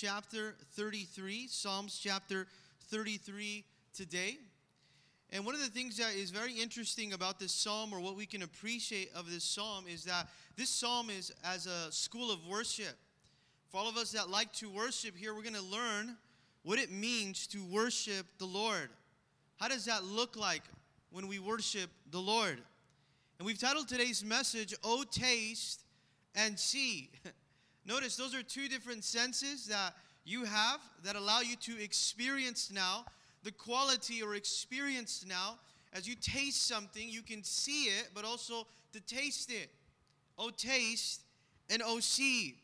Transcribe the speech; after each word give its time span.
chapter 0.00 0.54
33, 0.74 1.48
Psalms 1.48 1.98
chapter 2.00 2.46
33 2.90 3.64
today. 3.92 4.38
And 5.32 5.44
one 5.44 5.56
of 5.56 5.60
the 5.60 5.70
things 5.70 5.96
that 5.96 6.14
is 6.14 6.30
very 6.30 6.52
interesting 6.52 7.14
about 7.14 7.40
this 7.40 7.50
psalm, 7.50 7.92
or 7.92 7.98
what 7.98 8.14
we 8.14 8.24
can 8.24 8.42
appreciate 8.42 9.10
of 9.12 9.28
this 9.28 9.42
psalm, 9.42 9.86
is 9.92 10.04
that 10.04 10.28
this 10.56 10.70
psalm 10.70 11.10
is 11.10 11.32
as 11.44 11.66
a 11.66 11.90
school 11.90 12.30
of 12.30 12.38
worship. 12.46 12.96
For 13.70 13.78
all 13.78 13.88
of 13.88 13.96
us 13.96 14.12
that 14.12 14.30
like 14.30 14.52
to 14.54 14.70
worship 14.70 15.16
here, 15.16 15.34
we're 15.34 15.42
going 15.42 15.54
to 15.54 15.62
learn 15.62 16.16
what 16.62 16.78
it 16.78 16.92
means 16.92 17.48
to 17.48 17.64
worship 17.64 18.24
the 18.38 18.46
Lord. 18.46 18.90
How 19.56 19.66
does 19.66 19.86
that 19.86 20.04
look 20.04 20.36
like 20.36 20.62
when 21.10 21.26
we 21.26 21.40
worship 21.40 21.90
the 22.12 22.20
Lord? 22.20 22.58
And 23.40 23.46
we've 23.46 23.58
titled 23.58 23.88
today's 23.88 24.24
message, 24.24 24.74
Oh 24.84 25.02
Taste 25.10 25.82
and 26.36 26.56
See. 26.56 27.10
Notice 27.88 28.16
those 28.16 28.34
are 28.34 28.42
two 28.42 28.68
different 28.68 29.02
senses 29.02 29.64
that 29.68 29.94
you 30.26 30.44
have 30.44 30.78
that 31.04 31.16
allow 31.16 31.40
you 31.40 31.56
to 31.56 31.82
experience 31.82 32.70
now 32.70 33.06
the 33.44 33.50
quality 33.50 34.22
or 34.22 34.34
experience 34.34 35.24
now. 35.26 35.58
As 35.94 36.06
you 36.06 36.14
taste 36.14 36.68
something, 36.68 37.08
you 37.08 37.22
can 37.22 37.42
see 37.42 37.84
it, 37.84 38.10
but 38.14 38.26
also 38.26 38.66
to 38.92 39.00
taste 39.00 39.50
it. 39.50 39.70
Oh, 40.38 40.50
taste 40.50 41.22
and 41.70 41.80
oh, 41.82 41.98
see. 42.00 42.56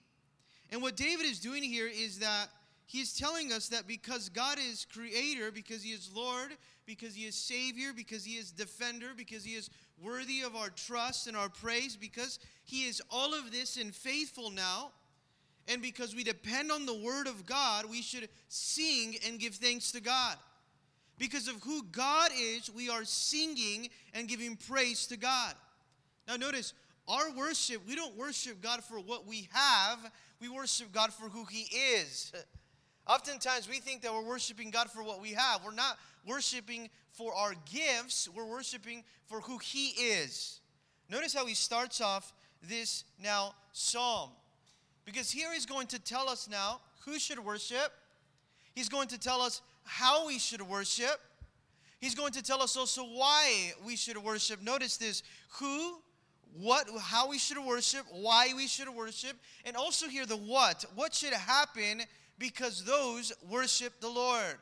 And 0.70 0.82
what 0.82 0.94
David 0.94 1.24
is 1.24 1.40
doing 1.40 1.62
here 1.62 1.88
is 1.88 2.18
that 2.18 2.48
he's 2.84 3.16
telling 3.16 3.50
us 3.50 3.68
that 3.68 3.86
because 3.86 4.28
God 4.28 4.58
is 4.58 4.86
creator, 4.92 5.50
because 5.50 5.82
he 5.82 5.92
is 5.92 6.10
Lord, 6.14 6.50
because 6.84 7.14
he 7.14 7.22
is 7.22 7.34
Savior, 7.34 7.94
because 7.96 8.26
he 8.26 8.32
is 8.32 8.50
defender, 8.50 9.12
because 9.16 9.42
he 9.42 9.54
is 9.54 9.70
worthy 10.02 10.42
of 10.42 10.54
our 10.54 10.68
trust 10.68 11.28
and 11.28 11.36
our 11.36 11.48
praise, 11.48 11.96
because 11.96 12.38
he 12.66 12.84
is 12.84 13.00
all 13.10 13.32
of 13.32 13.50
this 13.50 13.78
and 13.78 13.94
faithful 13.94 14.50
now 14.50 14.90
and 15.68 15.80
because 15.80 16.14
we 16.14 16.24
depend 16.24 16.70
on 16.70 16.86
the 16.86 16.94
Word 16.94 17.26
of 17.26 17.46
God, 17.46 17.86
we 17.88 18.02
should 18.02 18.28
sing 18.48 19.16
and 19.26 19.38
give 19.38 19.54
thanks 19.54 19.92
to 19.92 20.00
God. 20.00 20.36
Because 21.18 21.48
of 21.48 21.62
who 21.62 21.82
God 21.84 22.30
is, 22.36 22.70
we 22.74 22.90
are 22.90 23.04
singing 23.04 23.88
and 24.12 24.28
giving 24.28 24.56
praise 24.56 25.06
to 25.06 25.16
God. 25.16 25.54
Now, 26.26 26.36
notice 26.36 26.74
our 27.08 27.30
worship, 27.36 27.86
we 27.86 27.94
don't 27.94 28.16
worship 28.16 28.60
God 28.60 28.82
for 28.82 28.98
what 28.98 29.26
we 29.26 29.48
have, 29.52 29.98
we 30.40 30.48
worship 30.48 30.92
God 30.92 31.12
for 31.12 31.28
who 31.28 31.44
He 31.44 31.62
is. 31.76 32.32
Oftentimes, 33.06 33.68
we 33.68 33.80
think 33.80 34.02
that 34.02 34.12
we're 34.12 34.26
worshiping 34.26 34.70
God 34.70 34.90
for 34.90 35.02
what 35.02 35.20
we 35.20 35.30
have. 35.30 35.60
We're 35.64 35.74
not 35.74 35.98
worshiping 36.26 36.88
for 37.12 37.34
our 37.34 37.54
gifts, 37.70 38.28
we're 38.34 38.46
worshiping 38.46 39.04
for 39.26 39.40
who 39.40 39.58
He 39.58 39.88
is. 39.88 40.60
Notice 41.10 41.34
how 41.34 41.46
He 41.46 41.54
starts 41.54 42.00
off 42.00 42.32
this 42.62 43.04
now 43.22 43.54
psalm. 43.72 44.30
Because 45.04 45.30
here 45.30 45.52
he's 45.52 45.66
going 45.66 45.86
to 45.88 45.98
tell 45.98 46.28
us 46.28 46.48
now 46.48 46.80
who 47.04 47.18
should 47.18 47.38
worship. 47.38 47.92
He's 48.74 48.88
going 48.88 49.08
to 49.08 49.18
tell 49.18 49.40
us 49.40 49.60
how 49.84 50.26
we 50.26 50.38
should 50.38 50.62
worship. 50.62 51.20
He's 52.00 52.14
going 52.14 52.32
to 52.32 52.42
tell 52.42 52.62
us 52.62 52.76
also 52.76 53.02
why 53.02 53.72
we 53.84 53.96
should 53.96 54.18
worship. 54.18 54.62
Notice 54.62 54.96
this 54.96 55.22
who, 55.58 55.98
what, 56.58 56.86
how 57.00 57.28
we 57.28 57.38
should 57.38 57.58
worship, 57.58 58.04
why 58.10 58.48
we 58.56 58.66
should 58.66 58.88
worship, 58.88 59.36
and 59.64 59.76
also 59.76 60.08
here 60.08 60.26
the 60.26 60.36
what. 60.36 60.84
What 60.94 61.14
should 61.14 61.32
happen 61.32 62.02
because 62.38 62.84
those 62.84 63.32
worship 63.48 64.00
the 64.00 64.08
Lord. 64.08 64.56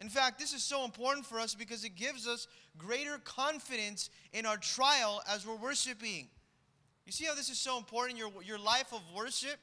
In 0.00 0.08
fact, 0.08 0.38
this 0.38 0.52
is 0.52 0.62
so 0.62 0.84
important 0.84 1.26
for 1.26 1.38
us 1.38 1.54
because 1.54 1.84
it 1.84 1.94
gives 1.94 2.26
us 2.26 2.48
greater 2.76 3.18
confidence 3.18 4.10
in 4.32 4.46
our 4.46 4.56
trial 4.56 5.22
as 5.28 5.46
we're 5.46 5.56
worshiping. 5.56 6.28
You 7.06 7.12
see 7.12 7.24
how 7.24 7.34
this 7.34 7.48
is 7.48 7.58
so 7.58 7.76
important? 7.78 8.18
Your, 8.18 8.30
your 8.44 8.58
life 8.58 8.92
of 8.92 9.00
worship, 9.14 9.56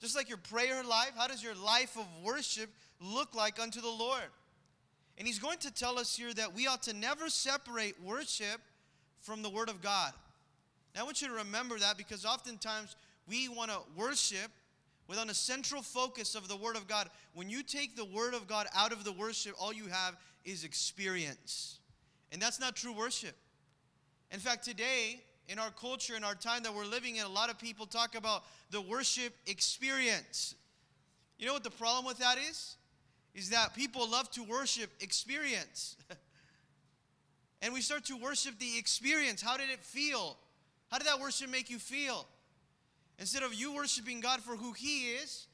just 0.00 0.16
like 0.16 0.28
your 0.28 0.38
prayer 0.38 0.82
life, 0.82 1.12
how 1.16 1.28
does 1.28 1.42
your 1.42 1.54
life 1.54 1.96
of 1.96 2.06
worship 2.24 2.70
look 3.00 3.34
like 3.34 3.60
unto 3.60 3.80
the 3.80 3.88
Lord? 3.88 4.22
And 5.18 5.26
he's 5.26 5.38
going 5.38 5.58
to 5.58 5.72
tell 5.72 5.98
us 5.98 6.16
here 6.16 6.32
that 6.34 6.54
we 6.54 6.66
ought 6.66 6.82
to 6.84 6.94
never 6.94 7.28
separate 7.28 7.94
worship 8.02 8.60
from 9.20 9.42
the 9.42 9.50
Word 9.50 9.68
of 9.68 9.82
God. 9.82 10.12
Now, 10.94 11.02
I 11.02 11.04
want 11.04 11.22
you 11.22 11.28
to 11.28 11.34
remember 11.34 11.78
that 11.78 11.96
because 11.96 12.24
oftentimes 12.24 12.96
we 13.28 13.48
want 13.48 13.70
to 13.70 13.78
worship 13.96 14.50
without 15.06 15.28
a 15.28 15.34
central 15.34 15.82
focus 15.82 16.34
of 16.34 16.48
the 16.48 16.56
Word 16.56 16.76
of 16.76 16.88
God. 16.88 17.08
When 17.34 17.50
you 17.50 17.62
take 17.62 17.96
the 17.96 18.04
Word 18.04 18.32
of 18.32 18.46
God 18.48 18.66
out 18.74 18.92
of 18.92 19.04
the 19.04 19.12
worship, 19.12 19.54
all 19.60 19.72
you 19.72 19.86
have 19.86 20.16
is 20.44 20.64
experience. 20.64 21.78
And 22.32 22.40
that's 22.40 22.60
not 22.60 22.76
true 22.76 22.92
worship. 22.92 23.34
In 24.32 24.38
fact, 24.38 24.64
today, 24.64 25.20
in 25.50 25.58
our 25.58 25.70
culture, 25.72 26.14
in 26.14 26.22
our 26.22 26.36
time 26.36 26.62
that 26.62 26.72
we're 26.72 26.84
living 26.84 27.16
in, 27.16 27.24
a 27.24 27.28
lot 27.28 27.50
of 27.50 27.58
people 27.58 27.84
talk 27.84 28.14
about 28.14 28.44
the 28.70 28.80
worship 28.80 29.34
experience. 29.46 30.54
You 31.38 31.46
know 31.46 31.52
what 31.52 31.64
the 31.64 31.70
problem 31.70 32.04
with 32.04 32.18
that 32.18 32.38
is? 32.38 32.76
Is 33.34 33.50
that 33.50 33.74
people 33.74 34.08
love 34.08 34.30
to 34.32 34.44
worship 34.44 34.90
experience. 35.00 35.96
and 37.62 37.74
we 37.74 37.80
start 37.80 38.04
to 38.06 38.16
worship 38.16 38.60
the 38.60 38.78
experience. 38.78 39.42
How 39.42 39.56
did 39.56 39.70
it 39.70 39.80
feel? 39.80 40.36
How 40.88 40.98
did 40.98 41.08
that 41.08 41.18
worship 41.18 41.50
make 41.50 41.68
you 41.68 41.80
feel? 41.80 42.26
Instead 43.18 43.42
of 43.42 43.52
you 43.52 43.74
worshiping 43.74 44.20
God 44.20 44.40
for 44.40 44.54
who 44.54 44.72
He 44.72 45.10
is, 45.14 45.48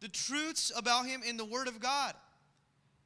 the 0.00 0.08
truths 0.08 0.72
about 0.76 1.06
Him 1.06 1.22
in 1.26 1.36
the 1.36 1.44
Word 1.44 1.68
of 1.68 1.78
God. 1.78 2.14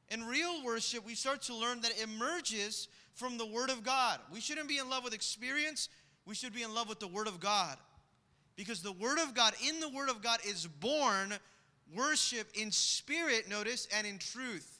In 0.09 0.25
real 0.25 0.63
worship, 0.65 1.05
we 1.05 1.15
start 1.15 1.43
to 1.43 1.55
learn 1.55 1.81
that 1.81 1.91
it 1.91 2.03
emerges 2.03 2.87
from 3.13 3.37
the 3.37 3.45
Word 3.45 3.69
of 3.69 3.83
God. 3.83 4.19
We 4.33 4.41
shouldn't 4.41 4.67
be 4.67 4.77
in 4.77 4.89
love 4.89 5.03
with 5.03 5.13
experience, 5.13 5.87
we 6.25 6.35
should 6.35 6.53
be 6.53 6.63
in 6.63 6.73
love 6.73 6.89
with 6.89 6.99
the 6.99 7.07
Word 7.07 7.27
of 7.27 7.39
God. 7.39 7.77
Because 8.55 8.81
the 8.81 8.91
Word 8.91 9.19
of 9.19 9.33
God, 9.33 9.53
in 9.67 9.79
the 9.79 9.89
Word 9.89 10.09
of 10.09 10.21
God, 10.21 10.39
is 10.45 10.67
born 10.67 11.33
worship 11.95 12.47
in 12.53 12.71
spirit, 12.71 13.49
notice, 13.49 13.87
and 13.95 14.05
in 14.05 14.17
truth. 14.17 14.79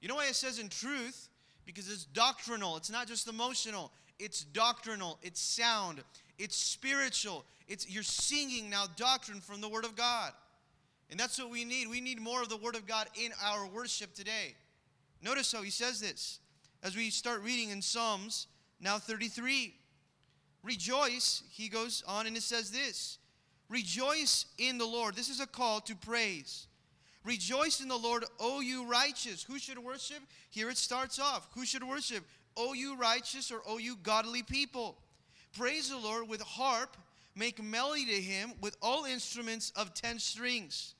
You 0.00 0.08
know 0.08 0.16
why 0.16 0.26
it 0.26 0.34
says 0.34 0.58
in 0.58 0.68
truth? 0.68 1.28
Because 1.64 1.90
it's 1.90 2.04
doctrinal, 2.04 2.76
it's 2.76 2.90
not 2.90 3.08
just 3.08 3.28
emotional, 3.28 3.90
it's 4.18 4.44
doctrinal, 4.44 5.18
it's 5.22 5.40
sound, 5.40 6.02
it's 6.38 6.56
spiritual. 6.56 7.44
It's 7.68 7.88
you're 7.90 8.02
singing 8.02 8.70
now 8.70 8.84
doctrine 8.96 9.40
from 9.40 9.60
the 9.60 9.68
Word 9.68 9.84
of 9.84 9.96
God. 9.96 10.32
And 11.10 11.18
that's 11.18 11.38
what 11.38 11.50
we 11.50 11.64
need. 11.64 11.88
We 11.88 12.00
need 12.00 12.20
more 12.20 12.42
of 12.42 12.48
the 12.48 12.56
Word 12.56 12.76
of 12.76 12.86
God 12.86 13.08
in 13.20 13.32
our 13.44 13.66
worship 13.66 14.14
today. 14.14 14.54
Notice 15.22 15.52
how 15.52 15.62
he 15.62 15.70
says 15.70 16.00
this 16.00 16.40
as 16.82 16.94
we 16.94 17.10
start 17.10 17.42
reading 17.42 17.70
in 17.70 17.80
Psalms 17.82 18.46
now 18.80 18.98
33. 18.98 19.74
Rejoice, 20.66 21.44
he 21.52 21.68
goes 21.68 22.02
on 22.08 22.26
and 22.26 22.36
it 22.36 22.42
says 22.42 22.72
this 22.72 23.18
Rejoice 23.68 24.46
in 24.58 24.78
the 24.78 24.84
Lord. 24.84 25.14
This 25.14 25.28
is 25.28 25.40
a 25.40 25.46
call 25.46 25.80
to 25.82 25.94
praise. 25.94 26.66
Rejoice 27.24 27.80
in 27.80 27.88
the 27.88 27.96
Lord, 27.96 28.24
O 28.40 28.60
you 28.60 28.84
righteous. 28.84 29.44
Who 29.44 29.60
should 29.60 29.78
worship? 29.78 30.18
Here 30.50 30.68
it 30.68 30.76
starts 30.76 31.20
off. 31.20 31.48
Who 31.54 31.64
should 31.64 31.84
worship? 31.84 32.24
O 32.56 32.72
you 32.72 32.96
righteous 32.96 33.52
or 33.52 33.62
O 33.66 33.78
you 33.78 33.96
godly 34.02 34.42
people. 34.42 34.96
Praise 35.56 35.90
the 35.90 35.98
Lord 35.98 36.28
with 36.28 36.40
harp. 36.40 36.96
Make 37.36 37.62
melody 37.62 38.06
to 38.06 38.20
him 38.20 38.52
with 38.60 38.76
all 38.82 39.04
instruments 39.04 39.72
of 39.76 39.94
ten 39.94 40.18
strings. 40.18 40.94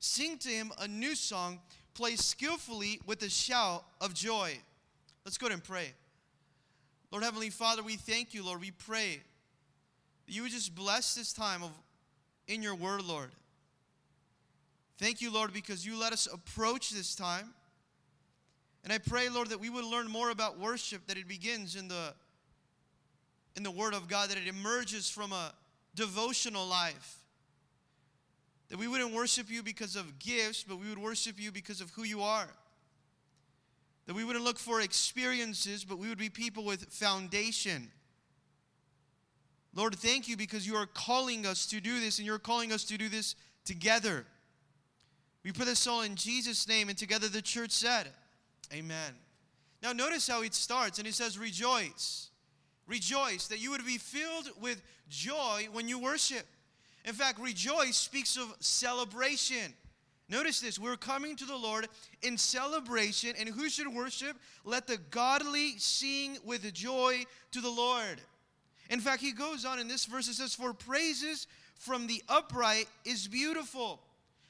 Sing 0.00 0.36
to 0.38 0.48
him 0.48 0.72
a 0.80 0.88
new 0.88 1.14
song. 1.14 1.60
Play 1.94 2.16
skillfully 2.16 3.00
with 3.06 3.22
a 3.22 3.30
shout 3.30 3.84
of 4.00 4.14
joy. 4.14 4.58
Let's 5.24 5.38
go 5.38 5.46
and 5.46 5.62
pray. 5.62 5.92
Lord 7.12 7.24
Heavenly 7.24 7.50
Father, 7.50 7.82
we 7.82 7.96
thank 7.96 8.32
you, 8.32 8.42
Lord. 8.42 8.60
We 8.60 8.70
pray 8.70 9.20
that 10.26 10.34
you 10.34 10.42
would 10.42 10.50
just 10.50 10.74
bless 10.74 11.14
this 11.14 11.34
time 11.34 11.62
of 11.62 11.70
in 12.48 12.62
your 12.62 12.74
word, 12.74 13.02
Lord. 13.02 13.30
Thank 14.96 15.20
you, 15.20 15.30
Lord, 15.30 15.52
because 15.52 15.84
you 15.84 15.98
let 16.00 16.14
us 16.14 16.26
approach 16.32 16.90
this 16.90 17.14
time. 17.14 17.52
And 18.82 18.92
I 18.92 18.96
pray, 18.96 19.28
Lord, 19.28 19.48
that 19.48 19.60
we 19.60 19.68
would 19.68 19.84
learn 19.84 20.08
more 20.08 20.30
about 20.30 20.58
worship, 20.58 21.06
that 21.06 21.18
it 21.18 21.28
begins 21.28 21.76
in 21.76 21.86
the 21.86 22.14
in 23.54 23.62
the 23.62 23.70
Word 23.70 23.92
of 23.92 24.08
God, 24.08 24.30
that 24.30 24.38
it 24.38 24.48
emerges 24.48 25.10
from 25.10 25.32
a 25.32 25.52
devotional 25.94 26.66
life. 26.66 27.18
That 28.70 28.78
we 28.78 28.88
wouldn't 28.88 29.12
worship 29.12 29.50
you 29.50 29.62
because 29.62 29.96
of 29.96 30.18
gifts, 30.18 30.64
but 30.66 30.78
we 30.80 30.88
would 30.88 30.98
worship 30.98 31.38
you 31.38 31.52
because 31.52 31.82
of 31.82 31.90
who 31.90 32.04
you 32.04 32.22
are. 32.22 32.48
That 34.06 34.14
we 34.14 34.24
wouldn't 34.24 34.44
look 34.44 34.58
for 34.58 34.80
experiences, 34.80 35.84
but 35.84 35.98
we 35.98 36.08
would 36.08 36.18
be 36.18 36.28
people 36.28 36.64
with 36.64 36.86
foundation. 36.92 37.90
Lord, 39.74 39.94
thank 39.94 40.28
you 40.28 40.36
because 40.36 40.66
you 40.66 40.74
are 40.74 40.86
calling 40.86 41.46
us 41.46 41.66
to 41.66 41.80
do 41.80 42.00
this 42.00 42.18
and 42.18 42.26
you're 42.26 42.38
calling 42.38 42.72
us 42.72 42.84
to 42.84 42.98
do 42.98 43.08
this 43.08 43.36
together. 43.64 44.26
We 45.44 45.52
put 45.52 45.66
this 45.66 45.86
all 45.86 46.02
in 46.02 46.14
Jesus' 46.14 46.68
name, 46.68 46.88
and 46.88 46.96
together 46.96 47.28
the 47.28 47.42
church 47.42 47.72
said, 47.72 48.08
Amen. 48.72 49.12
Now, 49.82 49.92
notice 49.92 50.28
how 50.28 50.42
it 50.42 50.54
starts, 50.54 50.98
and 50.98 51.08
it 51.08 51.14
says, 51.14 51.38
Rejoice. 51.38 52.30
Rejoice, 52.86 53.48
that 53.48 53.60
you 53.60 53.70
would 53.70 53.84
be 53.84 53.98
filled 53.98 54.50
with 54.60 54.82
joy 55.08 55.68
when 55.72 55.88
you 55.88 55.98
worship. 55.98 56.46
In 57.04 57.14
fact, 57.14 57.40
rejoice 57.40 57.96
speaks 57.96 58.36
of 58.36 58.54
celebration. 58.60 59.74
Notice 60.32 60.60
this 60.60 60.78
we're 60.78 60.96
coming 60.96 61.36
to 61.36 61.44
the 61.44 61.54
Lord 61.54 61.88
in 62.22 62.38
celebration, 62.38 63.34
and 63.38 63.46
who 63.46 63.68
should 63.68 63.86
worship? 63.86 64.34
Let 64.64 64.86
the 64.86 64.96
godly 65.10 65.74
sing 65.76 66.38
with 66.42 66.72
joy 66.72 67.26
to 67.50 67.60
the 67.60 67.68
Lord. 67.68 68.18
In 68.88 68.98
fact, 68.98 69.20
he 69.20 69.32
goes 69.32 69.66
on 69.66 69.78
in 69.78 69.88
this 69.88 70.06
verse, 70.06 70.28
it 70.28 70.34
says, 70.34 70.54
For 70.54 70.72
praises 70.72 71.46
from 71.76 72.06
the 72.06 72.22
upright 72.30 72.86
is 73.04 73.28
beautiful. 73.28 74.00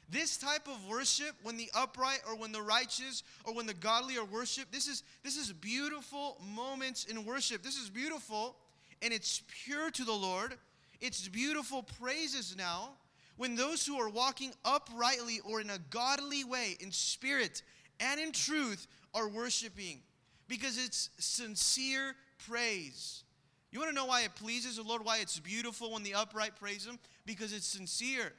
This 0.09 0.37
type 0.37 0.69
of 0.69 0.87
worship, 0.87 1.35
when 1.43 1.57
the 1.57 1.69
upright 1.75 2.21
or 2.29 2.37
when 2.37 2.53
the 2.53 2.63
righteous 2.63 3.25
or 3.45 3.53
when 3.53 3.67
the 3.67 3.75
godly 3.75 4.17
are 4.19 4.25
worship, 4.25 4.71
this 4.71 4.87
is 4.87 5.03
this 5.25 5.37
is 5.37 5.53
beautiful 5.53 6.37
moments 6.55 7.07
in 7.07 7.25
worship. 7.25 7.65
This 7.65 7.77
is 7.77 7.91
beautiful 7.91 8.55
and 9.01 9.13
it's 9.13 9.43
pure 9.65 9.91
to 9.91 10.05
the 10.05 10.13
Lord. 10.13 10.55
It's 11.01 11.27
beautiful 11.27 11.83
praises 11.83 12.55
now 12.57 12.91
when 13.37 13.55
those 13.55 13.87
who 13.87 13.99
are 13.99 14.09
walking 14.09 14.53
uprightly 14.65 15.41
or 15.45 15.61
in 15.61 15.71
a 15.71 15.79
godly 15.91 16.45
way, 16.45 16.77
in 16.81 16.93
spirit 16.93 17.63
and 18.01 18.21
in 18.21 18.33
truth, 18.33 18.87
are 19.15 19.29
worshiping 19.29 20.01
because 20.49 20.83
it's 20.83 21.11
sincere 21.19 22.15
praise. 22.47 23.25
You 23.71 23.79
want 23.79 23.91
to 23.91 23.95
know 23.95 24.05
why 24.05 24.23
it 24.23 24.35
pleases 24.35 24.77
the 24.77 24.83
Lord, 24.83 25.05
why 25.05 25.19
it's 25.19 25.39
beautiful 25.39 25.93
when 25.93 26.03
the 26.03 26.15
upright 26.15 26.57
praise 26.57 26.87
Him? 26.87 26.99
Because 27.25 27.53
it's 27.53 27.67
sincere. 27.67 28.33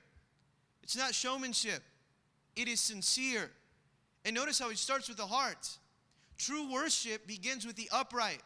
It's 0.83 0.97
not 0.97 1.15
showmanship, 1.15 1.81
it 2.55 2.67
is 2.67 2.79
sincere. 2.79 3.49
And 4.25 4.35
notice 4.35 4.59
how 4.59 4.69
he 4.69 4.75
starts 4.75 5.09
with 5.09 5.17
the 5.17 5.25
heart. 5.25 5.69
True 6.37 6.71
worship 6.71 7.27
begins 7.27 7.65
with 7.65 7.75
the 7.75 7.89
upright, 7.91 8.41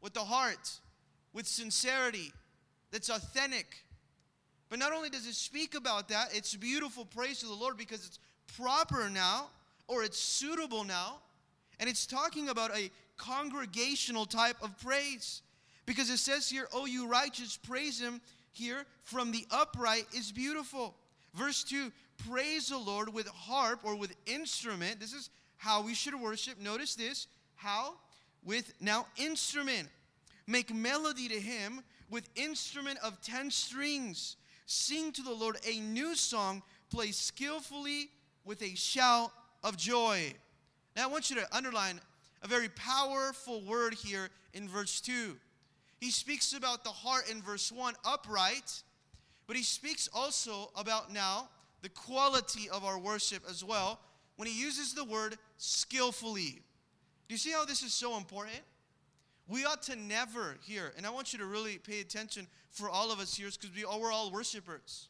with 0.00 0.14
the 0.14 0.20
heart, 0.20 0.70
with 1.32 1.46
sincerity 1.46 2.32
that's 2.92 3.08
authentic. 3.08 3.84
But 4.68 4.78
not 4.78 4.92
only 4.92 5.08
does 5.08 5.26
it 5.26 5.34
speak 5.34 5.74
about 5.74 6.08
that, 6.08 6.34
it's 6.34 6.54
beautiful 6.54 7.04
praise 7.04 7.40
to 7.40 7.46
the 7.46 7.54
Lord 7.54 7.76
because 7.76 8.06
it's 8.06 8.18
proper 8.56 9.08
now 9.08 9.46
or 9.86 10.04
it's 10.04 10.18
suitable 10.18 10.84
now. 10.84 11.16
And 11.80 11.88
it's 11.88 12.06
talking 12.06 12.48
about 12.48 12.76
a 12.76 12.90
congregational 13.16 14.26
type 14.26 14.56
of 14.62 14.78
praise. 14.80 15.42
Because 15.86 16.10
it 16.10 16.18
says 16.18 16.48
here, 16.48 16.68
Oh, 16.72 16.86
you 16.86 17.08
righteous, 17.08 17.56
praise 17.56 18.00
him 18.00 18.20
here 18.52 18.84
from 19.04 19.32
the 19.32 19.46
upright 19.50 20.06
is 20.14 20.32
beautiful. 20.32 20.94
Verse 21.34 21.64
2 21.64 21.90
Praise 22.28 22.68
the 22.68 22.78
Lord 22.78 23.14
with 23.14 23.28
harp 23.28 23.80
or 23.84 23.96
with 23.96 24.14
instrument. 24.26 24.98
This 25.00 25.12
is 25.14 25.30
how 25.56 25.82
we 25.82 25.94
should 25.94 26.14
worship. 26.14 26.60
Notice 26.60 26.94
this. 26.94 27.26
How? 27.54 27.94
With 28.44 28.72
now 28.80 29.06
instrument. 29.16 29.88
Make 30.46 30.74
melody 30.74 31.28
to 31.28 31.38
him 31.38 31.82
with 32.10 32.28
instrument 32.34 32.98
of 33.04 33.20
ten 33.20 33.50
strings. 33.50 34.36
Sing 34.70 35.12
to 35.12 35.22
the 35.22 35.32
Lord 35.32 35.56
a 35.66 35.80
new 35.80 36.14
song. 36.14 36.62
Play 36.90 37.10
skillfully 37.10 38.10
with 38.44 38.60
a 38.62 38.74
shout 38.74 39.32
of 39.64 39.78
joy. 39.78 40.34
Now, 40.94 41.04
I 41.04 41.06
want 41.06 41.30
you 41.30 41.36
to 41.36 41.56
underline 41.56 41.98
a 42.42 42.48
very 42.48 42.68
powerful 42.68 43.62
word 43.62 43.94
here 43.94 44.28
in 44.52 44.68
verse 44.68 45.00
2. 45.00 45.36
He 46.00 46.10
speaks 46.10 46.52
about 46.52 46.84
the 46.84 46.90
heart 46.90 47.30
in 47.30 47.40
verse 47.40 47.72
1, 47.72 47.94
upright, 48.04 48.82
but 49.46 49.56
he 49.56 49.62
speaks 49.62 50.06
also 50.12 50.70
about 50.76 51.14
now 51.14 51.48
the 51.80 51.88
quality 51.88 52.68
of 52.68 52.84
our 52.84 52.98
worship 52.98 53.44
as 53.48 53.64
well 53.64 53.98
when 54.36 54.48
he 54.48 54.60
uses 54.60 54.92
the 54.92 55.04
word 55.04 55.38
skillfully. 55.56 56.60
Do 57.26 57.34
you 57.34 57.38
see 57.38 57.52
how 57.52 57.64
this 57.64 57.82
is 57.82 57.94
so 57.94 58.18
important? 58.18 58.60
We 59.48 59.64
ought 59.64 59.82
to 59.84 59.96
never 59.96 60.58
here, 60.62 60.92
and 60.96 61.06
I 61.06 61.10
want 61.10 61.32
you 61.32 61.38
to 61.38 61.46
really 61.46 61.78
pay 61.78 62.00
attention 62.00 62.46
for 62.70 62.90
all 62.90 63.10
of 63.10 63.18
us 63.18 63.34
here 63.34 63.48
because 63.50 63.74
we, 63.74 63.84
we're 63.84 64.12
all 64.12 64.30
worshipers. 64.30 65.08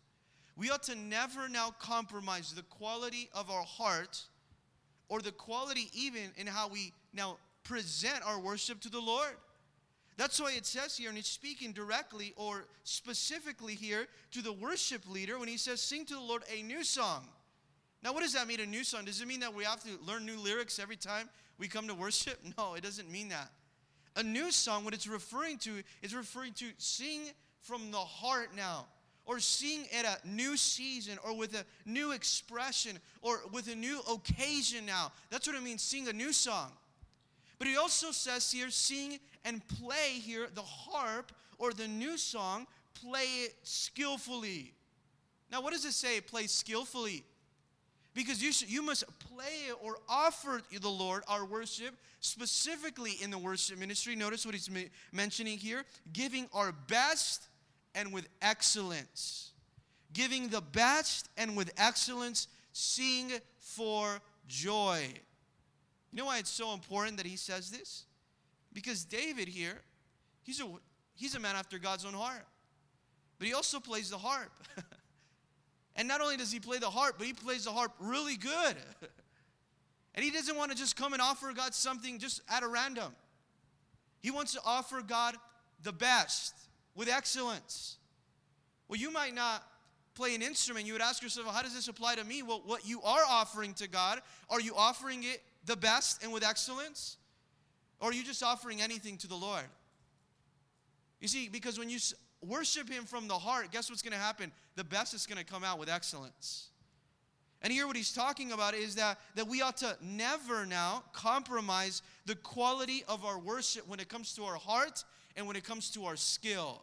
We 0.57 0.71
ought 0.71 0.85
to 0.85 0.95
never 0.95 1.49
now 1.49 1.75
compromise 1.79 2.53
the 2.53 2.63
quality 2.63 3.29
of 3.35 3.51
our 3.51 3.65
heart 3.65 4.23
or 5.09 5.21
the 5.21 5.33
quality 5.33 5.91
even 5.93 6.31
in 6.37 6.47
how 6.47 6.69
we 6.69 6.93
now 7.13 7.39
present 7.65 8.25
our 8.25 8.39
worship 8.39 8.81
to 8.81 8.91
the 8.91 9.01
Lord. 9.01 9.35
That's 10.17 10.41
why 10.41 10.53
it 10.53 10.67
says 10.67 10.97
here, 10.97 11.11
and 11.11 11.19
it's 11.19 11.29
speaking 11.29 11.73
directly 11.73 12.33
or 12.37 12.67
specifically 12.83 13.75
here 13.75 14.07
to 14.33 14.43
the 14.43 14.53
worship 14.53 15.09
leader 15.09 15.39
when 15.39 15.49
he 15.49 15.57
says, 15.57 15.81
Sing 15.81 16.05
to 16.07 16.15
the 16.15 16.21
Lord 16.21 16.43
a 16.53 16.63
new 16.63 16.83
song. 16.83 17.29
Now, 18.03 18.13
what 18.13 18.23
does 18.23 18.33
that 18.35 18.47
mean, 18.47 18.61
a 18.61 18.67
new 18.67 18.85
song? 18.85 19.05
Does 19.05 19.21
it 19.21 19.29
mean 19.29 19.41
that 19.41 19.55
we 19.55 19.65
have 19.65 19.83
to 19.85 19.91
learn 20.07 20.27
new 20.27 20.39
lyrics 20.39 20.79
every 20.79 20.97
time 20.97 21.29
we 21.59 21.69
come 21.69 21.89
to 21.89 21.95
worship? 21.95 22.39
No, 22.59 22.75
it 22.75 22.83
doesn't 22.83 23.11
mean 23.11 23.29
that. 23.29 23.51
A 24.17 24.23
new 24.23 24.51
song, 24.51 24.85
what 24.85 24.95
it's 24.95 25.07
referring 25.07 25.59
to, 25.59 25.83
is 26.03 26.15
referring 26.15 26.53
to 26.55 26.67
sing 26.79 27.23
from 27.61 27.91
the 27.91 27.99
heart 27.99 28.51
now, 28.57 28.87
or 29.27 29.39
sing 29.41 29.87
at 29.97 30.05
a 30.05 30.29
new 30.29 30.57
season, 30.57 31.19
or 31.25 31.37
with 31.37 31.55
a 31.55 31.65
new 31.85 32.13
expression, 32.13 32.99
or 33.23 33.41
with 33.53 33.71
a 33.71 33.75
new 33.75 34.01
occasion 34.11 34.87
now. 34.87 35.13
That's 35.31 35.47
what 35.47 35.55
it 35.57 35.63
means, 35.63 35.83
sing 35.83 36.09
a 36.09 36.13
new 36.13 36.33
song. 36.33 36.73
But 37.59 37.69
he 37.69 37.77
also 37.77 38.11
says 38.11 38.51
here, 38.51 38.71
sing 38.71 39.19
and 39.45 39.67
play 39.69 40.13
here 40.13 40.49
the 40.55 40.63
harp 40.63 41.33
or 41.59 41.73
the 41.73 41.89
new 41.89 42.17
song, 42.17 42.67
play 42.95 43.25
it 43.45 43.55
skillfully. 43.65 44.73
Now, 45.51 45.61
what 45.63 45.73
does 45.73 45.85
it 45.85 45.93
say, 45.93 46.21
play 46.21 46.47
skillfully? 46.47 47.25
Because 48.15 48.43
you, 48.43 48.53
should, 48.53 48.71
you 48.71 48.83
must 48.83 49.05
play 49.19 49.71
or 49.83 49.97
offer 50.09 50.61
the 50.73 50.89
Lord 50.89 51.23
our 51.29 51.45
worship 51.45 51.95
specifically 52.21 53.13
in 53.23 53.31
the 53.31 53.39
worship 53.39 53.79
ministry. 53.79 54.17
Notice 54.17 54.45
what 54.45 54.55
he's 54.55 54.71
mentioning 55.13 55.59
here 55.59 55.85
giving 56.13 56.49
our 56.53 56.73
best 56.73 57.49
and 57.95 58.13
with 58.13 58.29
excellence. 58.43 59.53
Giving 60.13 60.49
the 60.49 60.61
best 60.61 61.29
and 61.37 61.57
with 61.57 61.71
excellence, 61.77 62.49
sing 62.73 63.31
for 63.61 64.21
joy. 64.49 65.01
You 66.11 66.19
know 66.19 66.27
why 66.27 66.39
it's 66.39 66.51
so 66.51 66.73
important 66.73 67.19
that 67.19 67.27
he 67.27 67.37
says 67.37 67.71
this? 67.71 68.05
Because 68.73 69.05
David 69.05 69.49
here, 69.49 69.79
he's 70.43 70.61
a, 70.61 70.67
he's 71.15 71.35
a 71.35 71.41
man 71.41 71.57
after 71.57 71.79
God's 71.79 72.05
own 72.05 72.15
heart. 72.15 72.47
But 73.39 73.47
he 73.47 73.55
also 73.55 73.79
plays 73.79 74.11
the 74.11 74.19
harp. 74.19 74.51
and 75.99 76.07
not 76.07 76.21
only 76.21 76.37
does 76.37 76.53
he 76.53 76.61
play 76.61 76.79
the 76.79 76.89
harp, 76.89 77.17
but 77.19 77.27
he 77.27 77.33
plays 77.33 77.65
the 77.65 77.73
harp 77.73 77.93
really 77.99 78.37
good. 78.37 78.77
and 80.15 80.25
he 80.25 80.31
doesn't 80.31 80.57
want 80.57 80.71
to 80.71 80.77
just 80.77 80.97
come 80.97 81.13
and 81.13 81.21
offer 81.21 81.53
God 81.53 81.75
something 81.75 82.21
just 82.21 82.41
at 82.49 82.63
a 82.63 82.69
random. 82.69 83.13
He 84.21 84.31
wants 84.31 84.53
to 84.55 84.61
offer 84.65 85.03
God 85.03 85.35
the 85.83 85.93
best 85.93 86.55
with 86.95 87.09
excellence. 87.09 87.97
Well, 88.87 88.99
you 88.99 89.11
might 89.11 89.35
not 89.35 89.65
play 90.15 90.37
an 90.37 90.43
instrument. 90.43 90.87
You 90.87 90.93
would 90.93 91.03
ask 91.03 91.21
yourself, 91.21 91.47
well, 91.47 91.55
how 91.55 91.63
does 91.63 91.75
this 91.75 91.89
apply 91.89 92.15
to 92.15 92.25
me? 92.25 92.43
Well, 92.45 92.63
what 92.65 92.87
you 92.87 93.03
are 93.03 93.23
offering 93.29 93.75
to 93.75 93.89
God, 93.89 94.21
are 94.49 94.61
you 94.61 94.75
offering 94.77 95.25
it 95.25 95.43
the 95.65 95.77
best 95.77 96.23
and 96.23 96.33
with 96.33 96.45
excellence? 96.45 97.17
Or 98.01 98.11
are 98.11 98.13
you 98.13 98.23
just 98.23 98.45
offering 98.45 98.81
anything 98.81 99.17
to 99.19 99.27
the 99.27 99.35
Lord? 99.35 99.65
You 101.21 101.27
see, 101.27 101.49
because 101.49 101.77
when 101.77 101.91
you 101.91 101.99
worship 102.43 102.89
Him 102.89 103.05
from 103.05 103.29
the 103.29 103.35
heart, 103.35 103.71
guess 103.73 103.91
what's 103.91 104.03
going 104.03 104.13
to 104.13 104.19
happen? 104.19 104.53
The 104.77 104.85
best 104.85 105.15
is 105.15 105.27
going 105.27 105.39
to 105.39 105.45
come 105.45 105.65
out 105.65 105.79
with 105.79 105.89
excellence. 105.89 106.69
And 107.61 107.73
here, 107.73 107.87
what 107.87 107.97
he's 107.97 108.13
talking 108.13 108.53
about 108.53 108.75
is 108.75 108.95
that, 108.95 109.19
that 109.35 109.49
we 109.49 109.63
ought 109.63 109.79
to 109.79 109.97
never 110.01 110.65
now 110.65 111.03
compromise 111.13 112.03
the 112.25 112.37
quality 112.37 113.03
of 113.09 113.25
our 113.25 113.39
worship 113.39 113.89
when 113.89 113.99
it 113.99 114.09
comes 114.09 114.33
to 114.35 114.45
our 114.45 114.55
heart 114.55 115.05
and 115.37 115.47
when 115.47 115.57
it 115.57 115.65
comes 115.65 115.91
to 115.91 116.05
our 116.05 116.15
skill. 116.15 116.83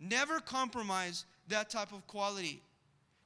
Never 0.00 0.40
compromise 0.40 1.26
that 1.48 1.70
type 1.70 1.92
of 1.92 2.06
quality. 2.08 2.62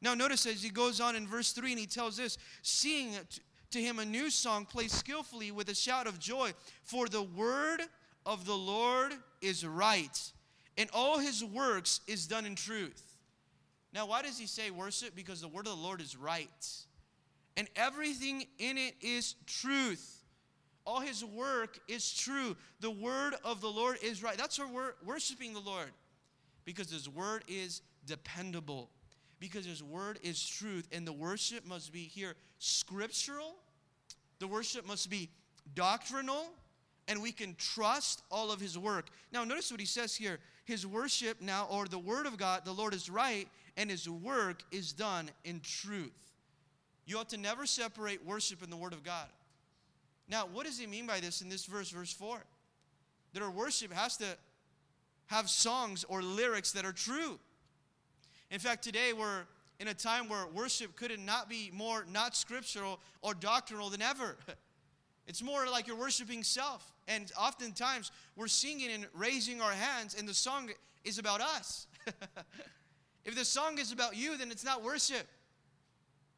Now, 0.02 0.14
notice 0.14 0.46
as 0.46 0.62
he 0.62 0.68
goes 0.68 1.00
on 1.00 1.16
in 1.16 1.26
verse 1.26 1.52
3 1.52 1.72
and 1.72 1.80
he 1.80 1.86
tells 1.86 2.16
this 2.16 2.36
Sing 2.60 3.12
to 3.70 3.80
him 3.80 3.98
a 3.98 4.04
new 4.04 4.30
song, 4.30 4.66
play 4.66 4.88
skillfully 4.88 5.52
with 5.52 5.68
a 5.68 5.74
shout 5.74 6.06
of 6.06 6.18
joy. 6.18 6.52
For 6.82 7.08
the 7.08 7.22
word 7.22 7.82
of 8.26 8.44
the 8.44 8.56
Lord 8.56 9.14
is 9.40 9.64
right, 9.64 10.32
and 10.76 10.88
all 10.92 11.18
his 11.18 11.44
works 11.44 12.00
is 12.06 12.26
done 12.26 12.46
in 12.46 12.54
truth. 12.54 13.16
Now, 13.92 14.06
why 14.06 14.22
does 14.22 14.38
he 14.38 14.46
say 14.46 14.70
worship? 14.70 15.14
Because 15.14 15.40
the 15.40 15.48
word 15.48 15.66
of 15.66 15.76
the 15.76 15.82
Lord 15.82 16.00
is 16.00 16.16
right, 16.16 16.48
and 17.56 17.68
everything 17.76 18.46
in 18.58 18.78
it 18.78 18.94
is 19.00 19.34
truth. 19.46 20.22
All 20.84 21.00
his 21.00 21.24
work 21.24 21.78
is 21.86 22.12
true. 22.12 22.56
The 22.80 22.90
word 22.90 23.34
of 23.44 23.60
the 23.60 23.68
Lord 23.68 23.98
is 24.02 24.22
right. 24.22 24.36
That's 24.36 24.58
why 24.58 24.68
we're 24.72 24.94
worshiping 25.04 25.52
the 25.52 25.60
Lord, 25.60 25.90
because 26.64 26.90
his 26.90 27.08
word 27.08 27.44
is 27.46 27.82
dependable 28.06 28.90
because 29.42 29.66
his 29.66 29.82
word 29.82 30.20
is 30.22 30.46
truth 30.46 30.86
and 30.92 31.04
the 31.04 31.12
worship 31.12 31.66
must 31.66 31.92
be 31.92 32.04
here 32.04 32.34
scriptural 32.58 33.56
the 34.38 34.46
worship 34.46 34.86
must 34.86 35.10
be 35.10 35.28
doctrinal 35.74 36.46
and 37.08 37.20
we 37.20 37.32
can 37.32 37.54
trust 37.56 38.22
all 38.30 38.52
of 38.52 38.60
his 38.60 38.78
work 38.78 39.08
now 39.32 39.44
notice 39.44 39.70
what 39.70 39.80
he 39.80 39.86
says 39.86 40.14
here 40.14 40.38
his 40.72 40.86
worship 40.86 41.42
now 41.42 41.68
or 41.70 41.84
the 41.84 41.98
word 41.98 42.24
of 42.24 42.38
god 42.38 42.64
the 42.64 42.72
lord 42.72 42.94
is 42.94 43.10
right 43.10 43.46
and 43.76 43.90
his 43.90 44.08
work 44.08 44.62
is 44.70 44.92
done 44.92 45.30
in 45.44 45.60
truth. 45.60 46.12
You 47.06 47.18
ought 47.18 47.28
to 47.30 47.36
never 47.36 47.66
separate 47.66 48.24
worship 48.24 48.62
and 48.62 48.72
the 48.72 48.76
word 48.76 48.92
of 48.92 49.02
god. 49.04 49.28
Now 50.28 50.48
what 50.50 50.66
does 50.66 50.78
he 50.78 50.86
mean 50.86 51.06
by 51.06 51.20
this 51.20 51.42
in 51.42 51.50
this 51.50 51.66
verse 51.66 51.90
verse 51.90 52.12
4 52.12 52.38
that 53.34 53.42
our 53.42 53.50
worship 53.50 53.92
has 53.92 54.16
to 54.18 54.26
have 55.26 55.48
songs 55.50 56.04
or 56.08 56.22
lyrics 56.22 56.72
that 56.72 56.84
are 56.84 56.92
true. 56.92 57.38
In 58.50 58.58
fact, 58.58 58.82
today 58.82 59.12
we're 59.12 59.44
in 59.78 59.88
a 59.88 59.94
time 59.94 60.28
where 60.28 60.46
worship 60.46 60.96
could 60.96 61.18
not 61.20 61.48
be 61.48 61.70
more 61.72 62.06
not 62.10 62.34
scriptural 62.34 62.98
or 63.20 63.34
doctrinal 63.34 63.90
than 63.90 64.02
ever. 64.02 64.36
It's 65.26 65.42
more 65.42 65.66
like 65.66 65.86
you're 65.86 65.96
worshiping 65.96 66.42
self. 66.42 66.92
And 67.08 67.30
oftentimes 67.38 68.10
we're 68.36 68.48
singing 68.48 68.90
and 68.90 69.06
raising 69.14 69.60
our 69.60 69.72
hands, 69.72 70.16
and 70.18 70.28
the 70.28 70.34
song 70.34 70.70
is 71.04 71.18
about 71.18 71.40
us. 71.40 71.86
if 73.24 73.34
the 73.34 73.44
song 73.44 73.78
is 73.78 73.92
about 73.92 74.16
you, 74.16 74.36
then 74.36 74.50
it's 74.50 74.64
not 74.64 74.82
worship. 74.82 75.26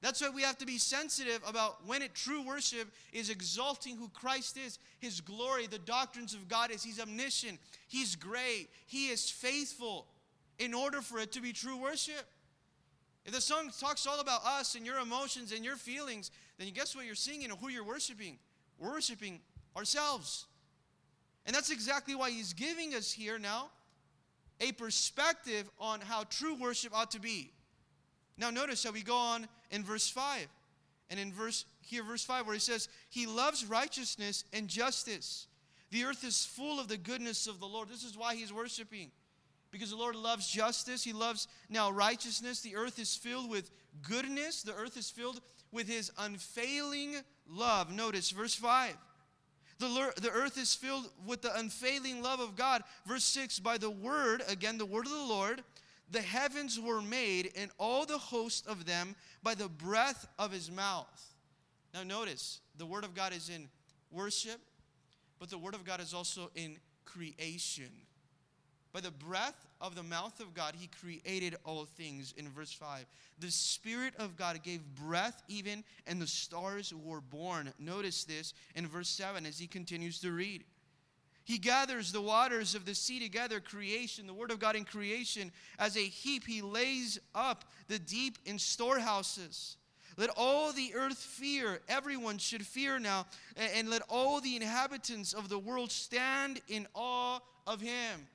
That's 0.01 0.21
why 0.21 0.29
we 0.29 0.43
have 0.43 0.59
to 0.59 0.67
be 0.67 0.77
sensitive 0.77 1.41
about 1.47 1.87
when 1.87 2.03
it 2.03 2.15
true 2.15 2.47
worship 2.47 2.93
is 3.15 3.31
exalting 3.31 3.97
who 3.97 4.11
Christ 4.11 4.59
is, 4.59 4.79
his 4.99 5.23
glory, 5.23 5.67
the 5.67 5.79
doctrines 5.79 6.35
of 6.35 6.47
God 6.47 6.71
is 6.71 6.85
he's 6.85 7.01
omniscient, 7.01 7.59
he's 7.89 8.15
great, 8.15 8.69
he 8.87 9.07
is 9.07 9.31
faithful 9.31 10.07
in 10.59 10.75
order 10.75 11.01
for 11.01 11.19
it 11.21 11.33
to 11.33 11.41
be 11.41 11.55
true 11.55 11.79
worship. 11.79 12.27
If 13.25 13.33
the 13.33 13.41
song 13.41 13.71
talks 13.81 14.07
all 14.07 14.21
about 14.21 14.45
us 14.45 14.75
and 14.75 14.85
your 14.85 14.99
emotions 14.99 15.53
and 15.53 15.65
your 15.65 15.77
feelings, 15.77 16.31
then 16.59 16.69
guess 16.75 16.95
what 16.95 17.07
you're 17.07 17.15
singing 17.15 17.51
and 17.51 17.59
who 17.59 17.69
you're 17.69 17.83
worshiping? 17.83 18.37
Worshiping 18.79 19.41
ourselves. 19.77 20.47
And 21.47 21.55
that's 21.55 21.71
exactly 21.71 22.15
why 22.15 22.31
he's 22.31 22.53
giving 22.53 22.95
us 22.95 23.13
here 23.13 23.39
now 23.39 23.71
a 24.61 24.73
perspective 24.73 25.69
on 25.79 26.01
how 26.01 26.25
true 26.25 26.55
worship 26.55 26.95
ought 26.95 27.11
to 27.11 27.21
be. 27.21 27.53
Now 28.37 28.51
notice 28.51 28.85
how 28.85 28.93
we 28.93 29.03
go 29.03 29.17
on 29.17 29.49
in 29.71 29.85
verse 29.85 30.09
5. 30.09 30.49
And 31.11 31.21
in 31.21 31.33
verse 31.33 31.67
here 31.83 32.03
verse 32.03 32.25
5 32.25 32.47
where 32.47 32.55
he 32.55 32.61
says, 32.61 32.89
"He 33.11 33.27
loves 33.27 33.65
righteousness 33.65 34.45
and 34.53 34.69
justice. 34.69 35.47
The 35.91 36.05
earth 36.05 36.25
is 36.25 36.47
full 36.47 36.81
of 36.81 36.89
the 36.89 36.97
goodness 36.97 37.47
of 37.47 37.61
the 37.61 37.69
Lord." 37.69 37.89
This 37.89 38.05
is 38.05 38.17
why 38.17 38.35
he's 38.35 38.53
worshiping. 38.53 39.13
Because 39.71 39.91
the 39.91 39.97
Lord 39.97 40.17
loves 40.17 40.49
justice, 40.49 41.03
he 41.03 41.13
loves 41.13 41.47
now 41.69 41.91
righteousness. 41.91 42.61
The 42.61 42.77
earth 42.77 42.99
is 42.99 43.17
filled 43.17 43.51
with 43.51 43.71
goodness. 44.03 44.63
The 44.63 44.75
earth 44.75 44.97
is 44.97 45.11
filled 45.11 45.43
with 45.75 45.89
his 45.89 46.11
unfailing 46.19 47.17
love. 47.47 47.93
Notice 47.93 48.31
verse 48.31 48.55
5. 48.55 48.97
The, 49.79 50.13
the 50.23 50.31
earth 50.31 50.57
is 50.57 50.75
filled 50.75 51.11
with 51.27 51.43
the 51.43 51.55
unfailing 51.59 52.23
love 52.23 52.41
of 52.41 52.57
God. 52.57 52.83
Verse 53.07 53.25
6 53.25 53.59
By 53.59 53.77
the 53.77 53.91
word, 53.91 54.43
again, 54.49 54.79
the 54.79 54.87
word 54.87 55.07
of 55.07 55.13
the 55.13 55.19
Lord, 55.19 55.63
the 56.11 56.23
heavens 56.23 56.79
were 56.79 57.03
made, 57.03 57.51
and 57.57 57.71
all 57.77 58.07
the 58.07 58.19
host 58.19 58.67
of 58.67 58.87
them 58.87 59.17
by 59.43 59.55
the 59.55 59.69
breath 59.69 60.29
of 60.39 60.53
his 60.53 60.71
mouth. 60.71 61.35
Now, 61.93 62.05
notice 62.05 62.61
the 62.79 62.87
word 62.87 63.05
of 63.05 63.15
God 63.15 63.35
is 63.35 63.49
in 63.49 63.69
worship, 64.11 64.61
but 65.41 65.51
the 65.51 65.59
word 65.59 65.75
of 65.75 65.85
God 65.85 66.01
is 66.01 66.15
also 66.15 66.51
in 66.55 66.77
creation. 67.05 67.91
By 68.95 69.01
the 69.01 69.11
breath 69.11 69.67
of 69.81 69.97
the 69.97 70.05
mouth 70.05 70.39
of 70.39 70.55
God, 70.55 70.75
he 70.79 70.87
created 70.87 71.57
all 71.65 71.85
things 71.85 72.33
in 72.37 72.49
verse 72.49 72.73
5. 72.73 73.05
The 73.41 73.51
Spirit 73.51 74.15
of 74.21 74.37
God 74.37 74.63
gave 74.63 74.83
breath 74.95 75.43
even, 75.49 75.83
and 76.07 76.23
the 76.23 76.29
stars 76.29 76.95
were 76.95 77.21
born. 77.21 77.73
Notice 77.81 78.23
this 78.23 78.55
in 78.77 78.87
verse 78.87 79.09
7 79.09 79.47
as 79.47 79.59
he 79.59 79.67
continues 79.67 80.21
to 80.21 80.31
read. 80.31 80.63
He 81.43 81.59
gathers 81.59 82.13
the 82.13 82.21
waters 82.21 82.77
of 82.77 82.87
the 82.87 82.95
sea 82.95 83.19
together, 83.19 83.59
creation, 83.59 84.29
the 84.29 84.33
word 84.33 84.53
of 84.53 84.61
God 84.61 84.77
in 84.77 84.85
creation. 84.85 85.51
As 85.77 85.97
a 85.97 86.01
heap, 86.01 86.47
he 86.47 86.63
lays 86.63 87.19
up 87.35 87.65
the 87.89 87.99
deep 87.99 88.39
in 88.47 88.61
storehouses. 88.61 89.77
Let 90.17 90.31
all 90.37 90.73
the 90.73 90.95
earth 90.95 91.19
fear. 91.19 91.81
Everyone 91.89 92.39
should 92.39 92.65
fear 92.65 93.01
now. 93.01 93.27
And 93.57 93.91
let 93.91 94.03
all 94.09 94.41
the 94.41 94.55
inhabitants 94.55 95.33
of 95.33 95.49
the 95.49 95.59
world 95.59 95.91
stand 95.91 96.61
in 96.69 96.87
awe 96.95 97.41
of 97.67 97.81
him. 97.81 98.29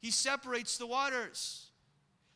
He 0.00 0.10
separates 0.10 0.78
the 0.78 0.86
waters. 0.86 1.66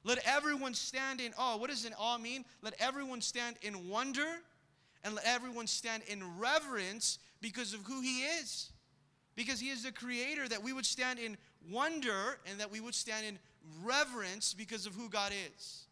Let 0.05 0.19
everyone 0.27 0.75
stand 0.75 1.21
in 1.21 1.33
awe. 1.39 1.57
What 1.57 1.71
does 1.71 1.85
an 1.85 1.95
awe 1.99 2.19
mean? 2.19 2.45
Let 2.61 2.75
everyone 2.81 3.21
stand 3.21 3.57
in 3.63 3.89
wonder 3.89 4.27
and 5.05 5.15
let 5.15 5.25
everyone 5.25 5.67
stand 5.67 6.03
in 6.09 6.39
reverence 6.39 7.19
because 7.41 7.75
of 7.75 7.81
who 7.81 8.01
he 8.01 8.23
is. 8.23 8.71
Because 9.35 9.61
he 9.61 9.71
is 9.71 9.85
the 9.85 9.93
creator, 9.93 10.47
that 10.49 10.63
we 10.63 10.73
would 10.73 10.85
stand 10.85 11.19
in 11.19 11.39
wonder 11.71 12.39
and 12.47 12.61
that 12.61 12.71
we 12.71 12.81
would 12.81 12.95
stand 12.95 13.25
in 13.25 13.39
reverence 13.83 14.53
because 14.55 14.87
of 14.87 14.95
who 14.95 15.09
God 15.09 15.33
is. 15.57 15.87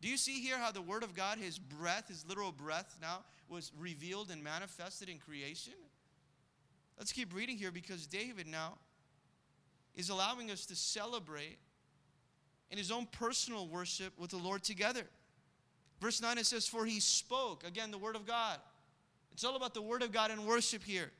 Do 0.00 0.08
you 0.08 0.16
see 0.16 0.40
here 0.40 0.58
how 0.58 0.70
the 0.70 0.82
Word 0.82 1.02
of 1.02 1.14
God, 1.14 1.38
His 1.38 1.58
breath, 1.58 2.08
His 2.08 2.24
literal 2.28 2.52
breath 2.52 2.96
now, 3.00 3.24
was 3.48 3.72
revealed 3.78 4.30
and 4.30 4.42
manifested 4.42 5.08
in 5.08 5.18
creation? 5.18 5.72
Let's 6.98 7.12
keep 7.12 7.34
reading 7.34 7.58
here 7.58 7.70
because 7.70 8.06
David 8.06 8.46
now 8.46 8.78
is 9.96 10.10
allowing 10.10 10.50
us 10.50 10.66
to 10.66 10.76
celebrate 10.76 11.58
in 12.70 12.78
his 12.78 12.90
own 12.90 13.06
personal 13.06 13.66
worship 13.66 14.12
with 14.18 14.30
the 14.30 14.36
Lord 14.36 14.62
together. 14.62 15.02
Verse 16.00 16.20
9 16.20 16.38
it 16.38 16.46
says, 16.46 16.66
For 16.66 16.84
he 16.84 17.00
spoke, 17.00 17.66
again, 17.66 17.90
the 17.90 17.98
word 17.98 18.16
of 18.16 18.26
God. 18.26 18.58
It's 19.32 19.44
all 19.44 19.56
about 19.56 19.74
the 19.74 19.82
word 19.82 20.02
of 20.02 20.12
God 20.12 20.30
and 20.30 20.46
worship 20.46 20.82
here. 20.82 21.10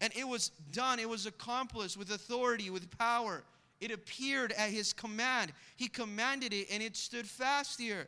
And 0.00 0.12
it 0.16 0.26
was 0.26 0.50
done, 0.72 0.98
it 0.98 1.08
was 1.08 1.26
accomplished 1.26 1.96
with 1.96 2.10
authority, 2.10 2.70
with 2.70 2.96
power. 2.98 3.42
It 3.80 3.90
appeared 3.90 4.52
at 4.52 4.70
his 4.70 4.92
command. 4.92 5.52
He 5.76 5.88
commanded 5.88 6.52
it, 6.52 6.68
and 6.70 6.82
it 6.82 6.96
stood 6.96 7.26
fast 7.26 7.80
here. 7.80 8.06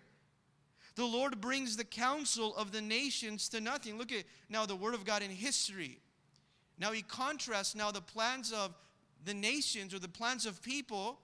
The 0.95 1.04
Lord 1.04 1.40
brings 1.40 1.76
the 1.76 1.85
counsel 1.85 2.54
of 2.57 2.73
the 2.73 2.83
nations 2.83 3.49
to 3.50 3.61
nothing. 3.61 3.97
Look 3.97 4.12
at 4.12 4.25
now 4.50 4.66
the 4.66 4.76
word 4.76 4.95
of 4.95 5.07
God 5.07 5.23
in 5.23 5.31
history. 5.31 5.99
Now 6.78 6.92
he 6.92 7.02
contrasts 7.02 7.75
now 7.75 7.90
the 7.90 8.02
plans 8.02 8.52
of 8.52 8.75
the 9.25 9.35
nations 9.35 9.95
or 9.95 9.99
the 9.99 10.09
plans 10.09 10.47
of 10.47 10.62
people 10.62 11.19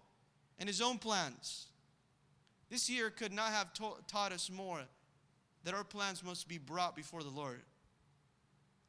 and 0.58 0.68
his 0.68 0.80
own 0.80 0.98
plans. 0.98 1.66
This 2.70 2.90
year 2.90 3.10
could 3.10 3.32
not 3.32 3.52
have 3.52 3.72
taught 3.72 4.32
us 4.32 4.50
more 4.50 4.80
that 5.64 5.74
our 5.74 5.84
plans 5.84 6.22
must 6.22 6.48
be 6.48 6.58
brought 6.58 6.94
before 6.94 7.22
the 7.22 7.30
Lord. 7.30 7.60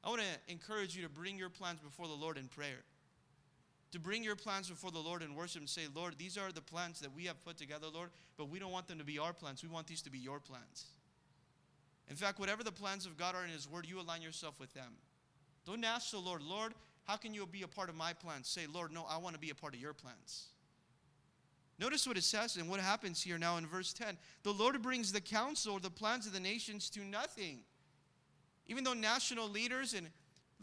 I 0.03 0.09
want 0.09 0.21
to 0.21 0.51
encourage 0.51 0.95
you 0.95 1.03
to 1.03 1.09
bring 1.09 1.37
your 1.37 1.49
plans 1.49 1.79
before 1.79 2.07
the 2.07 2.13
Lord 2.13 2.37
in 2.37 2.47
prayer. 2.47 2.83
To 3.91 3.99
bring 3.99 4.23
your 4.23 4.35
plans 4.35 4.69
before 4.69 4.91
the 4.91 4.99
Lord 4.99 5.23
in 5.23 5.33
worship 5.33 5.61
and 5.61 5.69
say, 5.69 5.81
Lord, 5.93 6.15
these 6.17 6.37
are 6.37 6.51
the 6.51 6.61
plans 6.61 6.99
that 6.99 7.13
we 7.15 7.25
have 7.25 7.43
put 7.43 7.57
together, 7.57 7.87
Lord, 7.91 8.09
but 8.37 8.49
we 8.49 8.59
don't 8.59 8.71
want 8.71 8.87
them 8.87 8.99
to 8.99 9.03
be 9.03 9.17
our 9.17 9.33
plans. 9.33 9.63
We 9.63 9.69
want 9.69 9.87
these 9.87 10.03
to 10.03 10.11
be 10.11 10.19
your 10.19 10.39
plans. 10.39 10.85
In 12.09 12.15
fact, 12.15 12.39
whatever 12.39 12.63
the 12.63 12.71
plans 12.71 13.05
of 13.05 13.17
God 13.17 13.35
are 13.35 13.43
in 13.43 13.49
His 13.49 13.69
Word, 13.69 13.87
you 13.87 13.99
align 13.99 14.21
yourself 14.21 14.59
with 14.59 14.73
them. 14.73 14.93
Don't 15.65 15.83
ask 15.83 16.11
the 16.11 16.19
Lord, 16.19 16.41
Lord, 16.41 16.73
how 17.05 17.17
can 17.17 17.33
you 17.33 17.45
be 17.45 17.63
a 17.63 17.67
part 17.67 17.89
of 17.89 17.95
my 17.95 18.13
plans? 18.13 18.47
Say, 18.47 18.67
Lord, 18.71 18.91
no, 18.91 19.05
I 19.09 19.17
want 19.17 19.35
to 19.35 19.39
be 19.39 19.49
a 19.49 19.55
part 19.55 19.73
of 19.73 19.81
your 19.81 19.93
plans. 19.93 20.47
Notice 21.79 22.05
what 22.05 22.17
it 22.17 22.23
says 22.23 22.57
and 22.57 22.69
what 22.69 22.79
happens 22.79 23.21
here 23.21 23.37
now 23.37 23.57
in 23.57 23.65
verse 23.65 23.93
10. 23.93 24.17
The 24.43 24.51
Lord 24.51 24.81
brings 24.81 25.11
the 25.11 25.21
counsel 25.21 25.73
or 25.73 25.79
the 25.79 25.89
plans 25.89 26.27
of 26.27 26.33
the 26.33 26.39
nations 26.39 26.89
to 26.91 26.99
nothing. 26.99 27.59
Even 28.67 28.83
though 28.83 28.93
national 28.93 29.49
leaders 29.49 29.93
and 29.93 30.07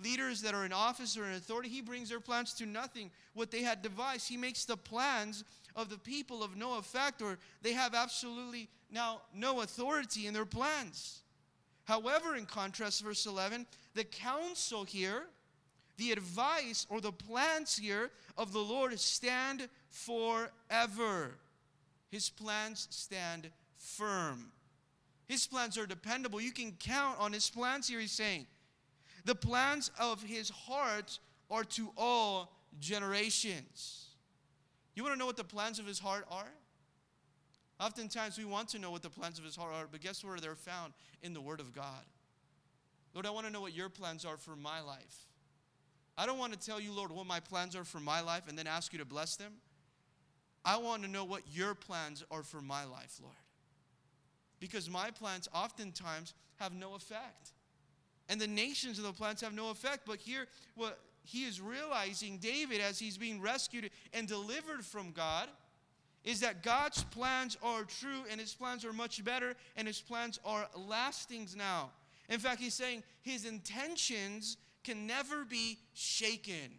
leaders 0.03 0.43
that 0.43 0.55
are 0.55 0.67
in 0.67 0.73
office 0.73 1.17
or 1.17 1.25
in 1.25 1.33
authority, 1.33 1.71
he 1.71 1.81
brings 1.81 2.11
their 2.11 2.21
plans 2.21 2.53
to 2.55 2.67
nothing. 2.67 3.11
What 3.33 3.51
they 3.51 3.63
had 3.63 3.83
devised, 3.83 4.29
he 4.29 4.37
makes 4.37 4.67
the 4.67 4.77
plans 4.77 5.43
of 5.75 5.89
the 5.89 5.99
people 5.99 6.43
of 6.43 6.57
no 6.57 6.79
effect, 6.79 7.23
or 7.23 7.39
they 7.63 7.73
have 7.73 7.95
absolutely 7.95 8.69
now 8.91 9.23
no 9.35 9.63
authority 9.63 10.27
in 10.27 10.35
their 10.35 10.45
plans. 10.45 11.21
However, 11.85 12.37
in 12.37 12.47
contrast, 12.47 13.03
verse 13.03 13.27
11, 13.27 13.67
the 13.95 14.05
counsel 14.05 14.85
here 14.85 15.25
the 15.97 16.13
advice 16.13 16.87
or 16.91 17.01
the 17.01 17.13
plans 17.13 17.77
here 17.77 18.11
of 18.37 18.53
the 18.53 18.61
Lord 18.61 18.99
stand 19.01 19.69
forever. 19.89 21.31
His 22.11 22.29
plans 22.29 22.87
stand 22.91 23.51
firm. 23.77 24.53
His 25.27 25.47
plans 25.47 25.77
are 25.77 25.87
dependable. 25.87 26.41
You 26.41 26.53
can 26.53 26.73
count 26.73 27.19
on 27.19 27.33
his 27.33 27.51
plans 27.51 27.89
here, 27.89 28.01
he's 28.01 28.13
saying. 28.13 28.47
The 29.25 29.35
plans 29.35 29.91
of 29.99 30.23
his 30.23 30.51
heart 30.51 31.19
are 31.51 31.65
to 31.65 31.91
all 31.97 32.53
generations. 32.79 34.07
You 34.95 35.03
want 35.03 35.15
to 35.15 35.19
know 35.19 35.27
what 35.27 35.37
the 35.37 35.45
plans 35.45 35.79
of 35.79 35.87
his 35.87 35.99
heart 35.99 36.27
are? 36.31 36.51
Oftentimes 37.81 38.39
we 38.39 38.45
want 38.45 38.69
to 38.71 38.79
know 38.79 38.91
what 38.91 39.03
the 39.03 39.11
plans 39.11 39.39
of 39.39 39.45
his 39.45 39.57
heart 39.57 39.75
are, 39.75 39.87
but 39.91 40.01
guess 40.01 40.25
where 40.25 40.39
they're 40.39 40.55
found? 40.55 40.93
In 41.23 41.35
the 41.35 41.41
Word 41.41 41.61
of 41.61 41.75
God. 41.75 42.05
Lord, 43.15 43.27
I 43.27 43.31
want 43.31 43.47
to 43.47 43.53
know 43.53 43.61
what 43.61 43.75
your 43.75 43.89
plans 43.89 44.25
are 44.25 44.37
for 44.37 44.57
my 44.57 44.81
life. 44.81 45.27
I 46.19 46.27
don't 46.27 46.39
want 46.39 46.53
to 46.53 46.59
tell 46.59 46.81
you, 46.81 46.93
Lord, 46.93 47.13
what 47.13 47.27
my 47.27 47.41
plans 47.41 47.77
are 47.77 47.85
for 47.85 48.01
my 48.01 48.21
life 48.21 48.45
and 48.49 48.59
then 48.59 48.67
ask 48.67 48.93
you 48.93 48.99
to 48.99 49.05
bless 49.05 49.37
them. 49.37 49.53
I 50.65 50.79
want 50.79 51.03
to 51.03 51.09
know 51.09 51.25
what 51.25 51.43
your 51.53 51.75
plans 51.75 52.25
are 52.31 52.43
for 52.43 52.61
my 52.61 52.85
life, 52.85 53.19
Lord. 53.23 53.35
Because 54.59 54.89
my 54.89 55.11
plans 55.11 55.49
oftentimes 55.55 56.35
have 56.57 56.75
no 56.75 56.95
effect. 56.95 57.53
And 58.29 58.41
the 58.41 58.47
nations 58.47 58.99
of 58.99 59.05
the 59.05 59.13
plans 59.13 59.41
have 59.43 59.55
no 59.55 59.71
effect. 59.71 60.07
But 60.07 60.17
here, 60.19 60.47
what 60.75 60.99
he 61.23 61.45
is 61.45 61.61
realizing, 61.61 62.39
David, 62.39 62.81
as 62.81 62.99
he's 62.99 63.19
being 63.19 63.41
rescued 63.41 63.91
and 64.13 64.27
delivered 64.27 64.85
from 64.85 65.13
God, 65.13 65.49
is 66.25 66.41
that 66.41 66.63
God's 66.63 67.05
plans 67.05 67.57
are 67.63 67.85
true 67.85 68.25
and 68.31 68.41
his 68.41 68.53
plans 68.53 68.85
are 68.85 68.93
much 68.93 69.23
better 69.25 69.55
and 69.77 69.87
his 69.87 70.01
plans 70.01 70.41
are 70.45 70.67
lastings 70.75 71.55
now. 71.55 71.91
In 72.29 72.41
fact, 72.41 72.61
he's 72.61 72.75
saying 72.75 73.05
his 73.23 73.45
intentions 73.45 74.57
can 74.87 75.07
never 75.07 75.45
be 75.45 75.79
shaken. 75.95 76.71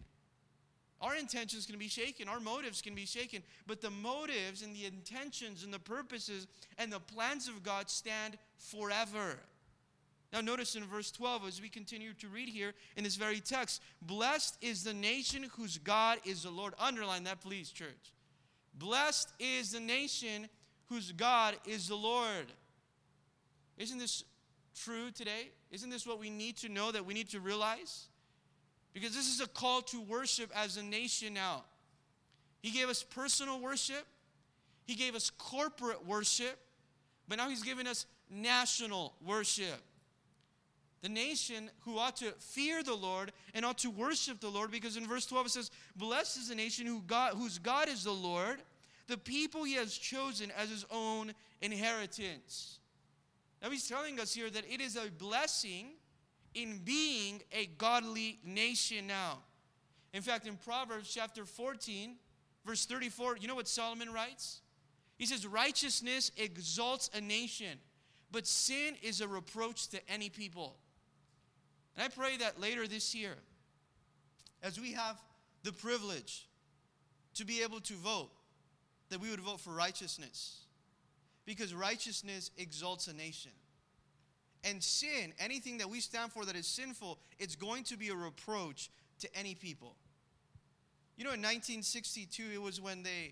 Our 0.99 1.15
intentions 1.15 1.67
can 1.67 1.77
be 1.77 1.89
shaken, 1.89 2.27
our 2.27 2.39
motives 2.39 2.81
can 2.81 2.95
be 2.95 3.05
shaken, 3.05 3.43
but 3.67 3.81
the 3.81 3.91
motives 3.91 4.63
and 4.63 4.75
the 4.75 4.85
intentions 4.85 5.63
and 5.63 5.71
the 5.71 5.77
purposes 5.77 6.47
and 6.79 6.91
the 6.91 6.99
plans 6.99 7.47
of 7.47 7.61
God 7.61 7.89
stand 7.89 8.37
forever. 8.57 9.37
Now, 10.33 10.41
notice 10.41 10.75
in 10.75 10.83
verse 10.85 11.11
12, 11.11 11.47
as 11.47 11.61
we 11.61 11.69
continue 11.69 12.13
to 12.15 12.27
read 12.27 12.49
here 12.49 12.73
in 12.95 13.03
this 13.03 13.15
very 13.15 13.39
text, 13.39 13.81
blessed 14.01 14.57
is 14.61 14.83
the 14.83 14.93
nation 14.93 15.45
whose 15.55 15.77
God 15.77 16.17
is 16.25 16.43
the 16.43 16.49
Lord. 16.49 16.73
Underline 16.79 17.25
that, 17.25 17.41
please, 17.41 17.69
church. 17.69 18.11
Blessed 18.73 19.31
is 19.39 19.71
the 19.71 19.79
nation 19.79 20.49
whose 20.89 21.11
God 21.11 21.55
is 21.65 21.87
the 21.87 21.95
Lord. 21.95 22.47
Isn't 23.77 23.99
this 23.99 24.23
true 24.83 25.11
today? 25.11 25.51
Isn't 25.71 25.89
this 25.89 26.05
what 26.05 26.19
we 26.19 26.29
need 26.29 26.57
to 26.57 26.69
know 26.69 26.91
that 26.91 27.05
we 27.05 27.13
need 27.13 27.29
to 27.29 27.39
realize? 27.39 28.07
Because 28.93 29.13
this 29.13 29.27
is 29.27 29.41
a 29.41 29.47
call 29.47 29.81
to 29.83 30.01
worship 30.01 30.51
as 30.55 30.77
a 30.77 30.83
nation 30.83 31.33
now. 31.33 31.63
He 32.61 32.71
gave 32.71 32.89
us 32.89 33.03
personal 33.03 33.59
worship, 33.59 34.05
He 34.85 34.95
gave 34.95 35.15
us 35.15 35.29
corporate 35.29 36.05
worship, 36.05 36.57
but 37.27 37.37
now 37.37 37.49
He's 37.49 37.63
given 37.63 37.87
us 37.87 38.05
national 38.29 39.13
worship. 39.25 39.81
The 41.01 41.09
nation 41.09 41.69
who 41.81 41.99
ought 41.99 42.17
to 42.17 42.31
fear 42.39 42.81
the 42.81 42.95
Lord 42.95 43.31
and 43.53 43.63
ought 43.63 43.77
to 43.79 43.89
worship 43.91 44.39
the 44.39 44.49
Lord, 44.49 44.71
because 44.71 44.97
in 44.97 45.07
verse 45.07 45.25
12 45.27 45.45
it 45.45 45.49
says, 45.49 45.71
Blessed 45.95 46.37
is 46.37 46.49
the 46.49 46.55
nation 46.55 46.87
who 46.87 47.01
God, 47.05 47.35
whose 47.35 47.59
God 47.59 47.87
is 47.87 48.03
the 48.03 48.11
Lord, 48.11 48.59
the 49.07 49.17
people 49.17 49.63
he 49.63 49.75
has 49.75 49.95
chosen 49.95 50.51
as 50.57 50.69
his 50.69 50.85
own 50.91 51.33
inheritance. 51.61 52.79
Now 53.61 53.69
he's 53.69 53.87
telling 53.87 54.19
us 54.19 54.33
here 54.33 54.49
that 54.49 54.63
it 54.71 54.81
is 54.81 54.95
a 54.95 55.09
blessing 55.09 55.93
in 56.53 56.79
being 56.83 57.41
a 57.51 57.67
godly 57.77 58.39
nation 58.43 59.07
now. 59.07 59.39
In 60.13 60.21
fact, 60.21 60.47
in 60.47 60.55
Proverbs 60.55 61.11
chapter 61.13 61.45
14, 61.45 62.15
verse 62.65 62.85
34, 62.85 63.37
you 63.37 63.47
know 63.47 63.55
what 63.55 63.67
Solomon 63.67 64.11
writes? 64.11 64.61
He 65.17 65.25
says, 65.25 65.45
Righteousness 65.45 66.31
exalts 66.37 67.09
a 67.13 67.21
nation, 67.21 67.79
but 68.31 68.47
sin 68.47 68.95
is 69.01 69.21
a 69.21 69.27
reproach 69.27 69.87
to 69.89 70.09
any 70.09 70.29
people. 70.29 70.77
And 71.95 72.05
I 72.05 72.09
pray 72.09 72.37
that 72.37 72.59
later 72.59 72.87
this 72.87 73.15
year, 73.15 73.35
as 74.61 74.79
we 74.79 74.93
have 74.93 75.19
the 75.63 75.71
privilege 75.71 76.47
to 77.35 77.45
be 77.45 77.61
able 77.61 77.79
to 77.81 77.93
vote, 77.93 78.29
that 79.09 79.19
we 79.19 79.29
would 79.29 79.39
vote 79.39 79.59
for 79.59 79.71
righteousness. 79.71 80.66
Because 81.47 81.73
righteousness 81.73 82.51
exalts 82.57 83.07
a 83.07 83.13
nation. 83.13 83.51
And 84.65 84.83
sin, 84.83 85.33
anything 85.39 85.77
that 85.77 85.89
we 85.89 86.01
stand 86.01 86.33
for 86.33 86.43
that 86.43 86.57
is 86.57 86.67
sinful, 86.67 87.19
it's 87.39 87.55
going 87.55 87.85
to 87.85 87.97
be 87.97 88.09
a 88.09 88.15
reproach 88.15 88.91
to 89.19 89.29
any 89.33 89.55
people. 89.55 89.95
You 91.15 91.23
know, 91.23 91.31
in 91.31 91.39
1962, 91.39 92.43
it 92.53 92.61
was 92.61 92.81
when 92.81 93.01
the 93.01 93.31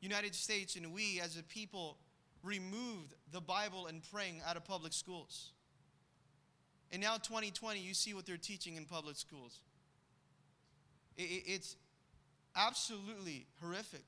United 0.00 0.34
States 0.34 0.74
and 0.74 0.92
we 0.92 1.20
as 1.22 1.38
a 1.38 1.44
people 1.44 1.96
removed 2.42 3.14
the 3.32 3.40
Bible 3.40 3.86
and 3.86 4.02
praying 4.12 4.42
out 4.46 4.56
of 4.56 4.64
public 4.64 4.92
schools. 4.92 5.52
And 6.90 7.00
now, 7.00 7.18
2020, 7.18 7.80
you 7.80 7.94
see 7.94 8.14
what 8.14 8.26
they're 8.26 8.36
teaching 8.36 8.76
in 8.76 8.84
public 8.84 9.16
schools. 9.16 9.60
it's 11.16 11.76
absolutely 12.56 13.46
horrific. 13.60 14.04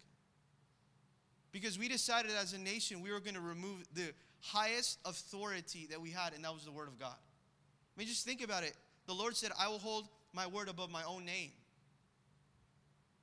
Because 1.53 1.79
we 1.79 1.89
decided 1.89 2.31
as 2.41 2.53
a 2.53 2.59
nation 2.59 3.01
we 3.01 3.11
were 3.11 3.21
going 3.21 3.35
to 3.35 3.41
remove 3.41 3.85
the 3.95 4.13
highest 4.41 4.99
authority 5.05 5.87
that 5.91 6.01
we 6.01 6.11
had, 6.11 6.35
and 6.35 6.45
that 6.45 6.53
was 6.53 6.65
the 6.65 6.73
Word 6.73 6.89
of 6.89 6.99
God. 6.99 7.17
I 7.17 7.99
mean, 7.99 8.09
just 8.09 8.25
think 8.25 8.43
about 8.43 8.63
it. 8.63 8.75
The 9.07 9.15
Lord 9.15 9.37
said, 9.37 9.51
I 9.59 9.69
will 9.69 9.79
hold 9.79 10.09
my 10.33 10.47
word 10.47 10.69
above 10.69 10.91
my 10.91 11.03
own 11.05 11.25
name. 11.25 11.51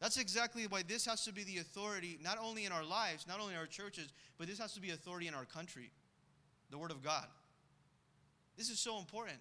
That's 0.02 0.18
exactly 0.18 0.68
why 0.68 0.82
this 0.86 1.06
has 1.06 1.24
to 1.26 1.34
be 1.34 1.44
the 1.44 1.60
authority, 1.60 2.20
not 2.22 2.38
only 2.42 2.66
in 2.66 2.72
our 2.72 2.84
lives, 2.84 3.26
not 3.28 3.40
only 3.40 3.54
in 3.54 3.60
our 3.60 3.66
churches, 3.66 4.12
but 4.38 4.48
this 4.48 4.60
has 4.60 4.74
to 4.74 4.82
be 4.82 4.90
authority 4.90 5.28
in 5.28 5.34
our 5.34 5.46
country 5.46 5.92
the 6.72 6.78
Word 6.78 6.92
of 6.92 7.04
God. 7.04 7.26
This 8.58 8.70
is 8.70 8.80
so 8.80 8.98
important. 8.98 9.38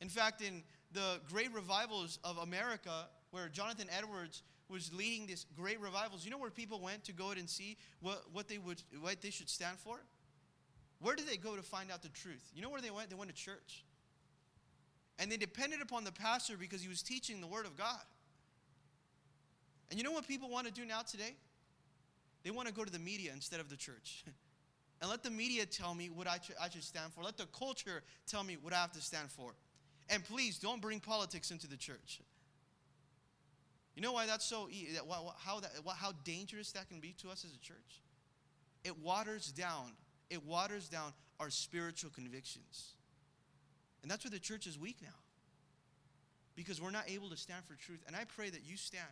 In 0.00 0.08
fact, 0.08 0.42
in 0.42 0.62
the 0.92 1.20
great 1.28 1.52
revivals 1.52 2.18
of 2.24 2.38
America, 2.38 3.08
where 3.30 3.48
Jonathan 3.48 3.88
Edwards 3.96 4.42
was 4.68 4.92
leading 4.92 5.26
this 5.26 5.46
great 5.56 5.80
revivals, 5.80 6.24
you 6.24 6.30
know 6.30 6.38
where 6.38 6.50
people 6.50 6.80
went 6.80 7.04
to 7.04 7.12
go 7.12 7.30
and 7.30 7.48
see 7.48 7.76
what, 8.00 8.24
what 8.32 8.48
they 8.48 8.58
would 8.58 8.82
what 9.00 9.20
they 9.22 9.30
should 9.30 9.48
stand 9.48 9.78
for? 9.78 10.00
Where 11.00 11.14
did 11.14 11.26
they 11.26 11.36
go 11.36 11.56
to 11.56 11.62
find 11.62 11.90
out 11.90 12.02
the 12.02 12.08
truth? 12.08 12.50
You 12.54 12.62
know 12.62 12.70
where 12.70 12.80
they 12.80 12.90
went? 12.90 13.10
They 13.10 13.16
went 13.16 13.30
to 13.30 13.36
church. 13.36 13.84
And 15.18 15.30
they 15.30 15.36
depended 15.36 15.80
upon 15.80 16.04
the 16.04 16.12
pastor 16.12 16.56
because 16.56 16.82
he 16.82 16.88
was 16.88 17.02
teaching 17.02 17.40
the 17.40 17.46
word 17.46 17.66
of 17.66 17.76
God. 17.76 18.02
And 19.90 19.98
you 19.98 20.04
know 20.04 20.12
what 20.12 20.26
people 20.26 20.48
want 20.48 20.66
to 20.66 20.72
do 20.72 20.84
now 20.84 21.02
today? 21.02 21.34
They 22.42 22.50
want 22.50 22.68
to 22.68 22.74
go 22.74 22.84
to 22.84 22.92
the 22.92 22.98
media 22.98 23.30
instead 23.32 23.60
of 23.60 23.68
the 23.68 23.76
church. 23.76 24.24
and 25.00 25.10
let 25.10 25.22
the 25.22 25.30
media 25.30 25.64
tell 25.66 25.94
me 25.94 26.10
what 26.10 26.26
I, 26.26 26.38
I 26.60 26.68
should 26.68 26.84
stand 26.84 27.12
for. 27.12 27.22
Let 27.22 27.36
the 27.36 27.46
culture 27.46 28.02
tell 28.26 28.42
me 28.42 28.56
what 28.60 28.72
I 28.72 28.76
have 28.76 28.92
to 28.92 29.00
stand 29.00 29.30
for. 29.30 29.54
And 30.08 30.24
please 30.24 30.58
don't 30.58 30.80
bring 30.80 31.00
politics 31.00 31.50
into 31.50 31.66
the 31.66 31.76
church. 31.76 32.20
You 33.96 34.02
know 34.02 34.12
why 34.12 34.26
that's 34.26 34.44
so, 34.44 34.68
how, 35.38 35.60
that, 35.60 35.70
how 35.96 36.12
dangerous 36.22 36.70
that 36.72 36.88
can 36.88 37.00
be 37.00 37.14
to 37.22 37.30
us 37.30 37.46
as 37.46 37.54
a 37.54 37.58
church? 37.58 38.02
It 38.84 38.98
waters 38.98 39.50
down, 39.50 39.92
it 40.28 40.44
waters 40.44 40.88
down 40.88 41.14
our 41.40 41.48
spiritual 41.48 42.10
convictions. 42.10 42.92
And 44.02 44.10
that's 44.10 44.22
where 44.22 44.30
the 44.30 44.38
church 44.38 44.66
is 44.66 44.78
weak 44.78 44.98
now. 45.02 45.08
Because 46.54 46.80
we're 46.80 46.90
not 46.90 47.08
able 47.08 47.30
to 47.30 47.36
stand 47.36 47.64
for 47.64 47.74
truth. 47.74 48.04
And 48.06 48.14
I 48.14 48.24
pray 48.24 48.50
that 48.50 48.60
you 48.64 48.76
stand. 48.76 49.02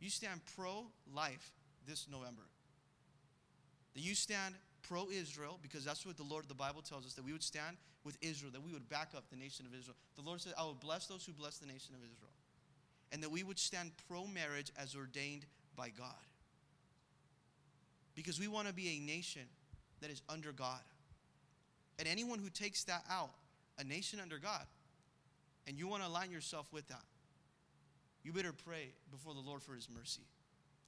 You 0.00 0.10
stand 0.10 0.40
pro 0.56 0.86
life 1.12 1.52
this 1.86 2.06
November. 2.10 2.42
That 3.94 4.00
you 4.00 4.14
stand 4.14 4.54
pro 4.88 5.10
Israel, 5.10 5.58
because 5.60 5.84
that's 5.84 6.06
what 6.06 6.16
the 6.16 6.22
Lord, 6.22 6.44
of 6.44 6.48
the 6.48 6.54
Bible 6.54 6.82
tells 6.82 7.04
us, 7.04 7.14
that 7.14 7.24
we 7.24 7.32
would 7.32 7.42
stand 7.42 7.76
with 8.04 8.16
Israel, 8.22 8.52
that 8.52 8.64
we 8.64 8.72
would 8.72 8.88
back 8.88 9.10
up 9.16 9.24
the 9.28 9.36
nation 9.36 9.66
of 9.66 9.74
Israel. 9.78 9.96
The 10.16 10.22
Lord 10.22 10.40
said, 10.40 10.54
I 10.56 10.62
will 10.62 10.78
bless 10.80 11.06
those 11.06 11.26
who 11.26 11.32
bless 11.32 11.58
the 11.58 11.66
nation 11.66 11.94
of 11.94 12.00
Israel. 12.00 12.30
And 13.12 13.22
that 13.22 13.30
we 13.30 13.42
would 13.42 13.58
stand 13.58 13.92
pro 14.08 14.26
marriage 14.26 14.70
as 14.76 14.94
ordained 14.94 15.46
by 15.76 15.88
God. 15.88 16.14
Because 18.14 18.38
we 18.38 18.48
want 18.48 18.68
to 18.68 18.74
be 18.74 18.88
a 18.96 19.00
nation 19.00 19.42
that 20.00 20.10
is 20.10 20.22
under 20.28 20.52
God. 20.52 20.80
And 21.98 22.06
anyone 22.06 22.38
who 22.38 22.50
takes 22.50 22.84
that 22.84 23.04
out, 23.10 23.30
a 23.78 23.84
nation 23.84 24.20
under 24.20 24.38
God, 24.38 24.66
and 25.66 25.78
you 25.78 25.88
want 25.88 26.02
to 26.02 26.08
align 26.08 26.30
yourself 26.30 26.72
with 26.72 26.86
that, 26.88 27.02
you 28.22 28.32
better 28.32 28.52
pray 28.52 28.90
before 29.10 29.34
the 29.34 29.40
Lord 29.40 29.62
for 29.62 29.74
his 29.74 29.88
mercy. 29.88 30.22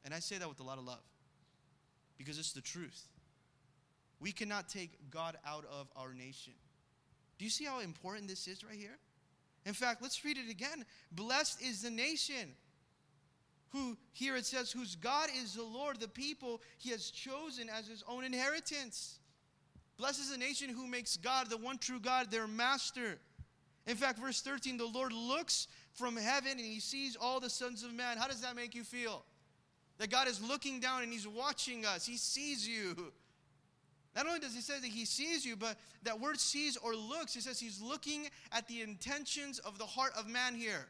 And 0.05 0.13
I 0.13 0.19
say 0.19 0.39
that 0.39 0.49
with 0.49 0.61
a 0.61 0.63
lot 0.63 0.79
of 0.79 0.85
love 0.85 1.03
because 2.19 2.39
it's 2.39 2.53
the 2.53 2.61
truth. 2.61 3.09
We 4.21 4.33
cannot 4.33 4.69
take 4.69 5.11
God 5.11 5.37
out 5.47 5.65
of 5.65 5.89
our 5.97 6.13
nation. 6.13 6.53
Do 7.39 7.45
you 7.45 7.51
see 7.51 7.65
how 7.65 7.81
important 7.81 8.29
this 8.29 8.47
is 8.47 8.63
right 8.63 8.77
here? 8.77 8.99
In 9.67 9.75
fact, 9.75 10.03
let's 10.03 10.25
read 10.25 10.39
it 10.39 10.51
again. 10.51 10.85
Blessed 11.13 11.63
is 11.63 11.83
the 11.83 11.91
nation 11.91 12.55
who, 13.71 13.97
here 14.13 14.37
it 14.37 14.47
says, 14.47 14.73
whose 14.73 14.97
God 14.97 15.29
is 15.43 15.55
the 15.55 15.63
Lord, 15.63 16.01
the 16.01 16.09
people 16.09 16.61
he 16.79 16.91
has 16.91 17.11
chosen 17.11 17.69
as 17.69 17.87
his 17.87 18.03
own 18.09 18.25
inheritance. 18.25 19.19
Blessed 19.97 20.21
is 20.21 20.31
the 20.33 20.39
nation 20.39 20.71
who 20.71 20.87
makes 20.87 21.17
God, 21.17 21.51
the 21.51 21.57
one 21.57 21.79
true 21.79 22.01
God, 22.01 22.31
their 22.31 22.49
master. 22.49 23.19
In 23.87 23.97
fact, 23.97 24.19
verse 24.19 24.41
13, 24.41 24.77
the 24.77 24.87
Lord 24.87 25.13
looks 25.13 25.69
from 25.93 26.17
heaven 26.17 26.53
and 26.53 26.61
he 26.61 26.81
sees 26.81 27.17
all 27.21 27.41
the 27.41 27.51
sons 27.51 27.83
of 27.83 27.93
man. 27.93 28.17
How 28.17 28.27
does 28.27 28.41
that 28.41 28.57
make 28.57 28.75
you 28.75 28.83
feel? 28.83 29.25
That 29.99 30.11
God 30.11 30.27
is 30.27 30.43
looking 30.43 30.81
down 30.81 31.03
and 31.03 31.13
he's 31.13 31.29
watching 31.29 31.85
us, 31.85 32.07
he 32.07 32.17
sees 32.17 32.67
you. 32.67 33.13
Not 34.17 34.27
only 34.27 34.41
does 34.41 34.55
he 34.55 34.61
say 34.61 34.81
that 34.81 34.87
he 34.87 35.05
sees 35.05 35.47
you, 35.47 35.57
but 35.57 35.77
that 36.03 36.19
word 36.19 36.41
sees 36.41 36.77
or 36.77 36.95
looks, 36.95 37.33
he 37.33 37.41
says 37.41 37.61
he's 37.61 37.81
looking 37.81 38.29
at 38.53 38.67
the 38.67 38.83
intentions 38.83 39.61
of 39.61 39.79
the 39.79 39.87
heart 39.87 40.13
of 40.19 40.29
man 40.29 40.55
here. 40.55 40.87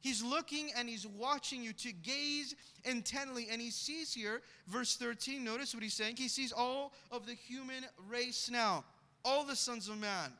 He's 0.00 0.22
looking 0.22 0.70
and 0.76 0.88
he's 0.88 1.06
watching 1.06 1.64
you 1.64 1.72
to 1.74 1.92
gaze 1.92 2.54
intently. 2.84 3.48
And 3.50 3.60
he 3.60 3.70
sees 3.70 4.14
here, 4.14 4.40
verse 4.68 4.96
13, 4.96 5.42
notice 5.42 5.74
what 5.74 5.82
he's 5.82 5.94
saying. 5.94 6.16
He 6.16 6.28
sees 6.28 6.52
all 6.52 6.92
of 7.10 7.26
the 7.26 7.34
human 7.34 7.84
race 8.08 8.48
now, 8.50 8.84
all 9.24 9.44
the 9.44 9.56
sons 9.56 9.88
of 9.88 9.98
man. 9.98 10.32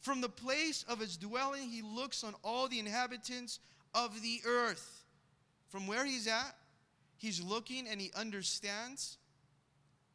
From 0.00 0.20
the 0.20 0.28
place 0.28 0.84
of 0.88 0.98
his 1.00 1.16
dwelling, 1.16 1.68
he 1.68 1.82
looks 1.82 2.22
on 2.24 2.34
all 2.44 2.68
the 2.68 2.78
inhabitants 2.78 3.60
of 3.94 4.20
the 4.22 4.40
earth. 4.46 5.04
From 5.68 5.86
where 5.86 6.04
he's 6.04 6.26
at, 6.26 6.54
he's 7.16 7.42
looking 7.42 7.88
and 7.88 8.00
he 8.00 8.10
understands 8.14 9.16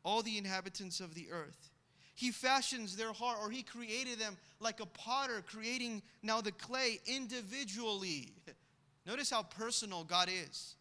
all 0.05 0.21
the 0.21 0.37
inhabitants 0.37 1.01
of 1.01 1.15
the 1.15 1.27
earth. 1.31 1.71
He 2.13 2.31
fashions 2.31 2.95
their 2.95 3.11
heart, 3.11 3.39
or 3.41 3.49
he 3.49 3.63
created 3.63 4.19
them 4.19 4.37
like 4.61 4.79
a 4.79 4.85
potter 4.85 5.43
creating 5.45 6.01
now 6.23 6.39
the 6.39 6.53
clay 6.53 7.01
individually. 7.05 8.31
Notice 9.05 9.29
how 9.29 9.43
personal 9.43 10.05
God 10.05 10.29
is. 10.29 10.75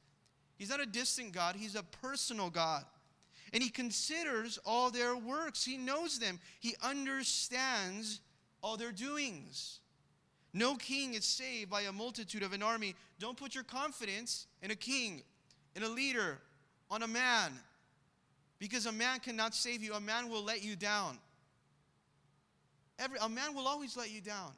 He's 0.56 0.70
not 0.70 0.80
a 0.80 0.87
distant 0.87 1.32
God, 1.32 1.56
He's 1.56 1.74
a 1.74 1.82
personal 1.82 2.50
God. 2.50 2.84
And 3.52 3.62
He 3.62 3.68
considers 3.68 4.58
all 4.64 4.90
their 4.90 5.16
works, 5.16 5.64
He 5.64 5.76
knows 5.76 6.20
them, 6.20 6.38
He 6.60 6.76
understands 6.82 8.20
all 8.62 8.76
their 8.76 8.92
doings. 8.92 9.80
No 10.52 10.76
king 10.76 11.14
is 11.14 11.24
saved 11.24 11.68
by 11.68 11.82
a 11.82 11.92
multitude 11.92 12.44
of 12.44 12.52
an 12.52 12.62
army. 12.62 12.94
Don't 13.18 13.37
put 13.37 13.56
your 13.56 13.64
confidence 13.64 14.46
in 14.62 14.70
a 14.70 14.76
king, 14.76 15.22
in 15.74 15.82
a 15.82 15.88
leader, 15.88 16.38
on 16.92 17.02
a 17.02 17.08
man. 17.08 17.52
Because 18.64 18.87
a 18.87 18.92
man 18.92 19.20
cannot 19.20 19.55
save 19.55 19.83
you, 19.83 19.92
a 19.92 20.00
man 20.00 20.31
will 20.31 20.42
let 20.42 20.64
you 20.64 20.74
down. 20.74 21.18
Every, 22.98 23.18
a 23.20 23.29
man 23.29 23.55
will 23.55 23.68
always 23.68 23.94
let 23.94 24.11
you 24.11 24.22
down. 24.22 24.53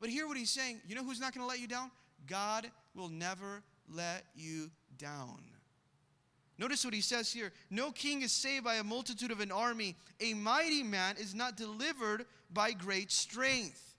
But 0.00 0.10
hear 0.10 0.26
what 0.26 0.36
he's 0.36 0.50
saying. 0.50 0.80
You 0.88 0.96
know 0.96 1.04
who's 1.04 1.20
not 1.20 1.32
going 1.32 1.44
to 1.44 1.48
let 1.48 1.60
you 1.60 1.68
down? 1.68 1.92
God 2.26 2.68
will 2.96 3.08
never 3.08 3.62
let 3.88 4.24
you 4.34 4.72
down. 4.98 5.38
Notice 6.58 6.84
what 6.84 6.92
he 6.92 7.00
says 7.00 7.32
here 7.32 7.52
No 7.70 7.92
king 7.92 8.22
is 8.22 8.32
saved 8.32 8.64
by 8.64 8.74
a 8.74 8.82
multitude 8.82 9.30
of 9.30 9.38
an 9.38 9.52
army. 9.52 9.94
A 10.18 10.34
mighty 10.34 10.82
man 10.82 11.14
is 11.16 11.32
not 11.32 11.56
delivered 11.56 12.26
by 12.52 12.72
great 12.72 13.12
strength. 13.12 13.94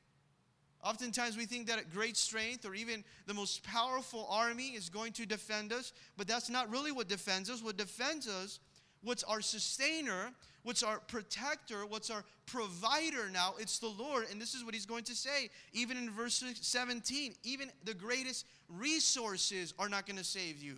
Oftentimes 0.84 1.38
we 1.38 1.46
think 1.46 1.68
that 1.68 1.94
great 1.94 2.18
strength 2.18 2.66
or 2.66 2.76
even 2.76 3.06
the 3.26 3.34
most 3.34 3.64
powerful 3.64 4.28
army 4.30 4.72
is 4.72 4.90
going 4.90 5.14
to 5.14 5.26
defend 5.26 5.72
us, 5.72 5.94
but 6.18 6.28
that's 6.28 6.50
not 6.50 6.70
really 6.70 6.92
what 6.92 7.08
defends 7.08 7.50
us. 7.50 7.64
What 7.64 7.78
defends 7.78 8.28
us, 8.28 8.60
what's 9.04 9.24
our 9.24 9.42
sustainer, 9.42 10.32
what's 10.64 10.84
our 10.84 11.00
protector, 11.00 11.86
what's 11.86 12.10
our 12.10 12.24
provider 12.46 13.30
now, 13.32 13.54
it's 13.60 13.80
the 13.80 13.88
Lord. 13.88 14.26
And 14.32 14.42
this 14.42 14.54
is 14.54 14.64
what 14.64 14.74
he's 14.74 14.86
going 14.86 15.04
to 15.06 15.16
say, 15.16 15.50
even 15.74 15.98
in 15.98 16.10
verse 16.12 16.44
17. 16.62 17.36
Even 17.44 17.72
the 17.86 17.94
greatest 17.94 18.46
resources 18.68 19.74
are 19.80 19.90
not 19.90 20.06
going 20.06 20.18
to 20.18 20.24
save 20.24 20.62
you. 20.62 20.76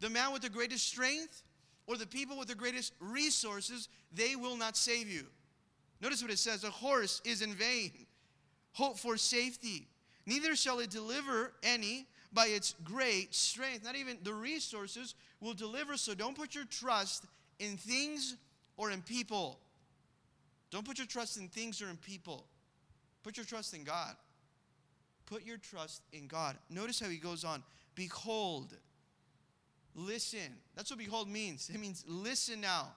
The 0.00 0.10
man 0.10 0.32
with 0.32 0.42
the 0.42 0.50
greatest 0.50 0.86
strength 0.86 1.42
or 1.86 1.96
the 1.96 2.06
people 2.06 2.38
with 2.38 2.48
the 2.48 2.54
greatest 2.54 2.92
resources, 3.00 3.88
they 4.12 4.36
will 4.36 4.56
not 4.56 4.76
save 4.76 5.08
you. 5.08 5.26
Notice 6.00 6.22
what 6.22 6.30
it 6.30 6.38
says 6.38 6.64
a 6.64 6.70
horse 6.70 7.20
is 7.24 7.42
in 7.42 7.54
vain 7.54 7.92
hope 8.72 8.98
for 8.98 9.16
safety. 9.16 9.86
Neither 10.26 10.56
shall 10.56 10.80
it 10.80 10.90
deliver 10.90 11.52
any 11.62 12.06
by 12.32 12.46
its 12.46 12.74
great 12.84 13.34
strength. 13.34 13.84
Not 13.84 13.96
even 13.96 14.18
the 14.22 14.32
resources 14.32 15.14
will 15.40 15.54
deliver. 15.54 15.96
So 15.96 16.14
don't 16.14 16.36
put 16.36 16.54
your 16.54 16.64
trust 16.64 17.26
in 17.62 17.76
things 17.76 18.36
or 18.76 18.90
in 18.90 19.00
people. 19.02 19.58
Don't 20.70 20.84
put 20.84 20.98
your 20.98 21.06
trust 21.06 21.38
in 21.38 21.48
things 21.48 21.80
or 21.80 21.88
in 21.88 21.96
people. 21.96 22.46
Put 23.22 23.36
your 23.36 23.46
trust 23.46 23.72
in 23.72 23.84
God. 23.84 24.16
Put 25.26 25.44
your 25.44 25.58
trust 25.58 26.02
in 26.12 26.26
God. 26.26 26.56
Notice 26.68 26.98
how 26.98 27.08
he 27.08 27.18
goes 27.18 27.44
on. 27.44 27.62
Behold, 27.94 28.74
listen. 29.94 30.56
That's 30.74 30.90
what 30.90 30.98
behold 30.98 31.28
means. 31.28 31.70
It 31.72 31.78
means 31.78 32.04
listen 32.08 32.60
now. 32.60 32.88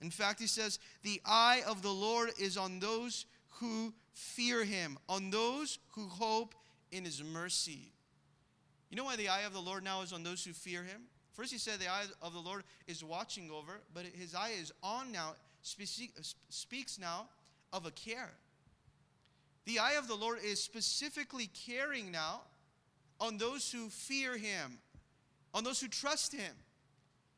In 0.00 0.10
fact, 0.10 0.40
he 0.40 0.46
says, 0.46 0.78
The 1.02 1.20
eye 1.26 1.62
of 1.66 1.82
the 1.82 1.90
Lord 1.90 2.30
is 2.38 2.56
on 2.56 2.80
those 2.80 3.26
who 3.58 3.92
fear 4.14 4.64
him, 4.64 4.98
on 5.08 5.30
those 5.30 5.78
who 5.90 6.08
hope 6.08 6.54
in 6.90 7.04
his 7.04 7.22
mercy. 7.22 7.92
You 8.88 8.96
know 8.96 9.04
why 9.04 9.16
the 9.16 9.28
eye 9.28 9.42
of 9.42 9.52
the 9.52 9.60
Lord 9.60 9.84
now 9.84 10.00
is 10.00 10.12
on 10.12 10.22
those 10.22 10.42
who 10.42 10.52
fear 10.52 10.82
him? 10.82 11.02
First, 11.40 11.52
he 11.52 11.58
said 11.58 11.78
the 11.78 11.88
eye 11.88 12.04
of 12.20 12.34
the 12.34 12.38
Lord 12.38 12.64
is 12.86 13.02
watching 13.02 13.50
over, 13.50 13.80
but 13.94 14.04
his 14.04 14.34
eye 14.34 14.52
is 14.60 14.72
on 14.82 15.10
now, 15.10 15.36
speaks 15.62 16.98
now 16.98 17.28
of 17.72 17.86
a 17.86 17.90
care. 17.92 18.28
The 19.64 19.78
eye 19.78 19.94
of 19.94 20.06
the 20.06 20.14
Lord 20.14 20.40
is 20.44 20.62
specifically 20.62 21.48
caring 21.66 22.10
now 22.10 22.42
on 23.18 23.38
those 23.38 23.72
who 23.72 23.88
fear 23.88 24.36
him, 24.36 24.76
on 25.54 25.64
those 25.64 25.80
who 25.80 25.88
trust 25.88 26.34
him. 26.34 26.52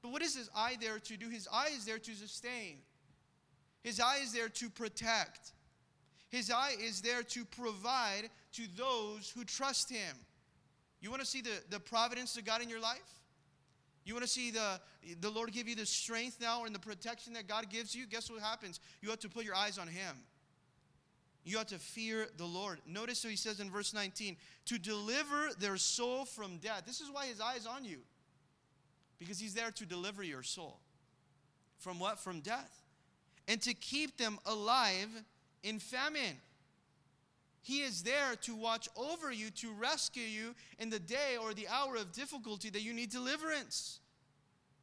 But 0.02 0.10
what 0.10 0.20
is 0.20 0.34
his 0.34 0.50
eye 0.52 0.78
there 0.80 0.98
to 0.98 1.16
do? 1.16 1.28
His 1.28 1.46
eye 1.52 1.70
is 1.72 1.84
there 1.84 2.00
to 2.00 2.12
sustain, 2.12 2.78
his 3.84 4.00
eye 4.00 4.18
is 4.20 4.32
there 4.32 4.48
to 4.48 4.68
protect. 4.68 5.52
His 6.28 6.50
eye 6.50 6.74
is 6.82 7.02
there 7.02 7.22
to 7.22 7.44
provide 7.44 8.30
to 8.54 8.62
those 8.76 9.32
who 9.32 9.44
trust 9.44 9.90
Him. 9.90 10.16
You 11.00 11.10
want 11.10 11.20
to 11.20 11.28
see 11.28 11.42
the, 11.42 11.60
the 11.68 11.78
providence 11.78 12.36
of 12.38 12.44
God 12.44 12.62
in 12.62 12.68
your 12.70 12.80
life? 12.80 13.21
You 14.04 14.14
want 14.14 14.24
to 14.24 14.30
see 14.30 14.50
the, 14.50 14.80
the 15.20 15.30
Lord 15.30 15.52
give 15.52 15.68
you 15.68 15.76
the 15.76 15.86
strength 15.86 16.38
now 16.40 16.64
and 16.64 16.74
the 16.74 16.80
protection 16.80 17.34
that 17.34 17.46
God 17.46 17.70
gives 17.70 17.94
you? 17.94 18.06
Guess 18.06 18.30
what 18.30 18.40
happens? 18.40 18.80
You 19.00 19.10
have 19.10 19.20
to 19.20 19.28
put 19.28 19.44
your 19.44 19.54
eyes 19.54 19.78
on 19.78 19.86
Him. 19.86 20.16
You 21.44 21.58
have 21.58 21.68
to 21.68 21.78
fear 21.78 22.28
the 22.36 22.44
Lord. 22.44 22.78
Notice 22.86 23.24
what 23.24 23.30
He 23.30 23.36
says 23.36 23.60
in 23.60 23.70
verse 23.70 23.94
19 23.94 24.36
to 24.66 24.78
deliver 24.78 25.50
their 25.58 25.76
soul 25.76 26.24
from 26.24 26.58
death. 26.58 26.82
This 26.86 27.00
is 27.00 27.10
why 27.10 27.26
His 27.26 27.40
eye 27.40 27.56
is 27.56 27.66
on 27.66 27.84
you, 27.84 27.98
because 29.18 29.38
He's 29.38 29.54
there 29.54 29.70
to 29.72 29.86
deliver 29.86 30.22
your 30.22 30.42
soul. 30.42 30.78
From 31.78 31.98
what? 31.98 32.18
From 32.18 32.40
death. 32.40 32.82
And 33.48 33.60
to 33.62 33.74
keep 33.74 34.16
them 34.16 34.38
alive 34.46 35.08
in 35.64 35.80
famine. 35.80 36.36
He 37.62 37.83
is 37.83 38.03
there 38.03 38.35
to 38.42 38.57
watch 38.57 38.88
over 38.96 39.31
you, 39.31 39.51
to 39.51 39.72
rescue 39.72 40.25
you 40.25 40.55
in 40.81 40.90
the 40.90 40.98
day 40.98 41.37
or 41.40 41.55
the 41.55 41.68
hour 41.68 41.94
of 41.94 42.12
difficulty 42.12 42.70
that 42.70 42.83
you 42.83 42.92
need 42.92 43.11
deliverance. 43.11 44.01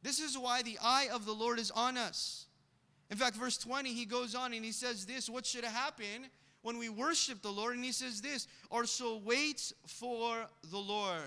This 0.02 0.18
is 0.18 0.36
why 0.36 0.62
the 0.62 0.78
eye 0.82 1.08
of 1.12 1.26
the 1.26 1.34
Lord 1.34 1.58
is 1.58 1.70
on 1.70 1.98
us. 1.98 2.46
In 3.10 3.18
fact, 3.18 3.36
verse 3.36 3.58
20, 3.58 3.92
he 3.92 4.06
goes 4.06 4.34
on 4.34 4.54
and 4.54 4.64
he 4.64 4.72
says 4.72 5.04
this 5.04 5.28
What 5.28 5.44
should 5.44 5.64
happen 5.64 6.30
when 6.62 6.78
we 6.78 6.88
worship 6.88 7.42
the 7.42 7.50
Lord? 7.50 7.74
And 7.74 7.84
he 7.84 7.92
says 7.92 8.22
this 8.22 8.48
Our 8.70 8.86
soul 8.86 9.20
waits 9.20 9.74
for 9.86 10.46
the 10.70 10.78
Lord. 10.78 11.20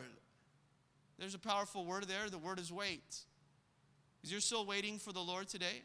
There's 1.19 1.35
a 1.35 1.39
powerful 1.39 1.85
word 1.85 2.07
there. 2.07 2.31
The 2.31 2.39
word 2.39 2.59
is 2.59 2.73
wait. 2.73 3.25
Is 4.23 4.31
your 4.31 4.41
soul 4.41 4.65
waiting 4.65 4.97
for 4.97 5.11
the 5.11 5.21
Lord 5.21 5.47
today? 5.47 5.83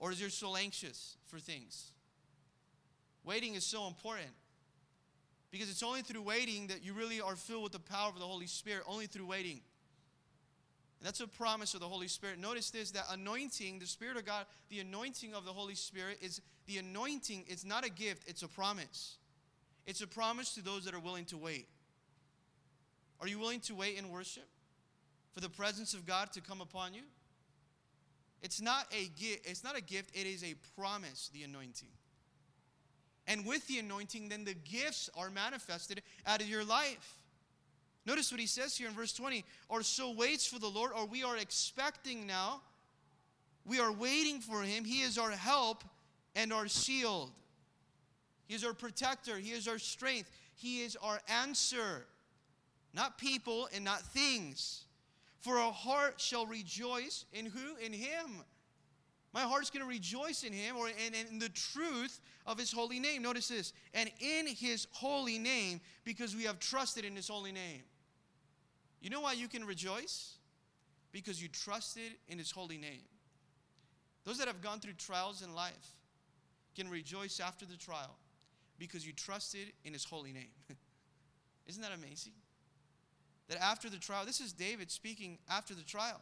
Or 0.00 0.10
is 0.10 0.20
your 0.20 0.30
soul 0.30 0.56
anxious 0.56 1.16
for 1.26 1.38
things? 1.38 1.92
Waiting 3.24 3.54
is 3.54 3.64
so 3.64 3.86
important 3.86 4.30
because 5.50 5.70
it's 5.70 5.82
only 5.82 6.02
through 6.02 6.22
waiting 6.22 6.68
that 6.68 6.84
you 6.84 6.92
really 6.92 7.20
are 7.20 7.36
filled 7.36 7.64
with 7.64 7.72
the 7.72 7.80
power 7.80 8.08
of 8.08 8.18
the 8.18 8.24
Holy 8.24 8.46
Spirit, 8.46 8.84
only 8.86 9.06
through 9.06 9.26
waiting. 9.26 9.60
And 11.00 11.06
that's 11.06 11.20
a 11.20 11.26
promise 11.26 11.74
of 11.74 11.80
the 11.80 11.88
Holy 11.88 12.08
Spirit. 12.08 12.38
Notice 12.38 12.70
this 12.70 12.90
that 12.92 13.06
anointing, 13.10 13.78
the 13.78 13.86
Spirit 13.86 14.16
of 14.16 14.24
God, 14.24 14.46
the 14.68 14.80
anointing 14.80 15.34
of 15.34 15.44
the 15.44 15.52
Holy 15.52 15.74
Spirit 15.74 16.18
is 16.20 16.40
the 16.66 16.78
anointing, 16.78 17.44
it's 17.48 17.64
not 17.64 17.84
a 17.84 17.90
gift, 17.90 18.28
it's 18.28 18.42
a 18.42 18.48
promise. 18.48 19.16
It's 19.86 20.02
a 20.02 20.06
promise 20.06 20.54
to 20.54 20.62
those 20.62 20.84
that 20.84 20.94
are 20.94 21.00
willing 21.00 21.24
to 21.26 21.36
wait. 21.36 21.66
Are 23.20 23.26
you 23.26 23.38
willing 23.38 23.60
to 23.60 23.74
wait 23.74 23.98
in 23.98 24.10
worship 24.10 24.46
for 25.32 25.40
the 25.40 25.48
presence 25.48 25.94
of 25.94 26.06
God 26.06 26.32
to 26.32 26.40
come 26.40 26.60
upon 26.60 26.94
you? 26.94 27.02
It's 28.42 28.60
not 28.60 28.86
a 28.92 29.08
gift, 29.18 29.46
it's 29.46 29.64
not 29.64 29.76
a 29.76 29.82
gift, 29.82 30.14
it 30.14 30.26
is 30.26 30.44
a 30.44 30.54
promise, 30.78 31.30
the 31.32 31.42
anointing. 31.42 31.88
And 33.30 33.46
with 33.46 33.64
the 33.68 33.78
anointing, 33.78 34.28
then 34.28 34.44
the 34.44 34.54
gifts 34.54 35.08
are 35.16 35.30
manifested 35.30 36.02
out 36.26 36.40
of 36.40 36.48
your 36.48 36.64
life. 36.64 37.14
Notice 38.04 38.32
what 38.32 38.40
he 38.40 38.46
says 38.48 38.76
here 38.76 38.88
in 38.88 38.92
verse 38.92 39.12
20 39.12 39.44
or 39.68 39.84
so 39.84 40.10
waits 40.10 40.44
for 40.44 40.58
the 40.58 40.66
Lord, 40.66 40.90
or 40.96 41.06
we 41.06 41.22
are 41.22 41.36
expecting 41.36 42.26
now. 42.26 42.60
We 43.64 43.78
are 43.78 43.92
waiting 43.92 44.40
for 44.40 44.62
him. 44.62 44.84
He 44.84 45.02
is 45.02 45.16
our 45.16 45.30
help 45.30 45.84
and 46.34 46.52
our 46.52 46.66
shield. 46.66 47.30
He 48.48 48.56
is 48.56 48.64
our 48.64 48.74
protector. 48.74 49.36
He 49.36 49.52
is 49.52 49.68
our 49.68 49.78
strength. 49.78 50.28
He 50.56 50.80
is 50.80 50.96
our 51.00 51.20
answer. 51.28 52.06
Not 52.92 53.16
people 53.16 53.68
and 53.72 53.84
not 53.84 54.02
things. 54.02 54.86
For 55.38 55.56
our 55.56 55.72
heart 55.72 56.20
shall 56.20 56.46
rejoice 56.46 57.26
in 57.32 57.46
who? 57.46 57.76
In 57.76 57.92
him. 57.92 58.42
My 59.32 59.42
heart's 59.42 59.70
going 59.70 59.84
to 59.84 59.88
rejoice 59.88 60.42
in 60.42 60.52
him 60.52 60.76
or 60.76 60.88
in, 60.88 61.14
in 61.14 61.38
the 61.38 61.48
truth 61.48 62.20
of 62.46 62.58
his 62.58 62.72
holy 62.72 62.98
name. 62.98 63.22
Notice 63.22 63.48
this. 63.48 63.72
And 63.94 64.10
in 64.18 64.46
his 64.46 64.88
holy 64.90 65.38
name, 65.38 65.80
because 66.04 66.34
we 66.34 66.44
have 66.44 66.58
trusted 66.58 67.04
in 67.04 67.14
his 67.14 67.28
holy 67.28 67.52
name. 67.52 67.82
You 69.00 69.10
know 69.10 69.20
why 69.20 69.34
you 69.34 69.46
can 69.46 69.64
rejoice? 69.64 70.34
Because 71.12 71.40
you 71.40 71.48
trusted 71.48 72.12
in 72.28 72.38
his 72.38 72.50
holy 72.50 72.76
name. 72.76 73.02
Those 74.24 74.38
that 74.38 74.48
have 74.48 74.60
gone 74.60 74.80
through 74.80 74.94
trials 74.94 75.42
in 75.42 75.54
life 75.54 75.94
can 76.74 76.88
rejoice 76.88 77.40
after 77.40 77.64
the 77.64 77.76
trial 77.76 78.16
because 78.78 79.06
you 79.06 79.12
trusted 79.12 79.72
in 79.84 79.92
his 79.92 80.04
holy 80.04 80.32
name. 80.32 80.50
Isn't 81.66 81.82
that 81.82 81.92
amazing? 81.92 82.32
That 83.48 83.62
after 83.62 83.88
the 83.88 83.98
trial, 83.98 84.24
this 84.26 84.40
is 84.40 84.52
David 84.52 84.90
speaking 84.90 85.38
after 85.48 85.74
the 85.74 85.82
trial. 85.82 86.20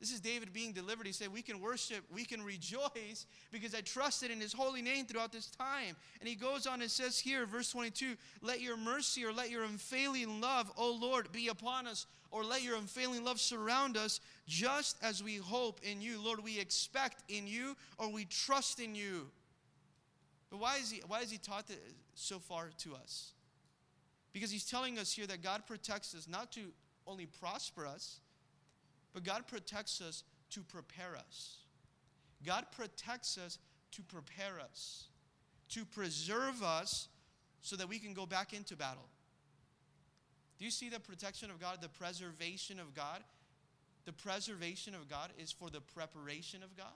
This 0.00 0.12
is 0.12 0.20
David 0.20 0.52
being 0.52 0.72
delivered. 0.72 1.06
He 1.06 1.12
said, 1.12 1.32
We 1.32 1.42
can 1.42 1.60
worship, 1.60 2.04
we 2.12 2.24
can 2.24 2.42
rejoice 2.42 3.26
because 3.50 3.74
I 3.74 3.80
trusted 3.80 4.30
in 4.30 4.40
his 4.40 4.52
holy 4.52 4.80
name 4.80 5.06
throughout 5.06 5.32
this 5.32 5.46
time. 5.46 5.96
And 6.20 6.28
he 6.28 6.36
goes 6.36 6.66
on 6.66 6.80
and 6.82 6.90
says 6.90 7.18
here, 7.18 7.46
verse 7.46 7.72
22 7.72 8.14
Let 8.40 8.60
your 8.60 8.76
mercy 8.76 9.24
or 9.24 9.32
let 9.32 9.50
your 9.50 9.64
unfailing 9.64 10.40
love, 10.40 10.70
O 10.76 10.92
Lord, 10.92 11.32
be 11.32 11.48
upon 11.48 11.88
us, 11.88 12.06
or 12.30 12.44
let 12.44 12.62
your 12.62 12.76
unfailing 12.76 13.24
love 13.24 13.40
surround 13.40 13.96
us, 13.96 14.20
just 14.46 14.96
as 15.02 15.22
we 15.22 15.36
hope 15.36 15.80
in 15.82 16.00
you. 16.00 16.22
Lord, 16.22 16.44
we 16.44 16.60
expect 16.60 17.24
in 17.28 17.48
you 17.48 17.76
or 17.98 18.08
we 18.10 18.24
trust 18.24 18.78
in 18.78 18.94
you. 18.94 19.28
But 20.48 20.60
why 20.60 20.76
is 20.76 20.92
he, 20.92 21.02
why 21.08 21.20
is 21.20 21.30
he 21.30 21.38
taught 21.38 21.66
that 21.66 21.78
so 22.14 22.38
far 22.38 22.70
to 22.78 22.94
us? 22.94 23.32
Because 24.32 24.50
he's 24.50 24.64
telling 24.64 24.98
us 24.98 25.12
here 25.12 25.26
that 25.26 25.42
God 25.42 25.66
protects 25.66 26.14
us 26.14 26.28
not 26.28 26.52
to 26.52 26.60
only 27.06 27.26
prosper 27.26 27.86
us 27.86 28.20
but 29.12 29.24
God 29.24 29.46
protects 29.46 30.00
us 30.00 30.24
to 30.50 30.60
prepare 30.60 31.16
us. 31.16 31.58
God 32.44 32.66
protects 32.70 33.38
us 33.38 33.58
to 33.92 34.02
prepare 34.02 34.60
us, 34.60 35.08
to 35.70 35.84
preserve 35.84 36.62
us 36.62 37.08
so 37.62 37.76
that 37.76 37.88
we 37.88 37.98
can 37.98 38.14
go 38.14 38.26
back 38.26 38.52
into 38.52 38.76
battle. 38.76 39.08
Do 40.58 40.64
you 40.64 40.70
see 40.70 40.88
the 40.88 41.00
protection 41.00 41.50
of 41.50 41.60
God, 41.60 41.78
the 41.80 41.88
preservation 41.88 42.80
of 42.80 42.94
God? 42.94 43.22
The 44.04 44.12
preservation 44.12 44.94
of 44.94 45.08
God 45.08 45.30
is 45.38 45.52
for 45.52 45.70
the 45.70 45.80
preparation 45.80 46.62
of 46.62 46.76
God. 46.76 46.86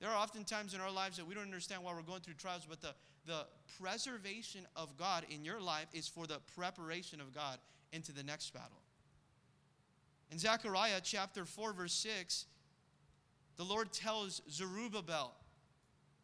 There 0.00 0.10
are 0.10 0.16
often 0.16 0.44
times 0.44 0.74
in 0.74 0.80
our 0.80 0.90
lives 0.90 1.18
that 1.18 1.26
we 1.26 1.34
don't 1.34 1.44
understand 1.44 1.84
why 1.84 1.92
we're 1.94 2.02
going 2.02 2.20
through 2.20 2.34
trials, 2.34 2.66
but 2.68 2.80
the, 2.80 2.94
the 3.26 3.46
preservation 3.80 4.66
of 4.74 4.96
God 4.96 5.24
in 5.28 5.44
your 5.44 5.60
life 5.60 5.88
is 5.92 6.08
for 6.08 6.26
the 6.26 6.38
preparation 6.56 7.20
of 7.20 7.34
God 7.34 7.58
into 7.92 8.12
the 8.12 8.22
next 8.22 8.52
battle. 8.52 8.80
In 10.30 10.38
Zechariah 10.38 11.00
chapter 11.02 11.44
4, 11.44 11.72
verse 11.72 11.92
6, 11.92 12.46
the 13.56 13.64
Lord 13.64 13.92
tells 13.92 14.42
Zerubbabel, 14.50 15.34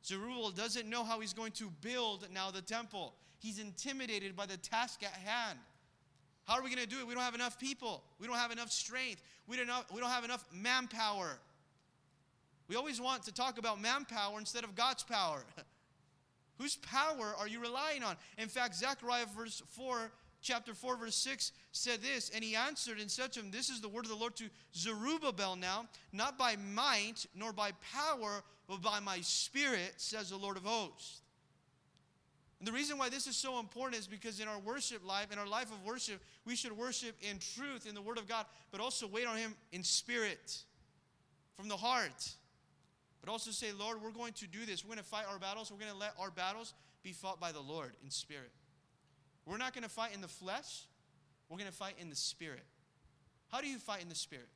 Zerubbabel 0.05 0.51
doesn't 0.51 0.89
know 0.89 1.03
how 1.03 1.21
he's 1.21 1.33
going 1.33 1.53
to 1.53 1.71
build 1.81 2.29
now 2.33 2.51
the 2.51 2.63
temple. 2.63 3.15
He's 3.41 3.59
intimidated 3.59 4.37
by 4.37 4.47
the 4.47 4.57
task 4.57 5.03
at 5.03 5.13
hand. 5.13 5.59
How 6.45 6.55
are 6.55 6.63
we 6.63 6.71
going 6.71 6.83
to 6.83 6.89
do 6.89 7.01
it? 7.01 7.07
We 7.09 7.15
don't 7.15 7.25
have 7.25 7.35
enough 7.35 7.59
people. 7.59 8.05
We 8.21 8.29
don't 8.29 8.37
have 8.37 8.53
enough 8.53 8.71
strength. 8.71 9.21
We 9.49 9.57
don't, 9.57 9.69
we 9.93 10.01
don't 10.01 10.11
have 10.11 10.25
enough 10.25 10.45
manpower. 10.53 11.39
We 12.69 12.77
always 12.77 13.01
want 13.01 13.25
to 13.25 13.35
talk 13.35 13.59
about 13.59 13.81
manpower 13.81 14.39
instead 14.39 14.63
of 14.63 14.77
God's 14.77 15.03
power. 15.03 15.43
Whose 16.59 16.77
power 16.77 17.35
are 17.39 17.49
you 17.49 17.61
relying 17.61 18.03
on? 18.05 18.17
In 18.39 18.49
fact, 18.49 18.77
Zechariah 18.77 19.27
verse 19.37 19.63
4, 19.71 20.13
chapter 20.41 20.73
4, 20.73 20.97
verse 20.97 21.17
6 21.17 21.51
said 21.77 22.03
this, 22.03 22.31
and 22.35 22.43
he 22.43 22.57
answered 22.57 22.99
and 22.99 23.11
said 23.11 23.33
to 23.33 23.41
him, 23.41 23.51
This 23.51 23.69
is 23.69 23.81
the 23.81 23.89
word 23.89 24.05
of 24.05 24.11
the 24.11 24.17
Lord 24.17 24.37
to 24.37 24.49
Zerubbabel 24.75 25.57
now, 25.57 25.87
not 26.13 26.39
by 26.39 26.57
might 26.75 27.27
nor 27.35 27.53
by 27.53 27.73
power, 27.95 28.43
but 28.69 28.83
by 28.83 29.01
my 29.01 29.21
spirit, 29.21 29.95
says 29.97 30.31
the 30.31 30.37
Lord 30.37 30.57
of 30.57 30.65
hosts. 30.65 31.23
And 32.59 32.67
the 32.67 32.73
reason 32.73 32.97
why 32.97 33.11
this 33.11 33.27
is 33.27 33.37
so 33.37 33.59
important 33.59 34.01
is 34.01 34.07
because 34.07 34.41
in 34.41 34.49
our 34.49 34.59
worship 34.59 35.07
life, 35.07 35.31
in 35.31 35.39
our 35.39 35.47
life 35.47 35.71
of 35.71 35.85
worship, 35.85 36.21
we 36.47 36.57
should 36.57 36.73
worship 36.73 37.15
in 37.21 37.39
truth, 37.39 37.87
in 37.87 37.95
the 37.95 38.01
Word 38.01 38.17
of 38.17 38.27
God, 38.27 38.47
but 38.71 38.81
also 38.81 39.07
wait 39.07 39.27
on 39.27 39.37
Him 39.37 39.55
in 39.73 39.83
spirit, 39.83 40.63
from 41.57 41.69
the 41.69 41.77
heart. 41.77 42.35
But 43.21 43.31
also 43.31 43.51
say, 43.51 43.73
Lord, 43.79 44.03
we're 44.03 44.11
going 44.11 44.33
to 44.35 44.47
do 44.47 44.65
this. 44.65 44.85
We're 44.85 44.95
going 44.95 45.05
to 45.05 45.05
fight 45.05 45.25
our 45.31 45.39
battles. 45.39 45.71
We're 45.71 45.79
going 45.79 45.93
to 45.93 45.99
let 45.99 46.15
our 46.19 46.31
battles 46.31 46.73
be 47.03 47.13
fought 47.13 47.41
by 47.41 47.53
the 47.53 47.61
Lord 47.61 47.93
in 48.03 48.11
spirit. 48.11 48.51
We're 49.45 49.59
not 49.59 49.75
going 49.75 49.85
to 49.85 49.91
fight 49.91 50.15
in 50.15 50.21
the 50.21 50.29
flesh. 50.29 50.87
We're 51.49 51.59
going 51.59 51.71
to 51.71 51.77
fight 51.77 51.95
in 51.99 52.11
the 52.11 52.17
spirit. 52.17 52.65
How 53.49 53.61
do 53.61 53.69
you 53.69 53.79
fight 53.79 54.03
in 54.03 54.09
the 54.09 54.15
spirit? 54.15 54.49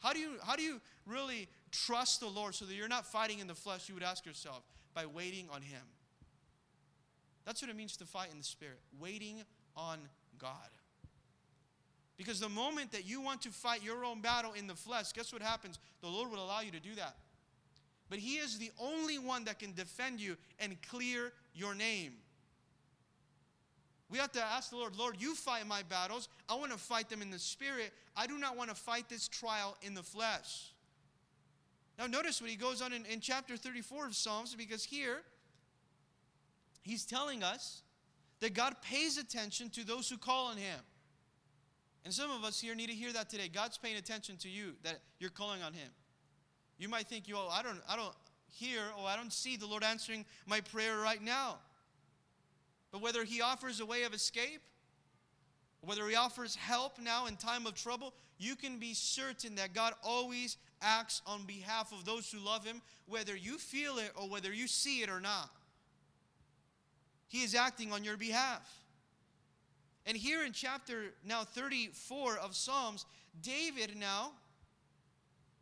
How 0.00 0.12
do 0.12 0.18
you 0.18 0.32
how 0.44 0.54
do 0.54 0.62
you 0.62 0.80
really 1.06 1.48
trust 1.70 2.20
the 2.20 2.28
Lord 2.28 2.54
so 2.54 2.66
that 2.66 2.74
you're 2.74 2.88
not 2.88 3.06
fighting 3.06 3.38
in 3.38 3.46
the 3.46 3.54
flesh? 3.54 3.88
You 3.88 3.94
would 3.94 4.02
ask 4.02 4.26
yourself 4.26 4.62
by 4.92 5.06
waiting 5.06 5.48
on 5.50 5.62
Him. 5.62 5.80
That's 7.46 7.62
what 7.62 7.70
it 7.70 7.76
means 7.76 7.96
to 7.98 8.04
fight 8.04 8.28
in 8.30 8.38
the 8.38 8.44
spirit, 8.44 8.80
waiting 9.00 9.42
on 9.76 9.98
God. 10.38 10.68
Because 12.16 12.38
the 12.38 12.48
moment 12.48 12.92
that 12.92 13.06
you 13.06 13.20
want 13.20 13.42
to 13.42 13.50
fight 13.50 13.82
your 13.82 14.04
own 14.04 14.20
battle 14.20 14.52
in 14.52 14.66
the 14.66 14.74
flesh, 14.74 15.12
guess 15.12 15.32
what 15.32 15.42
happens? 15.42 15.78
The 16.00 16.08
Lord 16.08 16.30
will 16.30 16.42
allow 16.44 16.60
you 16.60 16.70
to 16.70 16.80
do 16.80 16.94
that. 16.96 17.16
But 18.08 18.18
He 18.18 18.36
is 18.36 18.58
the 18.58 18.70
only 18.78 19.18
one 19.18 19.44
that 19.44 19.58
can 19.58 19.72
defend 19.72 20.20
you 20.20 20.36
and 20.58 20.76
clear 20.88 21.32
your 21.54 21.74
name. 21.74 22.12
We 24.10 24.18
have 24.18 24.32
to 24.32 24.42
ask 24.42 24.70
the 24.70 24.76
Lord, 24.76 24.96
Lord, 24.96 25.16
you 25.18 25.34
fight 25.34 25.66
my 25.66 25.82
battles. 25.82 26.28
I 26.48 26.54
want 26.56 26.72
to 26.72 26.78
fight 26.78 27.08
them 27.08 27.22
in 27.22 27.30
the 27.30 27.38
spirit. 27.38 27.92
I 28.16 28.26
do 28.26 28.38
not 28.38 28.56
want 28.56 28.70
to 28.70 28.76
fight 28.76 29.08
this 29.08 29.28
trial 29.28 29.76
in 29.82 29.94
the 29.94 30.02
flesh. 30.02 30.72
Now, 31.98 32.06
notice 32.06 32.40
what 32.40 32.50
he 32.50 32.56
goes 32.56 32.82
on 32.82 32.92
in, 32.92 33.06
in 33.06 33.20
chapter 33.20 33.56
34 33.56 34.06
of 34.06 34.14
Psalms, 34.14 34.54
because 34.54 34.84
here 34.84 35.22
he's 36.82 37.04
telling 37.04 37.42
us 37.42 37.82
that 38.40 38.52
God 38.52 38.74
pays 38.82 39.16
attention 39.16 39.70
to 39.70 39.84
those 39.84 40.08
who 40.08 40.18
call 40.18 40.48
on 40.48 40.56
him. 40.56 40.80
And 42.04 42.12
some 42.12 42.30
of 42.30 42.44
us 42.44 42.60
here 42.60 42.74
need 42.74 42.88
to 42.88 42.94
hear 42.94 43.12
that 43.12 43.30
today. 43.30 43.48
God's 43.48 43.78
paying 43.78 43.96
attention 43.96 44.36
to 44.38 44.48
you, 44.48 44.74
that 44.82 44.98
you're 45.18 45.30
calling 45.30 45.62
on 45.62 45.72
him. 45.72 45.88
You 46.78 46.88
might 46.88 47.06
think, 47.06 47.26
yo, 47.28 47.48
I 47.48 47.62
don't, 47.62 47.80
I 47.88 47.96
don't 47.96 48.14
hear 48.50 48.80
oh, 48.98 49.04
I 49.04 49.16
don't 49.16 49.32
see 49.32 49.56
the 49.56 49.66
Lord 49.66 49.82
answering 49.82 50.24
my 50.46 50.60
prayer 50.60 50.98
right 50.98 51.22
now. 51.22 51.56
But 52.94 53.02
whether 53.02 53.24
He 53.24 53.42
offers 53.42 53.80
a 53.80 53.86
way 53.86 54.04
of 54.04 54.14
escape, 54.14 54.60
whether 55.80 56.08
He 56.08 56.14
offers 56.14 56.54
help 56.54 57.00
now 57.00 57.26
in 57.26 57.34
time 57.34 57.66
of 57.66 57.74
trouble, 57.74 58.14
you 58.38 58.54
can 58.54 58.78
be 58.78 58.94
certain 58.94 59.56
that 59.56 59.74
God 59.74 59.94
always 60.04 60.58
acts 60.80 61.20
on 61.26 61.42
behalf 61.42 61.92
of 61.92 62.04
those 62.04 62.30
who 62.30 62.38
love 62.38 62.64
Him, 62.64 62.80
whether 63.06 63.34
you 63.34 63.58
feel 63.58 63.98
it 63.98 64.12
or 64.14 64.28
whether 64.28 64.52
you 64.52 64.68
see 64.68 65.02
it 65.02 65.10
or 65.10 65.20
not. 65.20 65.50
He 67.26 67.42
is 67.42 67.56
acting 67.56 67.92
on 67.92 68.04
your 68.04 68.16
behalf. 68.16 68.62
And 70.06 70.16
here 70.16 70.44
in 70.44 70.52
chapter 70.52 71.14
now 71.26 71.42
34 71.42 72.38
of 72.38 72.54
Psalms, 72.54 73.06
David 73.42 73.96
now 73.96 74.30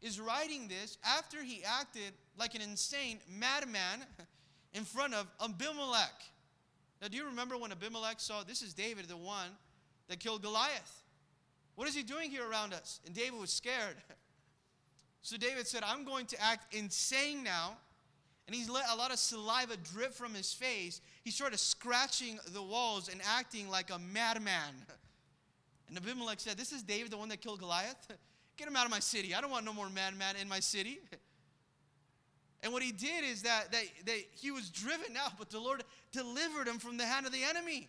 is 0.03 0.21
writing 0.21 0.68
this 0.68 0.99
after 1.03 1.42
he 1.42 1.62
acted 1.64 2.12
like 2.38 2.55
an 2.55 2.61
insane 2.61 3.21
madman 3.27 4.05
in 4.75 4.85
front 4.85 5.14
of 5.14 5.27
Abimelech. 5.42 6.12
Now, 7.03 7.09
do 7.09 7.17
you 7.17 7.27
remember 7.27 7.59
when 7.59 7.73
Abimelech 7.73 8.21
saw 8.21 8.45
this 8.45 8.62
is 8.62 8.73
David, 8.73 9.09
the 9.09 9.17
one 9.17 9.51
that 10.07 10.21
killed 10.21 10.41
Goliath? 10.41 11.03
What 11.75 11.88
is 11.88 11.97
he 11.97 12.05
doing 12.05 12.31
here 12.31 12.49
around 12.49 12.73
us? 12.73 13.01
And 13.05 13.12
David 13.12 13.38
was 13.38 13.53
scared. 13.53 13.97
So 15.25 15.37
David 15.37 15.69
said, 15.69 15.85
I'm 15.87 16.05
going 16.05 16.27
to 16.27 16.43
act 16.43 16.75
insane 16.75 17.45
now. 17.45 17.77
And 18.49 18.57
he's 18.57 18.69
let 18.69 18.85
a 18.91 18.97
lot 18.97 19.12
of 19.12 19.21
saliva 19.21 19.77
drip 19.77 20.12
from 20.12 20.35
his 20.35 20.53
face. 20.53 21.01
He 21.23 21.31
started 21.31 21.61
scratching 21.61 22.41
the 22.53 22.61
walls 22.61 23.09
and 23.09 23.21
acting 23.25 23.69
like 23.71 23.91
a 23.91 24.01
madman. 24.01 24.75
And 25.88 25.97
Abimelech 25.97 26.41
said, 26.41 26.57
This 26.57 26.73
is 26.73 26.83
David, 26.83 27.12
the 27.12 27.19
one 27.19 27.29
that 27.29 27.41
killed 27.41 27.61
Goliath? 27.61 28.09
Get 28.57 28.67
him 28.67 28.75
out 28.75 28.85
of 28.85 28.91
my 28.91 28.99
city. 28.99 29.33
I 29.33 29.41
don't 29.41 29.51
want 29.51 29.65
no 29.65 29.73
more 29.73 29.88
madman 29.88 30.35
in 30.41 30.49
my 30.49 30.59
city. 30.59 30.99
And 32.62 32.72
what 32.72 32.83
he 32.83 32.92
did 32.92 33.25
is 33.25 33.42
that, 33.42 33.72
that, 33.72 33.85
that 34.07 34.18
he 34.33 34.51
was 34.51 34.70
driven 34.70 35.16
out, 35.16 35.33
but 35.38 35.51
the 35.51 35.59
Lord 35.59 35.83
delivered 36.12 36.68
him 36.68 36.79
from 36.79 36.96
the 36.96 37.05
hand 37.05 37.27
of 37.27 37.33
the 37.33 37.42
enemy. 37.42 37.88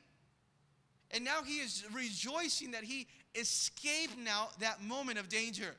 And 1.11 1.23
now 1.23 1.43
he 1.43 1.57
is 1.57 1.85
rejoicing 1.93 2.71
that 2.71 2.83
he 2.83 3.07
escaped 3.35 4.17
now 4.17 4.49
that 4.59 4.81
moment 4.81 5.19
of 5.19 5.29
danger. 5.29 5.75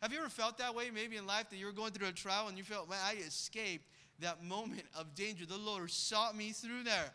Have 0.00 0.12
you 0.12 0.20
ever 0.20 0.28
felt 0.28 0.58
that 0.58 0.74
way 0.74 0.90
maybe 0.90 1.16
in 1.16 1.26
life 1.26 1.50
that 1.50 1.56
you 1.56 1.66
were 1.66 1.72
going 1.72 1.92
through 1.92 2.08
a 2.08 2.12
trial 2.12 2.48
and 2.48 2.56
you 2.56 2.64
felt, 2.64 2.88
man, 2.88 2.98
I 3.04 3.14
escaped 3.26 3.84
that 4.20 4.42
moment 4.42 4.84
of 4.98 5.14
danger. 5.14 5.46
The 5.46 5.56
Lord 5.56 5.90
sought 5.90 6.36
me 6.36 6.50
through 6.50 6.84
there. 6.84 7.10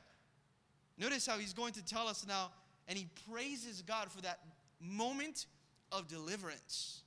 Notice 0.97 1.25
how 1.25 1.37
he's 1.37 1.53
going 1.53 1.73
to 1.73 1.83
tell 1.83 2.07
us 2.07 2.25
now, 2.27 2.51
and 2.87 2.97
he 2.97 3.07
praises 3.31 3.81
God 3.81 4.11
for 4.11 4.21
that 4.21 4.39
moment 4.79 5.47
of 5.91 6.07
deliverance. 6.07 7.02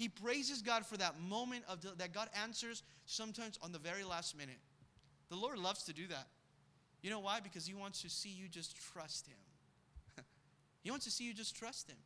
He 0.00 0.08
praises 0.08 0.62
God 0.62 0.86
for 0.86 0.96
that 0.96 1.20
moment 1.20 1.64
of 1.68 1.82
that 1.98 2.14
God 2.14 2.30
answers 2.42 2.82
sometimes 3.04 3.58
on 3.60 3.70
the 3.70 3.78
very 3.78 4.02
last 4.02 4.34
minute. 4.34 4.56
The 5.28 5.36
Lord 5.36 5.58
loves 5.58 5.82
to 5.84 5.92
do 5.92 6.06
that. 6.06 6.26
You 7.02 7.10
know 7.10 7.20
why? 7.20 7.40
Because 7.40 7.66
He 7.66 7.74
wants 7.74 8.00
to 8.00 8.08
see 8.08 8.30
you 8.30 8.48
just 8.48 8.78
trust 8.94 9.26
Him. 9.26 9.36
he 10.82 10.90
wants 10.90 11.04
to 11.04 11.10
see 11.10 11.24
you 11.24 11.34
just 11.34 11.54
trust 11.54 11.90
Him. 11.90 11.98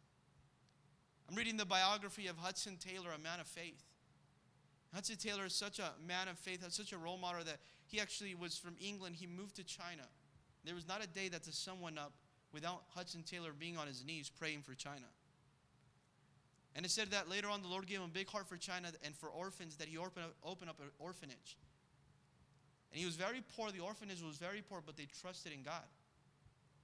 I'm 1.31 1.37
reading 1.37 1.57
the 1.57 1.65
biography 1.65 2.27
of 2.27 2.37
Hudson 2.37 2.79
Taylor, 2.79 3.11
a 3.15 3.23
man 3.23 3.39
of 3.39 3.47
faith. 3.47 3.85
Hudson 4.93 5.15
Taylor 5.15 5.45
is 5.45 5.55
such 5.55 5.79
a 5.79 5.93
man 6.05 6.27
of 6.27 6.37
faith, 6.37 6.69
such 6.73 6.93
a 6.93 6.99
role 6.99 7.17
model 7.17 7.45
that 7.45 7.59
he 7.87 8.01
actually 8.01 8.35
was 8.35 8.59
from 8.59 8.75
England. 8.85 9.15
He 9.15 9.29
moved 9.29 9.55
to 9.55 9.63
China. 9.63 10.03
There 10.65 10.75
was 10.75 10.89
not 10.89 11.01
a 11.01 11.07
day 11.07 11.29
that 11.29 11.45
the 11.45 11.53
sun 11.53 11.81
went 11.81 12.01
up 12.01 12.15
without 12.53 12.83
Hudson 12.93 13.23
Taylor 13.23 13.53
being 13.57 13.77
on 13.77 13.87
his 13.87 14.05
knees 14.05 14.33
praying 14.37 14.63
for 14.63 14.75
China. 14.75 15.07
And 16.75 16.85
it 16.85 16.91
said 16.91 17.11
that 17.13 17.29
later 17.29 17.49
on, 17.49 17.63
the 17.63 17.69
Lord 17.69 17.87
gave 17.87 17.99
him 17.99 18.05
a 18.05 18.09
big 18.09 18.29
heart 18.29 18.49
for 18.49 18.57
China 18.57 18.89
and 19.05 19.15
for 19.15 19.29
orphans, 19.29 19.77
that 19.77 19.89
he 19.89 19.97
opened 19.97 20.27
up, 20.27 20.35
opened 20.45 20.71
up 20.71 20.81
an 20.81 20.91
orphanage. 20.99 21.57
And 22.91 22.99
he 22.99 23.07
was 23.07 23.17
very 23.17 23.43
poor. 23.57 23.71
The 23.71 23.81
orphanage 23.81 24.23
was 24.23 24.37
very 24.37 24.63
poor, 24.63 24.81
but 24.85 24.97
they 24.97 25.07
trusted 25.21 25.53
in 25.53 25.63
God. 25.63 25.85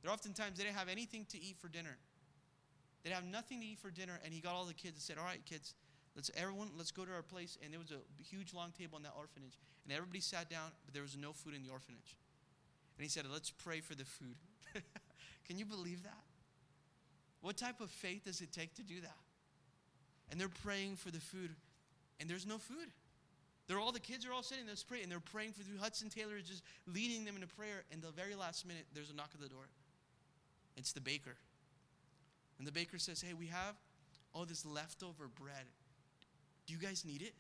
There 0.03 0.12
oftentimes 0.12 0.59
they 0.59 0.64
didn't 0.64 0.76
have 0.76 0.88
anything 0.88 1.26
to 1.31 1.38
eat 1.38 1.57
for 1.61 1.68
dinner. 1.68 1.98
They'd 3.03 3.12
have 3.12 3.24
nothing 3.24 3.61
to 3.61 3.66
eat 3.66 3.79
for 3.79 3.90
dinner, 3.90 4.20
and 4.24 4.33
he 4.33 4.40
got 4.40 4.55
all 4.55 4.64
the 4.64 4.74
kids 4.74 4.94
and 4.94 5.03
said, 5.03 5.18
All 5.18 5.24
right, 5.24 5.44
kids, 5.44 5.74
let's 6.14 6.31
everyone, 6.37 6.70
let's 6.76 6.90
go 6.90 7.05
to 7.05 7.12
our 7.12 7.22
place. 7.22 7.59
And 7.62 7.72
there 7.72 7.81
was 7.81 7.90
a 7.90 8.00
huge 8.22 8.55
long 8.55 8.72
table 8.79 8.96
in 8.96 9.03
that 9.05 9.14
orphanage. 9.16 9.59
And 9.85 9.92
everybody 9.92 10.20
sat 10.20 10.50
down, 10.50 10.70
but 10.85 10.94
there 10.94 11.03
was 11.03 11.16
no 11.16 11.33
food 11.33 11.55
in 11.55 11.62
the 11.62 11.70
orphanage. 11.70 12.16
And 12.96 13.03
he 13.03 13.09
said, 13.09 13.24
Let's 13.31 13.50
pray 13.50 13.81
for 13.81 13.94
the 13.94 14.05
food. 14.05 14.37
Can 15.46 15.59
you 15.59 15.64
believe 15.64 16.03
that? 16.05 16.24
What 17.40 17.57
type 17.57 17.81
of 17.81 17.90
faith 17.90 18.24
does 18.24 18.40
it 18.40 18.53
take 18.53 18.74
to 18.74 18.83
do 18.83 19.00
that? 19.00 19.16
And 20.30 20.40
they're 20.40 20.48
praying 20.48 20.96
for 20.96 21.10
the 21.10 21.20
food, 21.20 21.50
and 22.20 22.30
there's 22.30 22.46
no 22.46 22.58
food. 22.58 22.90
They're 23.66 23.78
all 23.78 23.92
the 23.92 24.00
kids 24.00 24.26
are 24.26 24.32
all 24.32 24.42
sitting 24.42 24.66
there 24.66 24.74
praying, 24.88 25.04
and 25.04 25.12
they're 25.12 25.20
praying 25.20 25.52
for 25.52 25.62
the. 25.62 25.78
Hudson 25.78 26.08
Taylor 26.08 26.36
is 26.36 26.48
just 26.48 26.62
leading 26.86 27.24
them 27.24 27.36
into 27.36 27.46
prayer, 27.46 27.84
and 27.92 28.02
the 28.02 28.10
very 28.10 28.34
last 28.34 28.66
minute, 28.66 28.84
there's 28.94 29.10
a 29.10 29.14
knock 29.14 29.30
at 29.32 29.40
the 29.40 29.48
door. 29.48 29.68
It's 30.76 30.92
the 30.92 31.00
baker. 31.00 31.36
And 32.58 32.66
the 32.66 32.72
baker 32.72 32.98
says, 32.98 33.20
Hey, 33.20 33.32
we 33.32 33.46
have 33.46 33.76
all 34.34 34.44
this 34.44 34.66
leftover 34.66 35.28
bread. 35.40 35.66
Do 36.66 36.74
you 36.74 36.80
guys 36.80 37.04
need 37.04 37.22
it? 37.22 37.34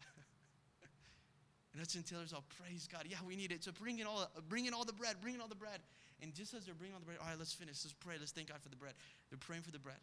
and 1.72 1.80
Hudson 1.80 2.02
Taylor's 2.02 2.32
all, 2.32 2.44
Praise 2.58 2.88
God. 2.90 3.04
Yeah, 3.08 3.18
we 3.26 3.36
need 3.36 3.52
it. 3.52 3.62
So 3.62 3.72
bring 3.72 3.98
in 3.98 4.06
all, 4.06 4.30
bring 4.48 4.66
in 4.66 4.74
all 4.74 4.84
the 4.84 4.92
bread, 4.92 5.16
bring 5.20 5.34
in 5.34 5.40
all 5.40 5.48
the 5.48 5.54
bread. 5.54 5.80
And 6.22 6.34
just 6.34 6.54
as 6.54 6.64
they're 6.64 6.74
bringing 6.74 6.94
all 6.94 7.00
the 7.00 7.06
bread, 7.06 7.18
all 7.20 7.28
right, 7.28 7.38
let's 7.38 7.52
finish. 7.52 7.84
Let's 7.84 7.92
pray. 7.92 8.14
Let's 8.18 8.32
thank 8.32 8.48
God 8.48 8.62
for 8.62 8.70
the 8.70 8.76
bread. 8.76 8.94
They're 9.28 9.38
praying 9.38 9.62
for 9.62 9.72
the 9.72 9.78
bread. 9.78 10.00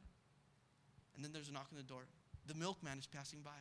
And 1.15 1.25
then 1.25 1.33
there's 1.33 1.49
a 1.49 1.51
knock 1.51 1.67
on 1.71 1.77
the 1.77 1.83
door 1.83 2.03
the 2.47 2.53
milkman 2.53 2.97
is 2.97 3.07
passing 3.07 3.39
by. 3.41 3.51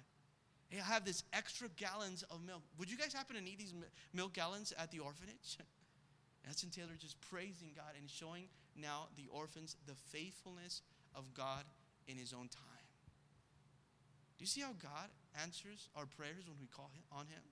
Hey, 0.69 0.81
I 0.81 0.85
have 0.85 1.05
this 1.05 1.25
extra 1.33 1.69
gallons 1.77 2.25
of 2.31 2.43
milk. 2.45 2.63
Would 2.79 2.91
you 2.91 2.97
guys 2.97 3.13
happen 3.13 3.37
to 3.37 3.43
need 3.43 3.59
these 3.59 3.75
milk 4.15 4.33
gallons 4.33 4.73
at 4.79 4.91
the 4.91 5.01
orphanage? 5.01 5.59
Hudson 6.47 6.71
Taylor 6.71 6.95
just 6.99 7.21
praising 7.21 7.71
God 7.77 7.93
and 7.99 8.11
showing 8.11 8.49
now 8.77 9.09
the 9.17 9.29
orphans 9.31 9.77
the 9.87 9.95
faithfulness 9.95 10.83
of 11.15 11.33
God 11.35 11.65
in 12.09 12.17
his 12.17 12.33
own 12.33 12.49
time. 12.49 12.83
Do 14.43 14.45
you 14.45 14.49
see 14.49 14.61
how 14.61 14.73
God 14.83 15.09
answers 15.41 15.89
our 15.95 16.05
prayers 16.05 16.49
when 16.49 16.57
we 16.61 16.67
call 16.67 16.91
on 17.13 17.27
Him? 17.27 17.43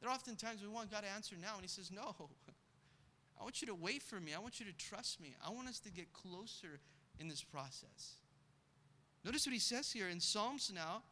There 0.00 0.08
are 0.08 0.12
often 0.14 0.34
times 0.34 0.62
we 0.62 0.68
want 0.68 0.90
God 0.90 1.02
to 1.02 1.10
answer 1.10 1.36
now, 1.38 1.54
and 1.56 1.62
He 1.62 1.68
says, 1.68 1.90
No. 1.92 2.14
I 3.38 3.42
want 3.42 3.60
you 3.60 3.66
to 3.66 3.74
wait 3.74 4.02
for 4.02 4.18
me. 4.18 4.32
I 4.32 4.38
want 4.38 4.60
you 4.60 4.64
to 4.64 4.72
trust 4.72 5.20
me. 5.20 5.34
I 5.46 5.50
want 5.50 5.68
us 5.68 5.78
to 5.80 5.90
get 5.90 6.10
closer 6.14 6.80
in 7.20 7.28
this 7.28 7.42
process. 7.42 8.14
Notice 9.26 9.44
what 9.44 9.52
He 9.52 9.58
says 9.58 9.90
here 9.90 10.08
in 10.08 10.20
Psalms 10.20 10.70
now 10.72 11.02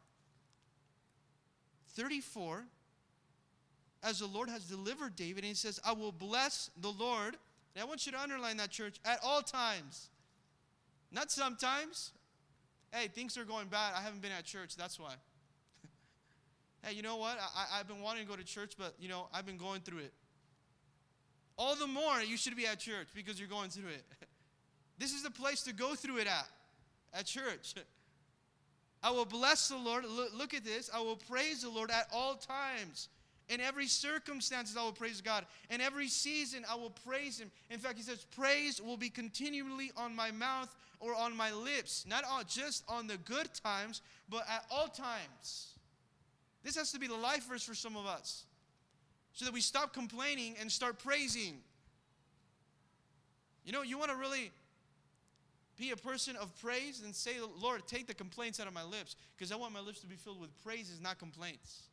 34. 1.95 2.63
As 4.03 4.19
the 4.19 4.27
Lord 4.27 4.49
has 4.49 4.63
delivered 4.63 5.15
David, 5.15 5.39
and 5.39 5.45
He 5.49 5.53
says, 5.53 5.81
I 5.83 5.91
will 5.91 6.13
bless 6.13 6.69
the 6.79 6.91
Lord. 6.91 7.35
And 7.75 7.83
I 7.83 7.85
want 7.85 8.05
you 8.05 8.13
to 8.13 8.21
underline 8.21 8.55
that, 8.57 8.69
church, 8.69 8.97
at 9.03 9.19
all 9.21 9.41
times. 9.41 10.09
Not 11.11 11.29
sometimes. 11.29 12.11
Hey, 12.93 13.07
things 13.07 13.37
are 13.37 13.43
going 13.43 13.67
bad. 13.67 13.93
I 13.97 14.01
haven't 14.01 14.21
been 14.21 14.31
at 14.31 14.45
church. 14.45 14.77
That's 14.77 14.97
why. 14.97 15.15
hey, 16.83 16.93
you 16.93 17.01
know 17.01 17.17
what? 17.17 17.37
I, 17.39 17.79
I've 17.79 17.87
been 17.87 18.01
wanting 18.01 18.23
to 18.23 18.29
go 18.29 18.37
to 18.37 18.45
church, 18.45 18.73
but, 18.77 18.93
you 18.97 19.09
know, 19.09 19.27
I've 19.33 19.45
been 19.45 19.57
going 19.57 19.81
through 19.81 19.99
it. 19.99 20.13
All 21.57 21.75
the 21.75 21.87
more 21.87 22.21
you 22.21 22.37
should 22.37 22.55
be 22.55 22.65
at 22.65 22.79
church 22.79 23.07
because 23.13 23.39
you're 23.39 23.49
going 23.49 23.71
through 23.71 23.89
it. 23.89 24.05
this 24.97 25.11
is 25.11 25.23
the 25.23 25.31
place 25.31 25.63
to 25.63 25.73
go 25.73 25.95
through 25.95 26.17
it 26.17 26.27
at, 26.27 26.47
at 27.13 27.25
church. 27.25 27.73
I 29.05 29.11
will 29.11 29.25
bless 29.25 29.67
the 29.67 29.77
Lord. 29.77 30.03
Look, 30.03 30.55
at 30.55 30.65
this. 30.65 30.89
I 30.91 30.99
will 30.99 31.15
praise 31.15 31.61
the 31.61 31.69
Lord 31.69 31.91
at 31.91 32.07
all 32.11 32.33
times. 32.33 33.09
In 33.49 33.61
every 33.61 33.85
circumstances, 33.85 34.75
I 34.75 34.81
will 34.81 34.91
praise 34.91 35.21
God. 35.21 35.45
In 35.69 35.79
every 35.79 36.07
season, 36.07 36.65
I 36.67 36.73
will 36.73 36.89
praise 36.89 37.39
Him. 37.39 37.51
In 37.69 37.77
fact, 37.77 37.97
He 37.97 38.01
says, 38.01 38.25
Praise 38.35 38.81
will 38.81 38.97
be 38.97 39.11
continually 39.11 39.91
on 39.95 40.15
my 40.15 40.31
mouth 40.31 40.75
or 40.99 41.13
on 41.13 41.37
my 41.37 41.53
lips. 41.53 42.03
Not 42.09 42.23
all, 42.23 42.41
just 42.47 42.83
on 42.89 43.05
the 43.05 43.17
good 43.17 43.47
times, 43.63 44.01
but 44.27 44.41
at 44.49 44.65
all 44.71 44.87
times. 44.87 45.67
This 46.63 46.75
has 46.75 46.91
to 46.93 46.99
be 46.99 47.05
the 47.05 47.13
life 47.13 47.47
verse 47.47 47.61
for 47.61 47.75
some 47.75 47.95
of 47.95 48.07
us. 48.07 48.45
So 49.33 49.45
that 49.45 49.53
we 49.53 49.61
stop 49.61 49.93
complaining 49.93 50.55
and 50.59 50.71
start 50.71 50.97
praising. 50.97 51.57
You 53.65 53.71
know, 53.71 53.83
you 53.83 53.99
want 53.99 54.09
to 54.09 54.17
really 54.17 54.49
be 55.77 55.91
a 55.91 55.95
person 55.95 56.35
of 56.35 56.59
praise 56.61 57.01
and 57.03 57.13
say, 57.13 57.33
Lord, 57.59 57.87
take 57.87 58.07
the 58.07 58.13
complaints 58.13 58.59
out 58.59 58.67
of 58.67 58.73
my 58.73 58.83
lips 58.83 59.15
because 59.35 59.51
I 59.51 59.55
want 59.55 59.73
my 59.73 59.79
lips 59.79 59.99
to 60.01 60.07
be 60.07 60.15
filled 60.15 60.39
with 60.39 60.51
praises, 60.63 61.01
not 61.01 61.19
complaints. 61.19 61.83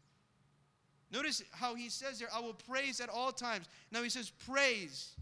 Notice 1.10 1.42
how 1.50 1.74
he 1.74 1.88
says 1.90 2.18
there, 2.18 2.28
I 2.34 2.40
will 2.40 2.54
praise 2.54 3.00
at 3.00 3.08
all 3.08 3.32
times. 3.32 3.66
Now 3.90 4.02
he 4.02 4.08
says, 4.08 4.30
praise. 4.46 5.14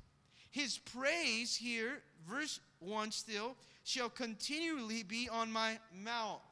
His 0.51 0.79
praise 0.79 1.57
here, 1.57 2.03
verse 2.29 2.61
1 2.79 3.11
still, 3.11 3.57
shall 3.85 4.09
continually 4.09 5.03
be 5.03 5.29
on 5.31 5.51
my 5.51 5.79
mouth. 6.05 6.43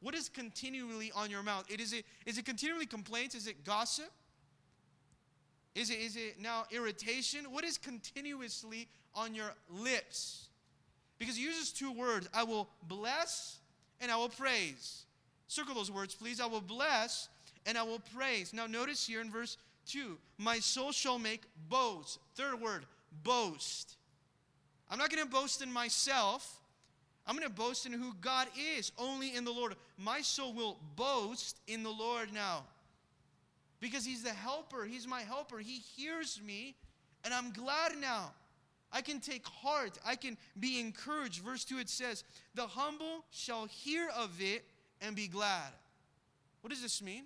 What 0.00 0.14
is 0.14 0.28
continually 0.28 1.10
on 1.16 1.30
your 1.30 1.42
mouth? 1.42 1.64
It 1.70 1.80
is 1.80 1.94
it 1.94 2.04
is 2.26 2.36
it 2.36 2.44
continually 2.44 2.84
complaints? 2.84 3.34
Is 3.34 3.46
it 3.46 3.64
gossip? 3.64 4.10
Is 5.74 5.88
it 5.88 5.98
is 5.98 6.16
it 6.16 6.38
now 6.38 6.64
irritation? 6.70 7.50
What 7.50 7.64
is 7.64 7.78
continuously 7.78 8.86
on 9.14 9.34
your 9.34 9.54
lips? 9.70 10.48
Because 11.18 11.36
he 11.36 11.42
uses 11.42 11.72
two 11.72 11.92
words. 11.92 12.28
I 12.34 12.44
will 12.44 12.68
bless 12.88 13.58
and 14.00 14.10
I 14.10 14.16
will 14.16 14.28
praise. 14.28 15.04
Circle 15.46 15.74
those 15.74 15.90
words, 15.90 16.14
please. 16.14 16.40
I 16.40 16.46
will 16.46 16.60
bless 16.60 17.28
and 17.66 17.78
I 17.78 17.82
will 17.82 18.00
praise. 18.14 18.52
Now, 18.52 18.66
notice 18.66 19.06
here 19.06 19.20
in 19.20 19.30
verse 19.30 19.56
2 19.86 20.16
My 20.38 20.58
soul 20.58 20.92
shall 20.92 21.18
make 21.18 21.42
boast. 21.68 22.18
Third 22.34 22.60
word, 22.60 22.84
boast. 23.22 23.96
I'm 24.90 24.98
not 24.98 25.10
going 25.10 25.22
to 25.22 25.30
boast 25.30 25.62
in 25.62 25.72
myself. 25.72 26.60
I'm 27.26 27.36
going 27.36 27.48
to 27.48 27.54
boast 27.54 27.86
in 27.86 27.92
who 27.92 28.12
God 28.20 28.48
is, 28.76 28.92
only 28.98 29.34
in 29.34 29.44
the 29.44 29.50
Lord. 29.50 29.74
My 29.96 30.20
soul 30.20 30.52
will 30.52 30.76
boast 30.94 31.58
in 31.66 31.82
the 31.82 31.90
Lord 31.90 32.32
now. 32.32 32.64
Because 33.80 34.04
He's 34.04 34.22
the 34.22 34.30
helper. 34.30 34.84
He's 34.84 35.06
my 35.06 35.22
helper. 35.22 35.58
He 35.58 35.80
hears 35.96 36.40
me, 36.46 36.74
and 37.24 37.32
I'm 37.32 37.50
glad 37.52 37.92
now. 37.98 38.32
I 38.94 39.02
can 39.02 39.18
take 39.18 39.44
heart. 39.46 39.98
I 40.06 40.14
can 40.14 40.38
be 40.58 40.78
encouraged. 40.78 41.42
Verse 41.42 41.64
2 41.64 41.78
it 41.78 41.90
says, 41.90 42.22
The 42.54 42.68
humble 42.68 43.24
shall 43.32 43.66
hear 43.66 44.08
of 44.16 44.30
it 44.40 44.64
and 45.02 45.16
be 45.16 45.26
glad. 45.26 45.72
What 46.60 46.70
does 46.70 46.80
this 46.80 47.02
mean? 47.02 47.24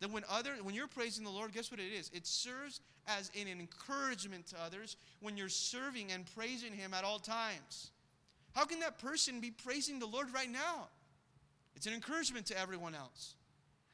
That 0.00 0.12
when 0.12 0.24
other 0.28 0.52
when 0.62 0.74
you're 0.74 0.86
praising 0.86 1.24
the 1.24 1.30
Lord, 1.30 1.52
guess 1.52 1.70
what 1.70 1.80
it 1.80 1.92
is? 1.92 2.10
It 2.12 2.26
serves 2.26 2.80
as 3.06 3.30
an 3.34 3.48
encouragement 3.48 4.46
to 4.48 4.56
others 4.64 4.96
when 5.20 5.36
you're 5.38 5.48
serving 5.48 6.12
and 6.12 6.24
praising 6.36 6.74
him 6.74 6.92
at 6.92 7.02
all 7.02 7.18
times. 7.18 7.90
How 8.54 8.66
can 8.66 8.80
that 8.80 8.98
person 8.98 9.40
be 9.40 9.50
praising 9.50 9.98
the 9.98 10.06
Lord 10.06 10.32
right 10.34 10.50
now? 10.50 10.88
It's 11.74 11.86
an 11.86 11.94
encouragement 11.94 12.46
to 12.46 12.58
everyone 12.58 12.94
else. 12.94 13.34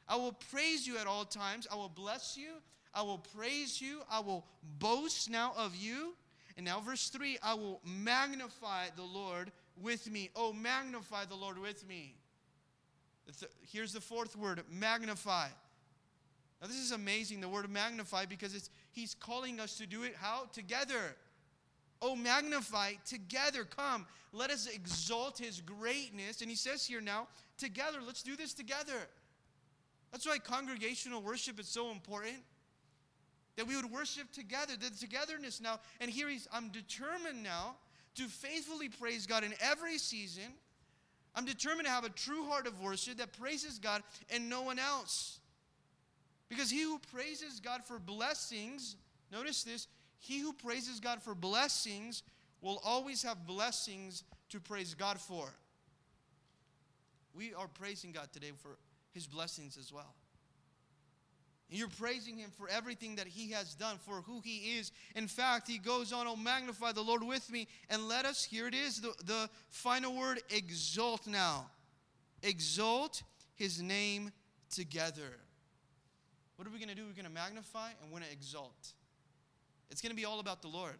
I 0.09 0.17
will 0.17 0.33
praise 0.51 0.85
you 0.85 0.97
at 0.97 1.07
all 1.07 1.25
times. 1.25 1.67
I 1.71 1.75
will 1.75 1.89
bless 1.89 2.37
you. 2.37 2.49
I 2.93 3.01
will 3.01 3.19
praise 3.37 3.81
you. 3.81 4.01
I 4.11 4.19
will 4.19 4.45
boast 4.79 5.29
now 5.29 5.53
of 5.57 5.75
you. 5.75 6.15
And 6.57 6.65
now, 6.65 6.79
verse 6.79 7.09
3 7.09 7.37
I 7.43 7.53
will 7.53 7.79
magnify 7.85 8.87
the 8.95 9.03
Lord 9.03 9.51
with 9.79 10.11
me. 10.11 10.31
Oh, 10.35 10.51
magnify 10.51 11.25
the 11.25 11.35
Lord 11.35 11.59
with 11.59 11.87
me. 11.87 12.15
Here's 13.71 13.93
the 13.93 14.01
fourth 14.01 14.35
word 14.35 14.61
magnify. 14.69 15.47
Now, 16.61 16.67
this 16.67 16.77
is 16.77 16.91
amazing, 16.91 17.39
the 17.39 17.49
word 17.49 17.69
magnify, 17.69 18.25
because 18.25 18.55
it's, 18.55 18.71
he's 18.91 19.13
calling 19.13 19.59
us 19.59 19.77
to 19.77 19.85
do 19.85 20.03
it 20.03 20.15
how? 20.19 20.45
Together. 20.53 21.15
Oh, 22.01 22.15
magnify 22.15 22.93
together. 23.05 23.63
Come, 23.63 24.07
let 24.33 24.49
us 24.49 24.67
exalt 24.67 25.37
his 25.37 25.61
greatness. 25.61 26.41
And 26.41 26.49
he 26.49 26.55
says 26.55 26.85
here 26.85 27.01
now, 27.01 27.27
together, 27.57 27.99
let's 28.05 28.23
do 28.23 28.35
this 28.35 28.53
together. 28.53 29.07
That's 30.11 30.25
why 30.25 30.39
congregational 30.39 31.21
worship 31.21 31.59
is 31.59 31.67
so 31.67 31.91
important. 31.91 32.37
That 33.57 33.67
we 33.67 33.75
would 33.75 33.91
worship 33.91 34.31
together, 34.31 34.73
the 34.79 34.89
togetherness 34.89 35.59
now. 35.59 35.79
And 35.99 36.09
here 36.09 36.29
he's, 36.29 36.47
I'm 36.53 36.69
determined 36.69 37.43
now 37.43 37.75
to 38.15 38.23
faithfully 38.23 38.89
praise 38.89 39.27
God 39.27 39.43
in 39.43 39.53
every 39.59 39.97
season. 39.97 40.53
I'm 41.35 41.45
determined 41.45 41.85
to 41.85 41.91
have 41.91 42.03
a 42.03 42.09
true 42.09 42.45
heart 42.45 42.65
of 42.65 42.81
worship 42.81 43.17
that 43.17 43.33
praises 43.33 43.77
God 43.77 44.01
and 44.29 44.49
no 44.49 44.61
one 44.61 44.79
else. 44.79 45.39
Because 46.49 46.69
he 46.69 46.81
who 46.81 46.99
praises 47.11 47.59
God 47.59 47.83
for 47.83 47.99
blessings, 47.99 48.95
notice 49.31 49.63
this, 49.63 49.87
he 50.19 50.39
who 50.39 50.53
praises 50.53 50.99
God 50.99 51.21
for 51.21 51.35
blessings 51.35 52.23
will 52.61 52.81
always 52.83 53.21
have 53.23 53.45
blessings 53.45 54.23
to 54.49 54.59
praise 54.59 54.93
God 54.93 55.19
for. 55.19 55.53
We 57.35 57.53
are 57.53 57.67
praising 57.67 58.11
God 58.11 58.29
today 58.33 58.51
for 58.57 58.77
his 59.13 59.27
blessings 59.27 59.77
as 59.77 59.93
well. 59.93 60.15
You're 61.69 61.89
praising 61.89 62.37
him 62.37 62.49
for 62.57 62.69
everything 62.69 63.17
that 63.17 63.27
he 63.27 63.51
has 63.51 63.73
done, 63.73 63.97
for 63.97 64.21
who 64.21 64.39
he 64.41 64.77
is. 64.77 64.91
In 65.15 65.27
fact, 65.27 65.67
he 65.67 65.77
goes 65.77 66.13
on, 66.13 66.25
Oh, 66.25 66.35
magnify 66.35 66.93
the 66.93 67.01
Lord 67.01 67.23
with 67.23 67.51
me. 67.51 67.67
And 67.89 68.07
let 68.07 68.25
us, 68.25 68.43
here 68.43 68.67
it 68.67 68.73
is, 68.73 69.01
the, 69.01 69.13
the 69.25 69.49
final 69.69 70.15
word, 70.15 70.41
exalt 70.49 71.27
now. 71.27 71.69
Exalt 72.41 73.23
his 73.55 73.81
name 73.81 74.31
together. 74.69 75.37
What 76.55 76.67
are 76.67 76.71
we 76.71 76.79
going 76.79 76.89
to 76.89 76.95
do? 76.95 77.03
We're 77.05 77.13
going 77.13 77.25
to 77.25 77.31
magnify 77.31 77.89
and 78.01 78.09
we're 78.09 78.19
going 78.19 78.29
to 78.29 78.33
exalt. 78.33 78.93
It's 79.91 80.01
going 80.01 80.11
to 80.11 80.15
be 80.15 80.25
all 80.25 80.39
about 80.39 80.61
the 80.61 80.67
Lord. 80.69 80.95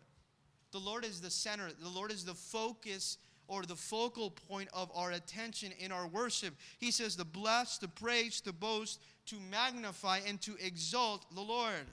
The 0.71 0.79
Lord 0.79 1.05
is 1.05 1.21
the 1.21 1.29
center, 1.29 1.69
the 1.81 1.89
Lord 1.89 2.11
is 2.11 2.25
the 2.25 2.33
focus 2.33 3.17
or 3.47 3.63
the 3.63 3.75
focal 3.75 4.29
point 4.29 4.69
of 4.73 4.91
our 4.95 5.11
attention 5.11 5.71
in 5.79 5.91
our 5.91 6.07
worship. 6.07 6.53
He 6.77 6.91
says 6.91 7.15
to 7.15 7.25
bless, 7.25 7.77
to 7.79 7.87
praise, 7.87 8.41
to 8.41 8.53
boast, 8.53 9.01
to 9.27 9.35
magnify, 9.51 10.19
and 10.27 10.41
to 10.41 10.55
exalt 10.63 11.25
the 11.33 11.41
Lord. 11.41 11.87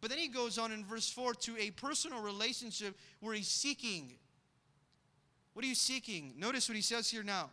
But 0.00 0.10
then 0.10 0.18
he 0.18 0.28
goes 0.28 0.58
on 0.58 0.72
in 0.72 0.84
verse 0.84 1.10
4 1.10 1.34
to 1.34 1.56
a 1.58 1.70
personal 1.70 2.22
relationship 2.22 2.96
where 3.20 3.34
he's 3.34 3.48
seeking. 3.48 4.12
What 5.54 5.64
are 5.64 5.68
you 5.68 5.74
seeking? 5.74 6.34
Notice 6.38 6.68
what 6.68 6.76
he 6.76 6.82
says 6.82 7.10
here 7.10 7.24
now. 7.24 7.50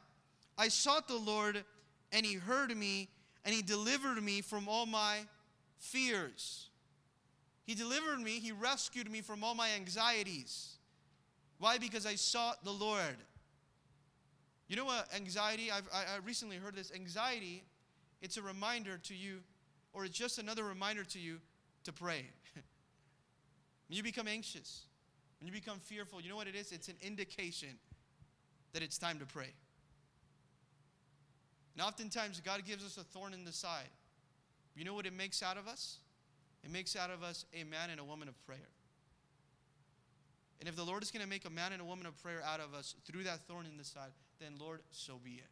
I 0.58 0.68
sought 0.68 1.08
the 1.08 1.16
Lord, 1.16 1.64
and 2.12 2.26
he 2.26 2.36
heard 2.36 2.76
me, 2.76 3.10
and 3.44 3.54
he 3.54 3.62
delivered 3.62 4.22
me 4.22 4.42
from 4.42 4.70
all 4.70 4.86
my 4.86 5.20
fears. 5.80 6.70
He 7.66 7.74
delivered 7.74 8.20
me, 8.20 8.40
he 8.40 8.52
rescued 8.52 9.10
me 9.10 9.22
from 9.22 9.44
all 9.44 9.56
my 9.56 9.70
anxieties. 9.76 10.75
Why? 11.60 11.78
Because 11.78 12.06
I 12.06 12.16
sought 12.16 12.64
the 12.64 12.72
Lord. 12.72 13.18
You 14.68 14.76
know 14.76 14.86
what 14.86 15.08
anxiety, 15.16 15.72
I've, 15.72 15.88
I, 15.94 16.16
I 16.16 16.18
recently 16.26 16.58
heard 16.58 16.76
this. 16.76 16.92
Anxiety, 16.94 17.64
it's 18.22 18.38
a 18.38 18.42
reminder 18.42 18.98
to 19.04 19.16
you, 19.16 19.40
or 19.94 20.06
it's 20.06 20.18
just 20.18 20.40
another 20.40 20.64
reminder 20.64 21.04
to 21.04 21.20
you 21.20 21.38
to 21.84 21.94
pray. 21.94 22.26
when 22.56 22.64
you 23.98 24.04
become 24.04 24.28
anxious, 24.28 24.86
when 25.40 25.48
you 25.48 25.54
become 25.54 25.80
fearful, 25.80 26.20
you 26.20 26.30
know 26.30 26.36
what 26.36 26.48
it 26.48 26.56
is? 26.56 26.72
It's 26.72 26.88
an 26.88 26.96
indication 27.02 27.78
that 28.74 28.82
it's 28.82 28.98
time 28.98 29.20
to 29.20 29.26
pray. 29.26 29.54
And 31.76 31.86
oftentimes, 31.86 32.42
God 32.42 32.66
gives 32.66 32.84
us 32.84 32.98
a 32.98 33.04
thorn 33.04 33.34
in 33.34 33.46
the 33.46 33.52
side. 33.52 33.90
You 34.76 34.86
know 34.86 34.94
what 34.94 35.06
it 35.06 35.14
makes 35.14 35.44
out 35.44 35.58
of 35.58 35.68
us? 35.68 36.00
It 36.64 36.72
makes 36.72 36.96
out 36.96 37.12
of 37.12 37.22
us 37.22 37.46
a 37.54 37.64
man 37.64 37.90
and 37.92 38.00
a 38.00 38.04
woman 38.04 38.28
of 38.28 38.46
prayer. 38.46 38.70
And 40.60 40.70
if 40.70 40.76
the 40.76 40.84
Lord 40.84 41.04
is 41.04 41.12
going 41.12 41.24
to 41.24 41.30
make 41.30 41.46
a 41.46 41.50
man 41.50 41.74
and 41.74 41.82
a 41.82 41.86
woman 41.86 42.06
of 42.06 42.22
prayer 42.22 42.42
out 42.46 42.60
of 42.60 42.74
us 42.74 42.96
through 43.06 43.24
that 43.24 43.42
thorn 43.48 43.66
in 43.66 43.78
the 43.78 43.84
side, 43.84 44.12
then 44.40 44.54
Lord, 44.60 44.82
so 44.92 45.20
be 45.24 45.32
it. 45.32 45.50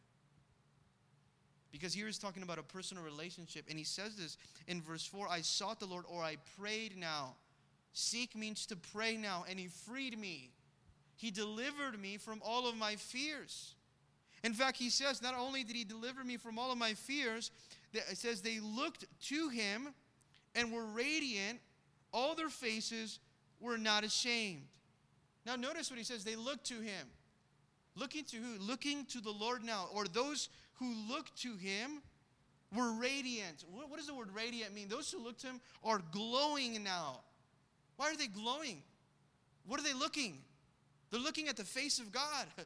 Because 1.70 1.92
here 1.92 2.06
he's 2.06 2.18
talking 2.18 2.42
about 2.42 2.58
a 2.58 2.62
personal 2.62 3.02
relationship. 3.02 3.64
And 3.68 3.76
he 3.76 3.84
says 3.84 4.14
this 4.14 4.38
in 4.68 4.80
verse 4.80 5.04
4 5.04 5.28
I 5.28 5.40
sought 5.40 5.80
the 5.80 5.86
Lord, 5.86 6.04
or 6.08 6.22
I 6.22 6.36
prayed 6.58 6.96
now. 6.96 7.34
Seek 7.92 8.36
means 8.36 8.66
to 8.66 8.76
pray 8.76 9.16
now, 9.16 9.44
and 9.48 9.58
he 9.58 9.66
freed 9.66 10.18
me. 10.18 10.50
He 11.16 11.30
delivered 11.30 12.00
me 12.00 12.16
from 12.16 12.40
all 12.44 12.68
of 12.68 12.76
my 12.76 12.96
fears. 12.96 13.74
In 14.42 14.52
fact, 14.52 14.76
he 14.76 14.90
says, 14.90 15.22
not 15.22 15.34
only 15.34 15.64
did 15.64 15.74
he 15.74 15.84
deliver 15.84 16.22
me 16.22 16.36
from 16.36 16.58
all 16.58 16.70
of 16.70 16.78
my 16.78 16.94
fears, 16.94 17.50
it 17.92 18.18
says 18.18 18.40
they 18.40 18.60
looked 18.60 19.04
to 19.28 19.48
him 19.48 19.88
and 20.54 20.72
were 20.72 20.84
radiant. 20.84 21.60
All 22.12 22.34
their 22.34 22.48
faces 22.48 23.20
were 23.60 23.78
not 23.78 24.04
ashamed. 24.04 24.62
Now, 25.46 25.56
notice 25.56 25.90
what 25.90 25.98
he 25.98 26.04
says 26.04 26.24
they 26.24 26.36
look 26.36 26.62
to 26.64 26.74
him. 26.74 27.06
Looking 27.96 28.24
to 28.24 28.36
who? 28.36 28.58
Looking 28.58 29.04
to 29.06 29.20
the 29.20 29.30
Lord 29.30 29.62
now, 29.62 29.88
or 29.94 30.04
those 30.06 30.48
who 30.74 30.92
look 31.08 31.34
to 31.36 31.56
him 31.56 32.02
were 32.74 32.92
radiant. 32.92 33.64
What, 33.70 33.96
does 33.96 34.06
the 34.06 34.14
word 34.14 34.30
radiant 34.34 34.74
mean? 34.74 34.88
Those 34.88 35.10
who 35.10 35.22
look 35.22 35.38
to 35.38 35.46
him 35.46 35.60
are 35.84 36.00
glowing 36.10 36.82
now. 36.82 37.20
Why 37.96 38.10
are 38.10 38.16
they 38.16 38.26
glowing? 38.26 38.82
What 39.66 39.78
are 39.78 39.84
they 39.84 39.92
looking? 39.92 40.38
They're 41.10 41.20
looking 41.20 41.48
at 41.48 41.56
the 41.56 41.64
face 41.64 41.98
of 41.98 42.12
God. 42.12 42.46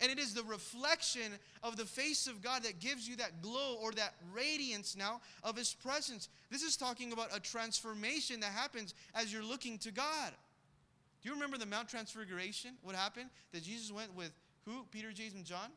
And 0.00 0.10
it 0.10 0.18
is 0.18 0.34
the 0.34 0.42
reflection 0.42 1.30
of 1.62 1.76
the 1.76 1.84
face 1.84 2.26
of 2.26 2.42
God 2.42 2.64
that 2.64 2.80
gives 2.80 3.08
you 3.08 3.14
that 3.16 3.40
glow 3.40 3.76
or 3.80 3.92
that 3.92 4.14
radiance 4.34 4.96
now 4.96 5.20
of 5.44 5.56
His 5.56 5.74
presence. 5.74 6.28
This 6.50 6.64
is 6.64 6.76
talking 6.76 7.12
about 7.12 7.28
a 7.32 7.38
transformation 7.38 8.40
that 8.40 8.50
happens 8.50 8.94
as 9.14 9.32
you're 9.32 9.44
looking 9.44 9.78
to 9.78 9.92
God. 9.92 10.32
Do 11.22 11.28
you 11.28 11.34
remember 11.34 11.56
the 11.56 11.66
Mount 11.66 11.88
Transfiguration? 11.88 12.72
What 12.82 12.96
happened? 12.96 13.30
That 13.52 13.62
Jesus 13.62 13.92
went 13.92 14.14
with 14.14 14.32
who? 14.64 14.84
Peter, 14.90 15.12
James, 15.12 15.34
and 15.34 15.44
John? 15.44 15.70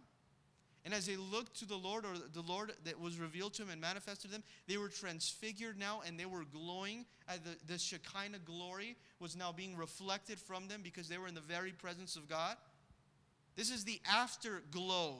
And 0.85 0.93
as 0.93 1.07
they 1.07 1.17
looked 1.17 1.57
to 1.59 1.65
the 1.65 1.75
Lord, 1.75 2.05
or 2.05 2.13
the 2.33 2.41
Lord 2.41 2.71
that 2.83 2.99
was 2.99 3.17
revealed 3.17 3.55
to 3.55 3.63
them 3.63 3.71
and 3.71 3.81
manifested 3.81 4.29
to 4.29 4.31
them, 4.31 4.43
they 4.67 4.77
were 4.77 4.87
transfigured 4.87 5.79
now 5.79 6.03
and 6.05 6.19
they 6.19 6.27
were 6.27 6.43
glowing. 6.45 7.05
The, 7.27 7.73
the 7.73 7.79
Shekinah 7.79 8.39
glory 8.45 8.95
was 9.19 9.35
now 9.35 9.51
being 9.51 9.75
reflected 9.75 10.39
from 10.39 10.67
them 10.67 10.81
because 10.83 11.09
they 11.09 11.17
were 11.17 11.27
in 11.27 11.33
the 11.33 11.41
very 11.41 11.71
presence 11.71 12.15
of 12.15 12.29
God. 12.29 12.55
This 13.55 13.71
is 13.71 13.83
the 13.83 13.99
afterglow. 14.07 15.17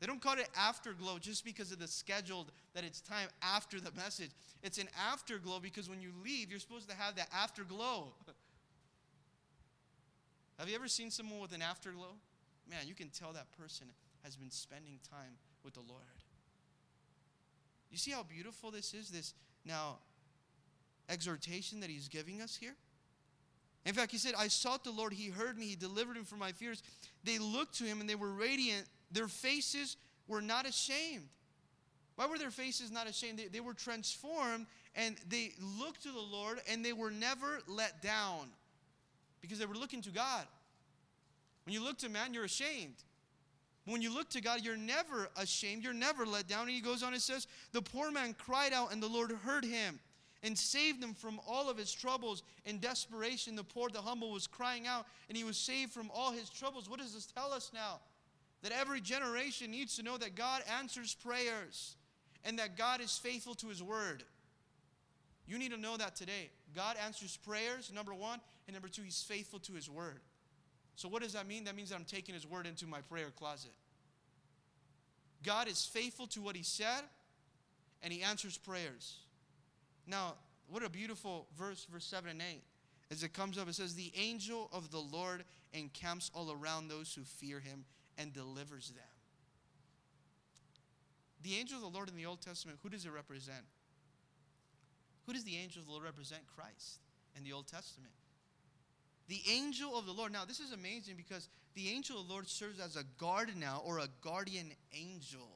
They 0.00 0.06
don't 0.06 0.22
call 0.22 0.38
it 0.38 0.48
afterglow 0.56 1.18
just 1.18 1.44
because 1.44 1.70
of 1.72 1.78
the 1.78 1.86
scheduled 1.86 2.50
that 2.74 2.84
it's 2.84 3.02
time 3.02 3.28
after 3.42 3.78
the 3.78 3.90
message. 3.92 4.30
It's 4.62 4.78
an 4.78 4.88
afterglow 5.12 5.60
because 5.60 5.90
when 5.90 6.00
you 6.00 6.12
leave, 6.24 6.50
you're 6.50 6.60
supposed 6.60 6.88
to 6.88 6.96
have 6.96 7.16
that 7.16 7.28
afterglow. 7.34 8.14
have 10.60 10.68
you 10.68 10.74
ever 10.74 10.88
seen 10.88 11.10
someone 11.10 11.40
with 11.40 11.52
an 11.52 11.62
afterglow? 11.62 12.14
Man, 12.68 12.80
you 12.86 12.94
can 12.94 13.08
tell 13.08 13.32
that 13.32 13.50
person 13.58 13.86
has 14.22 14.36
been 14.36 14.50
spending 14.50 14.98
time 15.10 15.38
with 15.64 15.72
the 15.72 15.80
Lord. 15.80 16.02
You 17.90 17.96
see 17.96 18.10
how 18.10 18.22
beautiful 18.22 18.70
this 18.70 18.92
is? 18.92 19.08
This 19.08 19.32
now 19.64 19.96
exhortation 21.08 21.80
that 21.80 21.88
he's 21.88 22.08
giving 22.08 22.42
us 22.42 22.54
here? 22.54 22.74
In 23.86 23.94
fact, 23.94 24.12
he 24.12 24.18
said, 24.18 24.34
I 24.36 24.48
sought 24.48 24.84
the 24.84 24.90
Lord, 24.90 25.14
he 25.14 25.30
heard 25.30 25.56
me, 25.56 25.64
he 25.64 25.76
delivered 25.76 26.16
me 26.16 26.24
from 26.24 26.38
my 26.38 26.52
fears. 26.52 26.82
They 27.24 27.38
looked 27.38 27.78
to 27.78 27.84
him 27.84 28.00
and 28.02 28.08
they 28.08 28.14
were 28.14 28.30
radiant. 28.30 28.86
Their 29.10 29.28
faces 29.28 29.96
were 30.28 30.42
not 30.42 30.68
ashamed. 30.68 31.28
Why 32.16 32.26
were 32.26 32.36
their 32.36 32.50
faces 32.50 32.90
not 32.90 33.08
ashamed? 33.08 33.38
They, 33.38 33.46
they 33.46 33.60
were 33.60 33.72
transformed 33.72 34.66
and 34.94 35.16
they 35.26 35.52
looked 35.78 36.02
to 36.02 36.12
the 36.12 36.20
Lord 36.20 36.60
and 36.70 36.84
they 36.84 36.92
were 36.92 37.10
never 37.10 37.60
let 37.66 38.02
down 38.02 38.50
because 39.40 39.58
they 39.58 39.66
were 39.66 39.74
looking 39.74 40.02
to 40.02 40.10
God. 40.10 40.46
When 41.64 41.74
you 41.74 41.82
look 41.82 41.98
to 41.98 42.08
man, 42.08 42.34
you're 42.34 42.44
ashamed. 42.44 42.96
When 43.86 44.02
you 44.02 44.12
look 44.12 44.30
to 44.30 44.40
God, 44.40 44.60
you're 44.62 44.76
never 44.76 45.28
ashamed. 45.36 45.82
You're 45.82 45.92
never 45.92 46.26
let 46.26 46.46
down. 46.46 46.62
And 46.62 46.70
he 46.70 46.80
goes 46.80 47.02
on 47.02 47.12
and 47.12 47.22
says, 47.22 47.46
The 47.72 47.82
poor 47.82 48.10
man 48.10 48.34
cried 48.38 48.72
out, 48.72 48.92
and 48.92 49.02
the 49.02 49.08
Lord 49.08 49.32
heard 49.32 49.64
him 49.64 49.98
and 50.42 50.56
saved 50.56 51.02
him 51.02 51.14
from 51.14 51.40
all 51.46 51.68
of 51.68 51.76
his 51.76 51.92
troubles. 51.92 52.42
In 52.64 52.78
desperation, 52.78 53.56
the 53.56 53.64
poor, 53.64 53.90
the 53.90 54.00
humble 54.00 54.32
was 54.32 54.46
crying 54.46 54.86
out, 54.86 55.06
and 55.28 55.36
he 55.36 55.44
was 55.44 55.56
saved 55.56 55.92
from 55.92 56.10
all 56.14 56.32
his 56.32 56.48
troubles. 56.48 56.88
What 56.88 57.00
does 57.00 57.14
this 57.14 57.26
tell 57.26 57.52
us 57.52 57.70
now? 57.74 58.00
That 58.62 58.72
every 58.72 59.00
generation 59.00 59.70
needs 59.70 59.96
to 59.96 60.02
know 60.02 60.18
that 60.18 60.34
God 60.34 60.62
answers 60.78 61.14
prayers 61.14 61.96
and 62.44 62.58
that 62.58 62.76
God 62.76 63.00
is 63.00 63.16
faithful 63.18 63.54
to 63.56 63.68
his 63.68 63.82
word. 63.82 64.24
You 65.46 65.58
need 65.58 65.72
to 65.72 65.78
know 65.78 65.96
that 65.96 66.14
today. 66.14 66.50
God 66.74 66.96
answers 67.04 67.36
prayers, 67.38 67.90
number 67.92 68.14
one, 68.14 68.40
and 68.70 68.74
number 68.74 68.88
two, 68.88 69.02
he's 69.02 69.22
faithful 69.22 69.58
to 69.58 69.72
his 69.72 69.90
word. 69.90 70.20
So, 71.00 71.08
what 71.08 71.22
does 71.22 71.32
that 71.32 71.46
mean? 71.46 71.64
That 71.64 71.76
means 71.76 71.88
that 71.88 71.96
I'm 71.96 72.04
taking 72.04 72.34
His 72.34 72.46
word 72.46 72.66
into 72.66 72.86
my 72.86 73.00
prayer 73.00 73.30
closet. 73.34 73.72
God 75.42 75.66
is 75.66 75.86
faithful 75.86 76.26
to 76.26 76.42
what 76.42 76.54
He 76.54 76.62
said, 76.62 77.00
and 78.02 78.12
He 78.12 78.22
answers 78.22 78.58
prayers. 78.58 79.20
Now, 80.06 80.34
what 80.68 80.84
a 80.84 80.90
beautiful 80.90 81.46
verse, 81.58 81.86
verse 81.90 82.04
7 82.04 82.30
and 82.30 82.42
8. 82.42 82.62
As 83.10 83.22
it 83.22 83.32
comes 83.32 83.56
up, 83.56 83.66
it 83.66 83.76
says, 83.76 83.94
The 83.94 84.12
angel 84.14 84.68
of 84.74 84.90
the 84.90 85.00
Lord 85.00 85.44
encamps 85.72 86.30
all 86.34 86.52
around 86.52 86.88
those 86.88 87.14
who 87.14 87.22
fear 87.22 87.60
Him 87.60 87.86
and 88.18 88.34
delivers 88.34 88.90
them. 88.90 89.04
The 91.42 91.54
angel 91.56 91.78
of 91.78 91.82
the 91.82 91.96
Lord 91.96 92.10
in 92.10 92.16
the 92.16 92.26
Old 92.26 92.42
Testament, 92.42 92.78
who 92.82 92.90
does 92.90 93.06
it 93.06 93.10
represent? 93.12 93.64
Who 95.24 95.32
does 95.32 95.44
the 95.44 95.56
angel 95.56 95.80
of 95.80 95.86
the 95.86 95.92
Lord 95.92 96.04
represent? 96.04 96.42
Christ 96.54 97.00
in 97.34 97.42
the 97.42 97.54
Old 97.54 97.68
Testament. 97.68 98.12
The 99.30 99.40
angel 99.48 99.96
of 99.96 100.06
the 100.06 100.12
Lord. 100.12 100.32
Now, 100.32 100.44
this 100.44 100.58
is 100.58 100.72
amazing 100.72 101.14
because 101.16 101.48
the 101.74 101.88
angel 101.88 102.20
of 102.20 102.26
the 102.26 102.32
Lord 102.32 102.48
serves 102.48 102.80
as 102.80 102.96
a 102.96 103.04
guard 103.16 103.52
now 103.56 103.80
or 103.86 104.00
a 104.00 104.08
guardian 104.22 104.72
angel. 104.92 105.46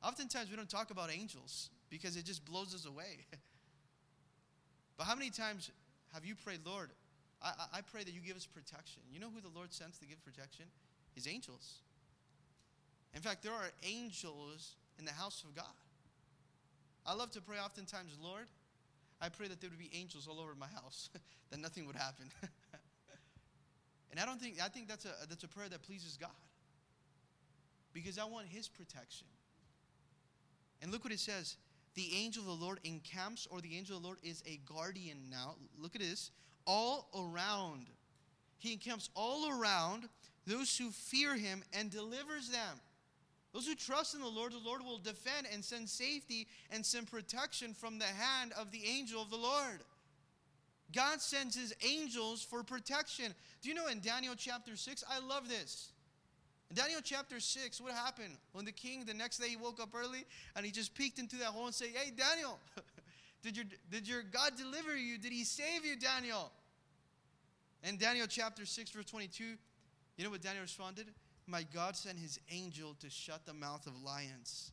Oftentimes, 0.00 0.48
we 0.48 0.54
don't 0.54 0.70
talk 0.70 0.92
about 0.92 1.10
angels 1.10 1.70
because 1.90 2.16
it 2.16 2.24
just 2.24 2.44
blows 2.44 2.72
us 2.72 2.86
away. 2.86 3.26
but 4.96 5.08
how 5.08 5.16
many 5.16 5.28
times 5.28 5.72
have 6.14 6.24
you 6.24 6.36
prayed, 6.36 6.60
Lord, 6.64 6.90
I, 7.42 7.50
I 7.74 7.80
pray 7.80 8.04
that 8.04 8.14
you 8.14 8.20
give 8.20 8.36
us 8.36 8.46
protection? 8.46 9.02
You 9.12 9.18
know 9.18 9.30
who 9.34 9.40
the 9.40 9.52
Lord 9.52 9.72
sends 9.74 9.98
to 9.98 10.06
give 10.06 10.24
protection? 10.24 10.66
His 11.16 11.26
angels. 11.26 11.80
In 13.12 13.22
fact, 13.22 13.42
there 13.42 13.52
are 13.52 13.70
angels 13.82 14.76
in 15.00 15.04
the 15.04 15.10
house 15.10 15.42
of 15.44 15.56
God. 15.56 15.64
I 17.04 17.14
love 17.14 17.32
to 17.32 17.40
pray 17.40 17.56
oftentimes, 17.58 18.16
Lord, 18.22 18.46
I 19.22 19.28
pray 19.28 19.46
that 19.46 19.60
there 19.60 19.70
would 19.70 19.78
be 19.78 19.90
angels 19.94 20.26
all 20.28 20.40
over 20.40 20.54
my 20.58 20.66
house, 20.66 21.08
that 21.50 21.60
nothing 21.60 21.86
would 21.86 21.94
happen. 21.94 22.26
and 24.10 24.18
I 24.18 24.26
don't 24.26 24.40
think 24.40 24.56
I 24.62 24.68
think 24.68 24.88
that's 24.88 25.04
a 25.04 25.14
that's 25.28 25.44
a 25.44 25.48
prayer 25.48 25.68
that 25.68 25.82
pleases 25.82 26.18
God. 26.20 26.30
Because 27.94 28.18
I 28.18 28.24
want 28.24 28.48
his 28.48 28.68
protection. 28.68 29.28
And 30.82 30.90
look 30.90 31.04
what 31.04 31.12
it 31.12 31.20
says. 31.20 31.56
The 31.94 32.08
angel 32.16 32.42
of 32.42 32.58
the 32.58 32.64
Lord 32.64 32.80
encamps, 32.84 33.46
or 33.50 33.60
the 33.60 33.76
angel 33.76 33.96
of 33.96 34.02
the 34.02 34.08
Lord 34.08 34.18
is 34.24 34.42
a 34.46 34.58
guardian 34.66 35.18
now. 35.30 35.56
Look 35.78 35.94
at 35.94 36.00
this. 36.00 36.30
All 36.66 37.08
around. 37.14 37.86
He 38.58 38.72
encamps 38.72 39.10
all 39.14 39.50
around 39.50 40.08
those 40.46 40.76
who 40.76 40.90
fear 40.90 41.36
him 41.36 41.62
and 41.72 41.90
delivers 41.90 42.48
them. 42.48 42.80
Those 43.52 43.66
who 43.66 43.74
trust 43.74 44.14
in 44.14 44.22
the 44.22 44.28
Lord, 44.28 44.52
the 44.52 44.58
Lord 44.58 44.82
will 44.82 44.98
defend 44.98 45.46
and 45.52 45.62
send 45.62 45.88
safety 45.88 46.46
and 46.70 46.84
send 46.84 47.10
protection 47.10 47.74
from 47.74 47.98
the 47.98 48.06
hand 48.06 48.52
of 48.58 48.70
the 48.70 48.82
angel 48.86 49.20
of 49.20 49.30
the 49.30 49.36
Lord. 49.36 49.80
God 50.94 51.20
sends 51.20 51.54
his 51.54 51.74
angels 51.86 52.42
for 52.42 52.62
protection. 52.62 53.34
Do 53.62 53.68
you 53.68 53.74
know 53.74 53.88
in 53.88 54.00
Daniel 54.00 54.34
chapter 54.36 54.76
6? 54.76 55.04
I 55.10 55.20
love 55.26 55.48
this. 55.48 55.90
In 56.70 56.76
Daniel 56.76 57.00
chapter 57.02 57.40
6, 57.40 57.80
what 57.80 57.92
happened? 57.92 58.36
When 58.52 58.64
the 58.64 58.72
king, 58.72 59.04
the 59.04 59.14
next 59.14 59.38
day, 59.38 59.48
he 59.48 59.56
woke 59.56 59.80
up 59.80 59.90
early 59.94 60.24
and 60.56 60.64
he 60.64 60.72
just 60.72 60.94
peeked 60.94 61.18
into 61.18 61.36
that 61.36 61.48
hole 61.48 61.66
and 61.66 61.74
said, 61.74 61.88
Hey, 61.94 62.10
Daniel, 62.10 62.58
did, 63.42 63.56
your, 63.56 63.66
did 63.90 64.08
your 64.08 64.22
God 64.22 64.52
deliver 64.56 64.96
you? 64.96 65.18
Did 65.18 65.32
he 65.32 65.44
save 65.44 65.84
you, 65.84 65.96
Daniel? 65.96 66.50
In 67.84 67.98
Daniel 67.98 68.26
chapter 68.26 68.64
6, 68.64 68.90
verse 68.90 69.04
22, 69.04 69.44
you 70.16 70.24
know 70.24 70.30
what 70.30 70.40
Daniel 70.40 70.62
responded? 70.62 71.06
My 71.46 71.64
God 71.74 71.96
sent 71.96 72.18
his 72.18 72.38
angel 72.50 72.94
to 73.00 73.10
shut 73.10 73.46
the 73.46 73.54
mouth 73.54 73.86
of 73.86 74.00
lions 74.02 74.72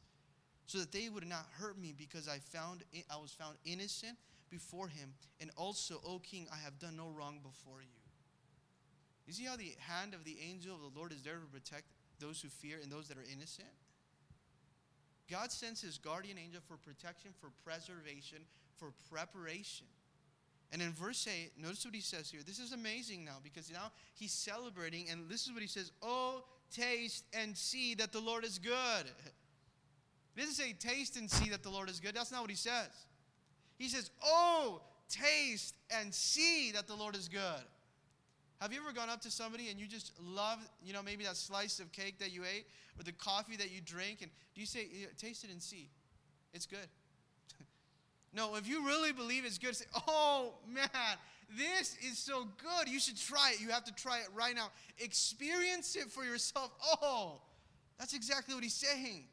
so 0.68 0.78
that 0.78 0.92
they 0.92 1.10
would 1.10 1.28
not 1.28 1.48
hurt 1.60 1.80
me 1.80 1.94
because 1.98 2.28
I 2.28 2.38
found 2.38 2.84
I 3.12 3.18
was 3.18 3.32
found 3.32 3.58
innocent 3.66 4.18
before 4.50 4.88
him 4.88 5.14
and 5.42 5.50
also 5.56 6.00
O 6.06 6.20
king 6.20 6.48
I 6.54 6.58
have 6.58 6.78
done 6.80 6.96
no 6.96 7.10
wrong 7.10 7.40
before 7.42 7.82
you. 7.82 8.00
You 9.26 9.34
see 9.34 9.46
how 9.46 9.56
the 9.56 9.76
hand 9.80 10.14
of 10.14 10.24
the 10.24 10.38
angel 10.48 10.76
of 10.76 10.82
the 10.82 11.00
Lord 11.00 11.12
is 11.12 11.24
there 11.24 11.36
to 11.36 11.46
protect 11.46 11.86
those 12.20 12.42
who 12.42 12.50
fear 12.50 12.78
and 12.82 12.92
those 12.92 13.08
that 13.08 13.18
are 13.18 13.26
innocent? 13.32 13.70
God 15.30 15.52
sends 15.52 15.82
his 15.82 15.98
guardian 15.98 16.38
angel 16.38 16.62
for 16.68 16.78
protection, 16.78 17.32
for 17.40 17.50
preservation, 17.64 18.40
for 18.78 18.92
preparation. 19.12 19.86
And 20.72 20.82
in 20.82 20.92
verse 20.92 21.28
8, 21.28 21.52
notice 21.62 21.86
what 21.86 21.96
he 21.96 22.02
says 22.02 22.30
here. 22.30 22.42
This 22.46 22.60
is 22.60 22.74
amazing 22.74 23.26
now 23.26 23.38
because 23.44 23.72
now 23.72 23.92
he's 24.16 24.32
celebrating, 24.32 25.10
and 25.10 25.30
this 25.30 25.46
is 25.46 25.54
what 25.54 25.62
he 25.62 25.68
says 25.68 25.92
Oh, 26.02 26.44
taste 26.72 27.26
and 27.34 27.58
see 27.58 27.96
that 27.96 28.12
the 28.12 28.20
Lord 28.20 28.44
is 28.44 28.58
good. 28.58 29.06
He 30.36 30.42
doesn't 30.42 30.56
say 30.56 30.74
taste 30.74 31.18
and 31.18 31.30
see 31.30 31.50
that 31.50 31.64
the 31.64 31.70
Lord 31.70 31.90
is 31.90 32.00
good. 32.00 32.16
That's 32.16 32.32
not 32.32 32.42
what 32.42 32.50
he 32.50 32.56
says. 32.56 32.90
He 33.78 33.88
says, 33.88 34.12
Oh, 34.24 34.82
taste 35.10 35.76
and 35.90 36.14
see 36.14 36.72
that 36.72 36.88
the 36.88 36.96
Lord 36.96 37.16
is 37.16 37.28
good. 37.28 37.64
Have 38.62 38.74
you 38.74 38.80
ever 38.82 38.92
gone 38.92 39.10
up 39.10 39.22
to 39.22 39.32
somebody 39.32 39.70
and 39.70 39.80
you 39.80 39.88
just 39.88 40.12
love, 40.22 40.60
you 40.84 40.92
know, 40.92 41.02
maybe 41.02 41.24
that 41.24 41.38
slice 41.38 41.80
of 41.80 41.92
cake 41.94 42.20
that 42.20 42.34
you 42.34 42.44
ate 42.44 42.66
or 43.00 43.04
the 43.04 43.14
coffee 43.14 43.56
that 43.56 43.72
you 43.72 43.80
drink, 43.80 44.22
And 44.22 44.30
do 44.54 44.62
you 44.62 44.68
say, 44.68 44.88
taste 45.18 45.46
it 45.46 45.52
and 45.52 45.62
see? 45.62 45.90
It's 46.54 46.66
good. 46.66 46.88
no, 48.34 48.56
if 48.56 48.68
you 48.68 48.86
really 48.86 49.14
believe 49.14 49.46
it's 49.46 49.58
good, 49.58 49.76
say, 49.76 49.86
oh 50.08 50.56
man, 50.68 50.90
this 51.58 51.96
is 52.08 52.18
so 52.18 52.48
good. 52.58 52.88
You 52.88 53.00
should 53.00 53.18
try 53.18 53.52
it. 53.54 53.62
You 53.62 53.70
have 53.70 53.84
to 53.86 53.94
try 53.94 54.20
it 54.20 54.28
right 54.36 54.56
now. 54.56 54.70
Experience 55.00 55.96
it 55.96 56.12
for 56.12 56.24
yourself. 56.24 56.72
Oh, 57.02 57.42
that's 57.98 58.14
exactly 58.14 58.54
what 58.54 58.64
he's 58.64 58.74
saying. 58.74 59.26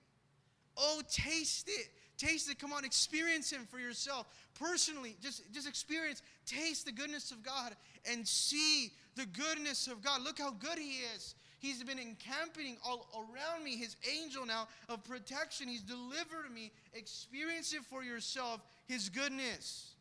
Oh, 0.77 1.03
taste 1.11 1.69
it. 1.69 1.89
Taste 2.19 2.51
it. 2.51 2.59
Come 2.59 2.73
on, 2.73 2.85
experience 2.85 3.51
Him 3.51 3.67
for 3.71 3.79
yourself. 3.79 4.27
Personally, 4.59 5.17
just, 5.23 5.43
just 5.53 5.69
experience, 5.69 6.23
taste 6.47 6.87
the 6.87 6.93
goodness 6.93 7.31
of 7.31 7.43
God 7.43 7.77
and 8.11 8.27
see 8.27 8.93
the 9.17 9.27
goodness 9.27 9.87
of 9.87 10.03
God. 10.03 10.23
Look 10.23 10.39
how 10.39 10.53
good 10.53 10.79
He 10.79 11.01
is. 11.15 11.35
He's 11.59 11.83
been 11.83 11.99
encamping 11.99 12.77
all 12.85 13.07
around 13.15 13.65
me, 13.65 13.77
His 13.77 13.97
angel 14.11 14.47
now 14.47 14.69
of 14.89 15.05
protection. 15.05 15.69
He's 15.69 15.83
delivered 15.83 16.51
me. 16.55 16.73
Experience 16.95 17.73
it 17.75 17.85
for 17.85 18.03
yourself, 18.03 18.61
His 18.87 19.09
goodness. 19.09 19.96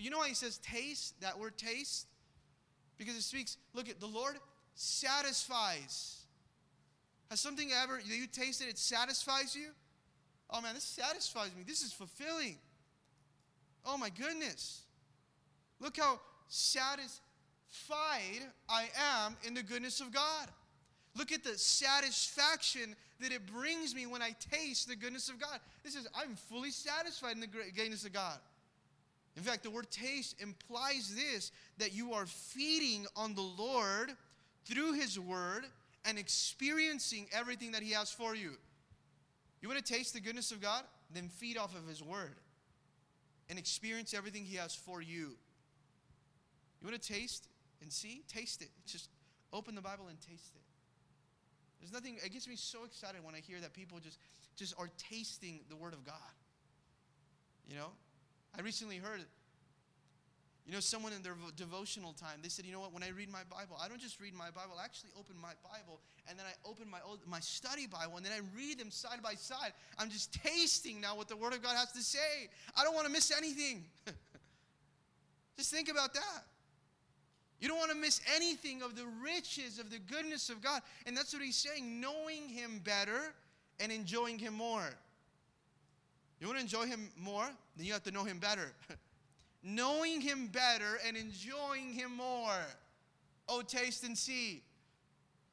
But 0.00 0.04
you 0.06 0.10
know 0.10 0.16
why 0.16 0.28
He 0.28 0.34
says 0.34 0.56
taste, 0.56 1.20
that 1.20 1.38
word 1.38 1.58
taste? 1.58 2.06
Because 2.96 3.16
it 3.16 3.22
speaks, 3.22 3.58
look 3.74 3.90
at 3.90 4.00
the 4.00 4.06
Lord 4.06 4.36
satisfies. 4.74 6.22
Has 7.28 7.38
something 7.38 7.70
ever 7.70 8.00
you 8.00 8.26
tasted, 8.26 8.70
it 8.70 8.78
satisfies 8.78 9.54
you? 9.54 9.66
Oh 10.48 10.62
man, 10.62 10.72
this 10.72 10.84
satisfies 10.84 11.50
me. 11.54 11.64
This 11.66 11.82
is 11.82 11.92
fulfilling. 11.92 12.56
Oh 13.84 13.98
my 13.98 14.08
goodness. 14.08 14.84
Look 15.80 15.98
how 15.98 16.18
satisfied 16.48 17.12
I 18.70 18.86
am 19.22 19.36
in 19.46 19.52
the 19.52 19.62
goodness 19.62 20.00
of 20.00 20.14
God. 20.14 20.48
Look 21.14 21.30
at 21.30 21.44
the 21.44 21.58
satisfaction 21.58 22.96
that 23.20 23.32
it 23.32 23.44
brings 23.52 23.94
me 23.94 24.06
when 24.06 24.22
I 24.22 24.34
taste 24.50 24.88
the 24.88 24.96
goodness 24.96 25.28
of 25.28 25.38
God. 25.38 25.60
This 25.84 25.94
is, 25.94 26.08
I'm 26.14 26.36
fully 26.36 26.70
satisfied 26.70 27.34
in 27.34 27.40
the 27.40 27.48
goodness 27.76 28.06
of 28.06 28.14
God. 28.14 28.38
In 29.40 29.46
fact, 29.46 29.62
the 29.62 29.70
word 29.70 29.90
taste 29.90 30.36
implies 30.38 31.14
this 31.14 31.50
that 31.78 31.94
you 31.94 32.12
are 32.12 32.26
feeding 32.26 33.06
on 33.16 33.34
the 33.34 33.40
Lord 33.40 34.12
through 34.66 34.92
His 34.92 35.18
Word 35.18 35.64
and 36.04 36.18
experiencing 36.18 37.26
everything 37.32 37.72
that 37.72 37.82
He 37.82 37.92
has 37.92 38.10
for 38.12 38.34
you. 38.34 38.50
You 39.62 39.68
want 39.68 39.82
to 39.82 39.92
taste 39.92 40.12
the 40.12 40.20
goodness 40.20 40.52
of 40.52 40.60
God? 40.60 40.82
Then 41.14 41.30
feed 41.30 41.56
off 41.56 41.74
of 41.74 41.88
His 41.88 42.02
Word 42.02 42.36
and 43.48 43.58
experience 43.58 44.12
everything 44.12 44.44
He 44.44 44.56
has 44.56 44.74
for 44.74 45.00
you. 45.00 45.30
You 46.82 46.88
want 46.88 47.00
to 47.00 47.12
taste 47.12 47.48
and 47.80 47.90
see? 47.90 48.22
Taste 48.28 48.60
it. 48.60 48.68
Just 48.86 49.08
open 49.54 49.74
the 49.74 49.80
Bible 49.80 50.08
and 50.08 50.20
taste 50.20 50.52
it. 50.54 50.62
There's 51.80 51.94
nothing, 51.94 52.18
it 52.22 52.30
gets 52.30 52.46
me 52.46 52.56
so 52.56 52.84
excited 52.84 53.24
when 53.24 53.34
I 53.34 53.40
hear 53.40 53.58
that 53.60 53.72
people 53.72 54.00
just, 54.00 54.18
just 54.54 54.74
are 54.78 54.90
tasting 54.98 55.60
the 55.70 55.76
Word 55.76 55.94
of 55.94 56.04
God. 56.04 56.34
You 57.66 57.76
know? 57.76 57.88
I 58.56 58.62
recently 58.62 58.96
heard 58.96 59.24
you 60.66 60.76
know, 60.76 60.80
someone 60.80 61.12
in 61.12 61.22
their 61.22 61.34
devotional 61.56 62.12
time, 62.12 62.38
they 62.42 62.48
said, 62.48 62.64
you 62.64 62.72
know 62.72 62.78
what, 62.78 62.92
when 62.92 63.02
I 63.02 63.08
read 63.08 63.28
my 63.28 63.42
Bible, 63.50 63.76
I 63.82 63.88
don't 63.88 64.00
just 64.00 64.20
read 64.20 64.34
my 64.34 64.50
Bible, 64.50 64.74
I 64.80 64.84
actually 64.84 65.10
open 65.18 65.34
my 65.40 65.52
Bible 65.64 66.00
and 66.28 66.38
then 66.38 66.46
I 66.46 66.68
open 66.68 66.88
my, 66.88 66.98
old, 67.04 67.18
my 67.26 67.40
study 67.40 67.88
Bible 67.88 68.18
and 68.18 68.24
then 68.24 68.32
I 68.32 68.40
read 68.56 68.78
them 68.78 68.90
side 68.92 69.20
by 69.20 69.34
side. 69.34 69.72
I'm 69.98 70.10
just 70.10 70.32
tasting 70.32 71.00
now 71.00 71.16
what 71.16 71.26
the 71.26 71.36
Word 71.36 71.54
of 71.54 71.62
God 71.62 71.76
has 71.76 71.90
to 71.92 72.02
say. 72.02 72.48
I 72.76 72.84
don't 72.84 72.94
want 72.94 73.06
to 73.06 73.12
miss 73.12 73.32
anything. 73.36 73.84
just 75.56 75.72
think 75.72 75.90
about 75.90 76.14
that. 76.14 76.44
You 77.58 77.68
don't 77.68 77.78
want 77.78 77.90
to 77.90 77.96
miss 77.96 78.20
anything 78.36 78.80
of 78.80 78.96
the 78.96 79.06
riches 79.22 79.78
of 79.78 79.90
the 79.90 79.98
goodness 79.98 80.50
of 80.50 80.62
God. 80.62 80.82
And 81.04 81.16
that's 81.16 81.32
what 81.32 81.42
he's 81.42 81.56
saying 81.56 82.00
knowing 82.00 82.48
Him 82.48 82.80
better 82.84 83.34
and 83.80 83.90
enjoying 83.90 84.38
Him 84.38 84.54
more. 84.54 84.88
You 86.40 86.46
want 86.46 86.58
to 86.58 86.64
enjoy 86.64 86.86
Him 86.86 87.10
more? 87.16 87.48
Then 87.76 87.86
you 87.86 87.92
have 87.92 88.02
to 88.04 88.10
know 88.10 88.24
Him 88.24 88.38
better. 88.38 88.72
knowing 89.62 90.20
Him 90.20 90.48
better 90.48 90.98
and 91.06 91.16
enjoying 91.16 91.92
Him 91.92 92.16
more. 92.16 92.64
Oh, 93.48 93.62
taste 93.62 94.04
and 94.04 94.16
see. 94.16 94.62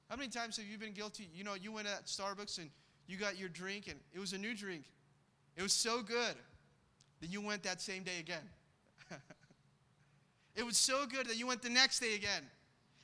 How 0.10 0.16
many 0.16 0.30
times 0.30 0.56
have 0.58 0.66
you 0.66 0.78
been 0.78 0.94
guilty? 0.94 1.28
You 1.34 1.44
know, 1.44 1.56
you 1.56 1.72
went 1.72 1.88
at 1.88 2.06
Starbucks 2.06 2.58
and 2.60 2.70
you 3.08 3.18
got 3.18 3.38
your 3.38 3.50
drink 3.50 3.88
and 3.88 4.00
it 4.14 4.20
was 4.20 4.34
a 4.34 4.38
new 4.38 4.56
drink. 4.56 4.86
It 5.58 5.64
was 5.64 5.74
so 5.74 6.02
good 6.02 6.36
that 7.20 7.30
you 7.30 7.42
went 7.42 7.64
that 7.64 7.82
same 7.82 8.04
day 8.04 8.20
again. 8.20 8.48
it 10.56 10.66
was 10.66 10.78
so 10.78 11.06
good 11.06 11.28
that 11.28 11.38
you 11.38 11.48
went 11.48 11.62
the 11.62 11.70
next 11.70 12.00
day 12.00 12.16
again. 12.16 12.44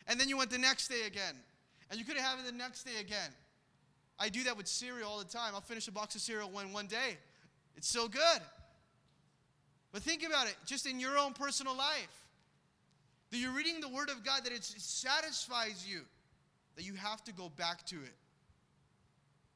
And 0.08 0.20
then 0.20 0.30
you 0.30 0.38
went 0.38 0.50
the 0.50 0.58
next 0.58 0.88
day 0.88 1.08
again. 1.08 1.36
And 1.90 2.00
you 2.00 2.06
could 2.06 2.18
have 2.18 2.40
it 2.40 2.46
the 2.46 2.52
next 2.52 2.84
day 2.84 3.02
again. 3.02 3.32
I 4.20 4.30
do 4.30 4.44
that 4.44 4.56
with 4.56 4.68
cereal 4.68 5.10
all 5.10 5.20
the 5.20 5.26
time. 5.26 5.54
I'll 5.54 5.62
finish 5.62 5.88
a 5.88 5.92
box 5.92 6.16
of 6.16 6.22
cereal 6.22 6.50
one, 6.50 6.72
one 6.72 6.88
day. 6.88 7.18
It's 7.76 7.88
so 7.88 8.08
good. 8.08 8.42
But 9.92 10.02
think 10.02 10.26
about 10.26 10.48
it, 10.48 10.56
just 10.66 10.86
in 10.86 11.00
your 11.00 11.18
own 11.18 11.34
personal 11.34 11.76
life. 11.76 12.26
That 13.32 13.38
you're 13.38 13.52
reading 13.52 13.80
the 13.80 13.90
Word 13.90 14.10
of 14.10 14.24
God, 14.24 14.44
that 14.46 14.54
it 14.54 14.64
satisfies 14.64 15.86
you, 15.88 16.02
that 16.76 16.84
you 16.84 16.94
have 16.96 17.24
to 17.26 17.34
go 17.34 17.50
back 17.50 17.86
to 17.88 17.96
it. 17.96 18.16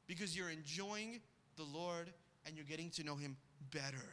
Because 0.06 0.36
you're 0.36 0.50
enjoying 0.50 1.20
the 1.56 1.64
Lord 1.64 2.10
and 2.46 2.56
you're 2.56 2.64
getting 2.64 2.90
to 2.90 3.04
know 3.04 3.16
Him 3.16 3.36
better. 3.72 4.04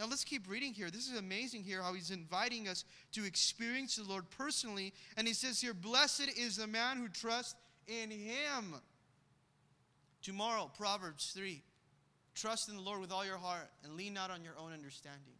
Now 0.00 0.06
let's 0.06 0.24
keep 0.24 0.48
reading 0.48 0.72
here. 0.72 0.90
This 0.90 1.10
is 1.10 1.18
amazing 1.18 1.62
here 1.62 1.82
how 1.82 1.92
he's 1.92 2.10
inviting 2.10 2.68
us 2.68 2.86
to 3.12 3.26
experience 3.26 3.96
the 3.96 4.04
Lord 4.04 4.24
personally. 4.30 4.94
And 5.18 5.28
he 5.28 5.34
says 5.34 5.60
here, 5.60 5.74
Blessed 5.74 6.30
is 6.38 6.56
the 6.56 6.66
man 6.66 6.96
who 6.96 7.08
trusts 7.08 7.54
in 7.86 8.10
him. 8.10 8.76
Tomorrow, 10.22 10.70
Proverbs 10.78 11.32
3. 11.34 11.62
Trust 12.34 12.68
in 12.68 12.76
the 12.76 12.82
Lord 12.82 13.00
with 13.00 13.12
all 13.12 13.24
your 13.24 13.38
heart 13.38 13.70
and 13.84 13.94
lean 13.94 14.14
not 14.14 14.30
on 14.30 14.42
your 14.42 14.54
own 14.58 14.72
understanding. 14.72 15.34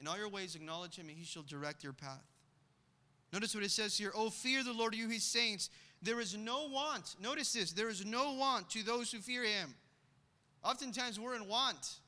In 0.00 0.06
all 0.06 0.16
your 0.16 0.28
ways, 0.28 0.54
acknowledge 0.54 0.96
him, 0.96 1.08
and 1.08 1.16
he 1.16 1.24
shall 1.24 1.42
direct 1.42 1.84
your 1.84 1.92
path. 1.92 2.24
Notice 3.32 3.54
what 3.54 3.64
it 3.64 3.70
says 3.70 3.96
here 3.96 4.12
Oh, 4.14 4.30
fear 4.30 4.62
the 4.62 4.72
Lord, 4.72 4.94
you 4.94 5.08
his 5.08 5.22
saints. 5.22 5.70
There 6.02 6.20
is 6.20 6.36
no 6.36 6.68
want. 6.68 7.14
Notice 7.20 7.52
this 7.52 7.72
there 7.72 7.88
is 7.88 8.04
no 8.04 8.34
want 8.34 8.68
to 8.70 8.82
those 8.82 9.12
who 9.12 9.18
fear 9.18 9.44
him. 9.44 9.74
Oftentimes, 10.64 11.18
we're 11.18 11.34
in 11.34 11.48
want. 11.48 11.98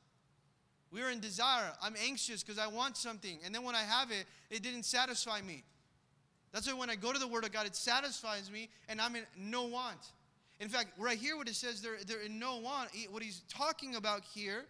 We're 0.93 1.11
in 1.11 1.19
desire. 1.19 1.73
I'm 1.83 1.95
anxious 2.05 2.43
because 2.43 2.59
I 2.59 2.69
want 2.69 2.97
something. 2.97 3.39
And 3.45 3.53
then 3.55 3.65
when 3.65 3.75
I 3.75 3.83
have 3.83 4.11
it, 4.13 4.27
it 4.51 4.63
didn't 4.63 4.85
satisfy 4.85 5.41
me. 5.41 5.65
That's 6.53 6.69
why 6.69 6.79
when 6.79 6.89
I 6.89 6.95
go 6.95 7.13
to 7.13 7.19
the 7.19 7.27
Word 7.27 7.45
of 7.45 7.53
God, 7.53 7.67
it 7.67 7.75
satisfies 7.75 8.49
me 8.49 8.69
and 8.89 9.01
I'm 9.01 9.17
in 9.17 9.25
no 9.37 9.65
want. 9.65 9.99
In 10.61 10.69
fact, 10.69 10.93
right 10.99 11.19
here, 11.19 11.37
what 11.37 11.49
it 11.49 11.55
says, 11.55 11.81
they're, 11.81 11.99
they're 12.07 12.23
in 12.23 12.39
no 12.39 12.59
want, 12.59 12.91
what 13.11 13.23
he's 13.23 13.43
talking 13.49 13.97
about 13.97 14.23
here 14.35 14.65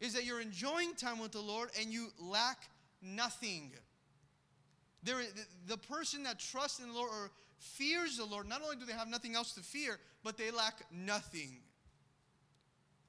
is 0.00 0.12
that 0.14 0.24
you're 0.24 0.40
enjoying 0.40 0.94
time 0.94 1.18
with 1.18 1.32
the 1.32 1.40
Lord 1.40 1.70
and 1.80 1.92
you 1.92 2.08
lack 2.20 2.68
nothing. 3.02 3.72
There, 5.02 5.18
the, 5.18 5.74
the 5.74 5.76
person 5.76 6.22
that 6.24 6.38
trusts 6.38 6.78
in 6.78 6.88
the 6.88 6.94
Lord 6.94 7.10
or 7.10 7.30
fears 7.58 8.16
the 8.16 8.24
Lord, 8.24 8.48
not 8.48 8.62
only 8.62 8.76
do 8.76 8.84
they 8.84 8.92
have 8.92 9.08
nothing 9.08 9.34
else 9.34 9.52
to 9.54 9.60
fear, 9.60 9.98
but 10.22 10.36
they 10.36 10.50
lack 10.50 10.82
nothing. 10.92 11.58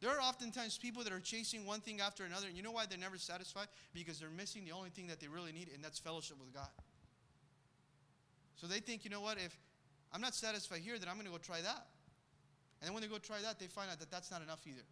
There 0.02 0.10
are 0.10 0.22
oftentimes 0.22 0.78
people 0.78 1.04
that 1.04 1.14
are 1.14 1.20
chasing 1.20 1.66
one 1.66 1.80
thing 1.80 2.02
after 2.02 2.26
another, 2.26 2.48
and 2.48 2.58
you 2.58 2.64
know 2.64 2.72
why 2.72 2.86
they're 2.86 2.98
never 2.98 3.18
satisfied? 3.18 3.68
Because 3.94 4.20
they're 4.20 4.30
missing 4.30 4.66
the 4.66 4.72
only 4.72 4.90
thing 4.90 5.08
that 5.08 5.20
they 5.20 5.28
really 5.28 5.52
need, 5.52 5.70
and 5.74 5.84
that's 5.84 6.00
fellowship 6.00 6.38
with 6.40 6.54
God. 6.54 6.68
So 8.56 8.68
they 8.68 8.80
think, 8.80 9.04
you 9.04 9.10
know 9.10 9.22
what, 9.22 9.38
if 9.38 9.58
I'm 10.16 10.22
not 10.22 10.34
satisfied 10.34 10.80
here, 10.80 10.98
then 10.98 11.10
I'm 11.10 11.16
going 11.16 11.26
to 11.26 11.32
go 11.32 11.38
try 11.38 11.60
that. 11.60 11.88
And 12.80 12.88
then 12.88 12.94
when 12.94 13.04
they 13.04 13.10
go 13.10 13.18
try 13.18 13.42
that, 13.42 13.60
they 13.60 13.66
find 13.66 13.92
out 13.92 14.00
that 14.00 14.10
that's 14.10 14.32
not 14.32 14.42
enough 14.42 14.62
either. 14.66 14.86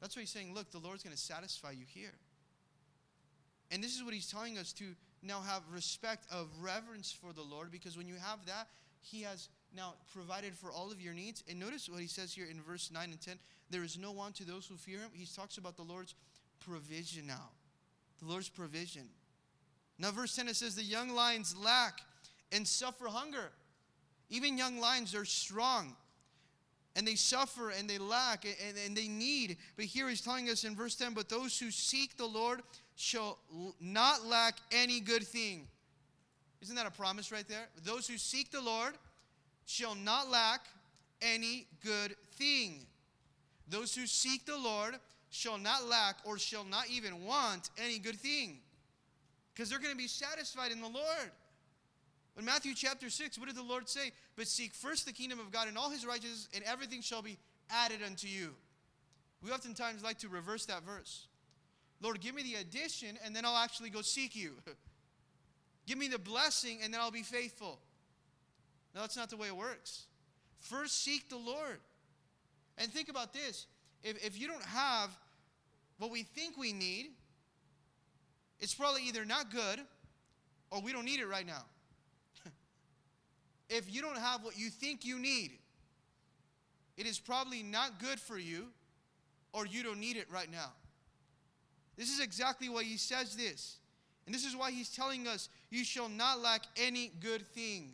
That's 0.00 0.16
why 0.16 0.20
he's 0.20 0.30
saying, 0.30 0.54
look, 0.54 0.70
the 0.70 0.78
Lord's 0.78 1.02
going 1.02 1.14
to 1.14 1.20
satisfy 1.20 1.72
you 1.72 1.84
here. 1.86 2.14
And 3.70 3.84
this 3.84 3.94
is 3.94 4.02
what 4.02 4.14
he's 4.14 4.30
telling 4.30 4.56
us 4.56 4.72
to 4.74 4.94
now 5.22 5.42
have 5.42 5.60
respect 5.70 6.24
of 6.32 6.48
reverence 6.62 7.12
for 7.12 7.34
the 7.34 7.42
Lord 7.42 7.70
because 7.70 7.98
when 7.98 8.08
you 8.08 8.14
have 8.14 8.46
that, 8.46 8.68
he 9.02 9.22
has 9.22 9.50
now 9.76 9.92
provided 10.14 10.54
for 10.54 10.72
all 10.72 10.90
of 10.90 11.02
your 11.02 11.12
needs. 11.12 11.44
And 11.46 11.60
notice 11.60 11.86
what 11.86 12.00
he 12.00 12.06
says 12.06 12.32
here 12.32 12.46
in 12.50 12.62
verse 12.62 12.90
9 12.90 13.10
and 13.10 13.20
10 13.20 13.36
there 13.68 13.84
is 13.84 13.98
no 13.98 14.12
want 14.12 14.36
to 14.36 14.44
those 14.44 14.66
who 14.66 14.76
fear 14.76 15.00
him. 15.00 15.10
He 15.12 15.26
talks 15.26 15.58
about 15.58 15.76
the 15.76 15.82
Lord's 15.82 16.14
provision 16.60 17.26
now. 17.26 17.50
The 18.22 18.26
Lord's 18.26 18.48
provision. 18.48 19.08
Now, 19.98 20.12
verse 20.12 20.34
10 20.34 20.48
it 20.48 20.56
says, 20.56 20.76
The 20.76 20.82
young 20.82 21.10
lions 21.10 21.54
lack 21.56 22.00
and 22.54 22.66
suffer 22.66 23.06
hunger. 23.06 23.50
Even 24.30 24.56
young 24.56 24.78
lions 24.78 25.14
are 25.14 25.24
strong 25.24 25.94
and 26.96 27.06
they 27.06 27.16
suffer 27.16 27.70
and 27.70 27.90
they 27.90 27.98
lack 27.98 28.44
and, 28.44 28.78
and, 28.86 28.96
they 28.96 29.08
need. 29.08 29.56
But 29.76 29.86
here 29.86 30.08
he's 30.08 30.20
telling 30.20 30.48
us 30.48 30.64
in 30.64 30.76
verse 30.76 30.94
10 30.94 31.12
But 31.12 31.28
those 31.28 31.58
who 31.58 31.70
seek 31.70 32.16
the 32.16 32.26
Lord 32.26 32.62
shall 32.96 33.38
not 33.80 34.24
lack 34.24 34.54
any 34.72 35.00
good 35.00 35.24
thing. 35.24 35.66
Isn't 36.62 36.76
that 36.76 36.86
a 36.86 36.90
promise 36.90 37.32
right 37.32 37.46
there? 37.48 37.66
Those 37.84 38.06
who 38.06 38.16
seek 38.16 38.50
the 38.50 38.60
Lord 38.60 38.94
shall 39.66 39.94
not 39.94 40.30
lack 40.30 40.60
any 41.20 41.66
good 41.84 42.16
thing. 42.36 42.86
Those 43.68 43.94
who 43.94 44.06
seek 44.06 44.46
the 44.46 44.56
Lord 44.56 44.94
shall 45.30 45.58
not 45.58 45.88
lack 45.88 46.16
or 46.24 46.38
shall 46.38 46.64
not 46.64 46.88
even 46.88 47.24
want 47.24 47.70
any 47.82 47.98
good 47.98 48.16
thing 48.16 48.58
because 49.52 49.68
they're 49.68 49.78
going 49.78 49.92
to 49.92 49.98
be 49.98 50.08
satisfied 50.08 50.72
in 50.72 50.80
the 50.80 50.88
Lord. 50.88 51.30
In 52.36 52.44
Matthew 52.44 52.74
chapter 52.74 53.10
6, 53.10 53.38
what 53.38 53.46
did 53.46 53.56
the 53.56 53.62
Lord 53.62 53.88
say? 53.88 54.10
But 54.36 54.48
seek 54.48 54.74
first 54.74 55.06
the 55.06 55.12
kingdom 55.12 55.38
of 55.38 55.52
God 55.52 55.68
and 55.68 55.78
all 55.78 55.90
his 55.90 56.04
righteousness, 56.04 56.48
and 56.54 56.64
everything 56.64 57.00
shall 57.00 57.22
be 57.22 57.38
added 57.70 58.00
unto 58.04 58.26
you. 58.26 58.54
We 59.42 59.50
oftentimes 59.50 60.02
like 60.02 60.18
to 60.18 60.28
reverse 60.28 60.66
that 60.66 60.82
verse. 60.82 61.28
Lord, 62.00 62.20
give 62.20 62.34
me 62.34 62.42
the 62.42 62.56
addition, 62.56 63.18
and 63.24 63.36
then 63.36 63.44
I'll 63.44 63.56
actually 63.56 63.90
go 63.90 64.02
seek 64.02 64.34
you. 64.34 64.52
give 65.86 65.96
me 65.96 66.08
the 66.08 66.18
blessing, 66.18 66.80
and 66.82 66.92
then 66.92 67.00
I'll 67.00 67.12
be 67.12 67.22
faithful. 67.22 67.78
No, 68.94 69.02
that's 69.02 69.16
not 69.16 69.30
the 69.30 69.36
way 69.36 69.48
it 69.48 69.56
works. 69.56 70.06
First, 70.58 71.02
seek 71.02 71.28
the 71.28 71.36
Lord. 71.36 71.78
And 72.78 72.90
think 72.90 73.08
about 73.08 73.32
this 73.32 73.66
if, 74.02 74.24
if 74.24 74.40
you 74.40 74.48
don't 74.48 74.64
have 74.64 75.10
what 75.98 76.10
we 76.10 76.22
think 76.22 76.56
we 76.56 76.72
need, 76.72 77.10
it's 78.60 78.74
probably 78.74 79.02
either 79.04 79.24
not 79.24 79.52
good 79.52 79.80
or 80.70 80.80
we 80.80 80.92
don't 80.92 81.04
need 81.04 81.20
it 81.20 81.26
right 81.26 81.46
now. 81.46 81.64
If 83.68 83.92
you 83.92 84.02
don't 84.02 84.18
have 84.18 84.44
what 84.44 84.58
you 84.58 84.70
think 84.70 85.04
you 85.04 85.18
need, 85.18 85.52
it 86.96 87.06
is 87.06 87.18
probably 87.18 87.62
not 87.62 87.98
good 87.98 88.20
for 88.20 88.38
you 88.38 88.66
or 89.52 89.66
you 89.66 89.82
don't 89.82 89.98
need 89.98 90.16
it 90.16 90.26
right 90.30 90.50
now. 90.50 90.72
This 91.96 92.10
is 92.10 92.20
exactly 92.20 92.68
why 92.68 92.84
he 92.84 92.96
says 92.96 93.36
this. 93.36 93.76
And 94.26 94.34
this 94.34 94.44
is 94.44 94.56
why 94.56 94.70
he's 94.70 94.88
telling 94.88 95.26
us, 95.28 95.48
You 95.70 95.84
shall 95.84 96.08
not 96.08 96.40
lack 96.40 96.62
any 96.76 97.12
good 97.20 97.46
thing. 97.48 97.92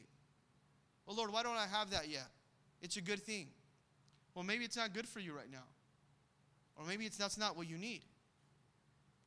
Well, 1.07 1.17
Lord, 1.17 1.33
why 1.33 1.43
don't 1.43 1.57
I 1.57 1.67
have 1.67 1.91
that 1.91 2.09
yet? 2.09 2.29
It's 2.83 2.97
a 2.97 3.01
good 3.01 3.21
thing. 3.21 3.49
Well, 4.35 4.45
maybe 4.45 4.65
it's 4.65 4.77
not 4.77 4.95
good 4.95 5.09
for 5.09 5.19
you 5.21 5.35
right 5.35 5.51
now. 5.51 5.65
Or 6.79 6.87
maybe 6.87 7.05
it's, 7.05 7.17
that's 7.17 7.37
not 7.37 7.57
what 7.57 7.69
you 7.69 7.77
need. 7.77 8.03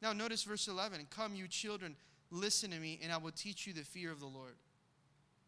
Now, 0.01 0.13
notice 0.13 0.43
verse 0.43 0.67
11 0.67 1.07
Come, 1.09 1.35
you 1.35 1.47
children, 1.47 1.95
listen 2.31 2.71
to 2.71 2.77
me, 2.77 2.99
and 3.03 3.11
I 3.11 3.17
will 3.17 3.31
teach 3.31 3.67
you 3.67 3.73
the 3.73 3.83
fear 3.83 4.11
of 4.11 4.19
the 4.19 4.25
Lord. 4.27 4.55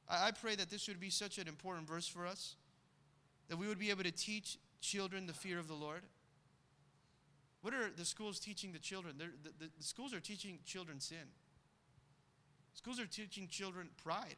I, 0.10 0.28
I 0.28 0.32
pray 0.32 0.56
that 0.56 0.70
this 0.70 0.88
would 0.88 1.00
be 1.00 1.10
such 1.10 1.38
an 1.38 1.48
important 1.48 1.88
verse 1.88 2.08
for 2.08 2.26
us, 2.26 2.56
that 3.50 3.58
we 3.58 3.68
would 3.68 3.80
be 3.80 3.90
able 3.90 4.04
to 4.04 4.12
teach 4.12 4.58
children 4.82 5.28
the 5.28 5.34
fear 5.34 5.60
of 5.60 5.68
the 5.68 5.74
Lord. 5.74 6.02
What 7.62 7.74
are 7.74 7.90
the 7.96 8.06
schools 8.06 8.40
teaching 8.40 8.74
the 8.74 8.80
children? 8.80 9.16
The, 9.18 9.26
the, 9.44 9.72
the, 9.76 9.84
schools 9.84 10.14
are 10.14 10.20
teaching 10.20 10.60
children 10.66 11.00
sin. 11.00 11.18
Schools 12.76 13.00
are 13.00 13.08
teaching 13.08 13.48
children 13.48 13.90
pride. 14.04 14.36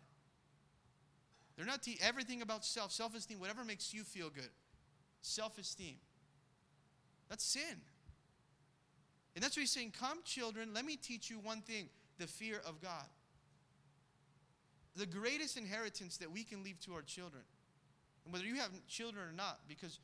They're 1.58 1.66
not 1.66 1.84
te- 1.84 2.00
everything 2.02 2.42
about 2.42 2.64
self, 2.64 2.92
self 2.92 3.16
esteem, 3.16 3.40
whatever 3.40 3.66
makes 3.66 3.94
you 3.94 4.04
feel 4.04 4.30
good. 4.30 4.50
Self 5.22 5.58
esteem. 5.58 5.98
That's 7.30 7.44
sin. 7.44 7.82
And 9.36 9.44
that's 9.44 9.58
what 9.58 9.62
he's 9.62 9.72
saying. 9.72 9.94
Come, 10.00 10.20
children, 10.24 10.70
let 10.74 10.86
me 10.86 10.96
teach 10.96 11.30
you 11.30 11.40
one 11.40 11.62
thing 11.62 11.90
the 12.18 12.28
fear 12.28 12.62
of 12.66 12.82
God. 12.82 13.06
The 14.98 15.06
greatest 15.06 15.58
inheritance 15.58 16.18
that 16.18 16.32
we 16.32 16.44
can 16.44 16.64
leave 16.64 16.80
to 16.82 16.94
our 16.94 17.04
children, 17.04 17.44
and 18.26 18.34
whether 18.34 18.46
you 18.46 18.56
have 18.56 18.72
children 18.88 19.24
or 19.24 19.32
not, 19.32 19.60
because 19.68 20.00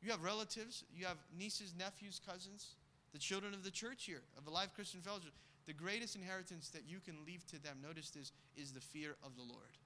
you 0.00 0.10
have 0.10 0.24
relatives, 0.24 0.82
you 0.94 1.04
have 1.04 1.18
nieces, 1.36 1.74
nephews, 1.78 2.20
cousins, 2.26 2.76
the 3.12 3.18
children 3.18 3.52
of 3.52 3.64
the 3.64 3.70
church 3.70 4.04
here, 4.04 4.22
of 4.36 4.44
the 4.44 4.50
Life 4.50 4.72
Christian 4.74 5.00
Fellowship. 5.00 5.32
The 5.66 5.74
greatest 5.74 6.16
inheritance 6.16 6.70
that 6.70 6.88
you 6.88 7.00
can 7.04 7.16
leave 7.26 7.46
to 7.48 7.62
them, 7.62 7.78
notice 7.82 8.08
this, 8.10 8.32
is 8.56 8.72
the 8.72 8.80
fear 8.80 9.16
of 9.22 9.36
the 9.36 9.42
Lord. 9.42 9.76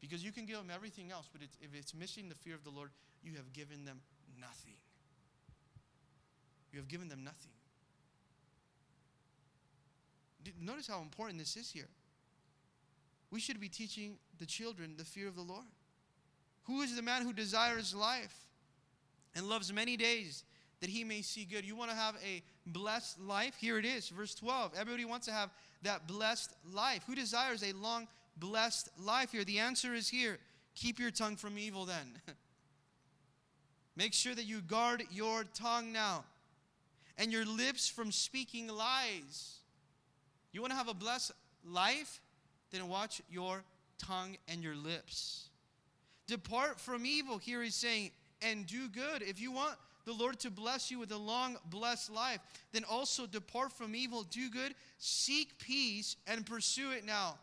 Because 0.00 0.24
you 0.24 0.32
can 0.32 0.46
give 0.46 0.56
them 0.56 0.70
everything 0.74 1.12
else, 1.12 1.28
but 1.30 1.42
it's, 1.42 1.56
if 1.60 1.74
it's 1.74 1.94
missing 1.94 2.28
the 2.28 2.34
fear 2.34 2.54
of 2.54 2.64
the 2.64 2.70
Lord, 2.70 2.90
you 3.22 3.32
have 3.36 3.52
given 3.52 3.84
them 3.84 4.00
nothing. 4.40 4.74
You 6.72 6.80
have 6.80 6.88
given 6.88 7.08
them 7.08 7.22
nothing. 7.22 7.52
Notice 10.60 10.86
how 10.86 11.00
important 11.00 11.38
this 11.38 11.56
is 11.56 11.70
here. 11.70 11.88
We 13.30 13.40
should 13.40 13.60
be 13.60 13.68
teaching 13.68 14.16
the 14.38 14.46
children 14.46 14.94
the 14.96 15.04
fear 15.04 15.28
of 15.28 15.36
the 15.36 15.42
Lord. 15.42 15.66
Who 16.64 16.82
is 16.82 16.96
the 16.96 17.02
man 17.02 17.22
who 17.22 17.32
desires 17.32 17.94
life 17.94 18.34
and 19.34 19.48
loves 19.48 19.72
many 19.72 19.96
days 19.96 20.44
that 20.80 20.90
he 20.90 21.04
may 21.04 21.22
see 21.22 21.44
good? 21.44 21.64
You 21.64 21.76
want 21.76 21.90
to 21.90 21.96
have 21.96 22.16
a 22.24 22.42
blessed 22.66 23.20
life? 23.20 23.54
Here 23.56 23.78
it 23.78 23.84
is, 23.84 24.08
verse 24.08 24.34
12. 24.34 24.72
Everybody 24.78 25.04
wants 25.04 25.26
to 25.26 25.32
have 25.32 25.50
that 25.82 26.06
blessed 26.06 26.52
life. 26.72 27.02
Who 27.06 27.14
desires 27.14 27.62
a 27.62 27.72
long, 27.72 28.08
blessed 28.36 28.88
life 28.98 29.32
here? 29.32 29.44
The 29.44 29.58
answer 29.58 29.94
is 29.94 30.08
here. 30.08 30.38
Keep 30.74 30.98
your 30.98 31.10
tongue 31.10 31.36
from 31.36 31.58
evil 31.58 31.84
then. 31.84 32.20
Make 33.96 34.14
sure 34.14 34.34
that 34.34 34.44
you 34.44 34.60
guard 34.60 35.04
your 35.10 35.44
tongue 35.54 35.92
now 35.92 36.24
and 37.18 37.32
your 37.32 37.44
lips 37.44 37.88
from 37.88 38.10
speaking 38.10 38.66
lies. 38.66 39.59
You 40.52 40.60
want 40.60 40.72
to 40.72 40.76
have 40.76 40.88
a 40.88 40.94
blessed 40.94 41.32
life? 41.64 42.20
Then 42.70 42.88
watch 42.88 43.20
your 43.30 43.62
tongue 43.98 44.36
and 44.48 44.62
your 44.62 44.76
lips. 44.76 45.48
Depart 46.26 46.78
from 46.78 47.04
evil, 47.04 47.38
here 47.38 47.62
he's 47.62 47.74
saying, 47.74 48.12
and 48.40 48.66
do 48.66 48.88
good. 48.88 49.22
If 49.22 49.40
you 49.40 49.52
want 49.52 49.74
the 50.04 50.12
Lord 50.12 50.38
to 50.40 50.50
bless 50.50 50.90
you 50.90 50.98
with 50.98 51.12
a 51.12 51.16
long, 51.16 51.56
blessed 51.66 52.10
life, 52.10 52.40
then 52.72 52.84
also 52.84 53.26
depart 53.26 53.72
from 53.72 53.94
evil, 53.94 54.22
do 54.22 54.48
good, 54.48 54.74
seek 54.98 55.58
peace, 55.58 56.16
and 56.26 56.46
pursue 56.46 56.92
it 56.92 57.04
now. 57.04 57.36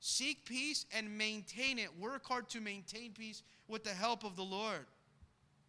Seek 0.00 0.44
peace 0.44 0.86
and 0.96 1.18
maintain 1.18 1.78
it. 1.78 1.88
Work 1.98 2.26
hard 2.26 2.48
to 2.50 2.60
maintain 2.60 3.12
peace 3.12 3.42
with 3.66 3.84
the 3.84 3.90
help 3.90 4.24
of 4.24 4.36
the 4.36 4.44
Lord. 4.44 4.86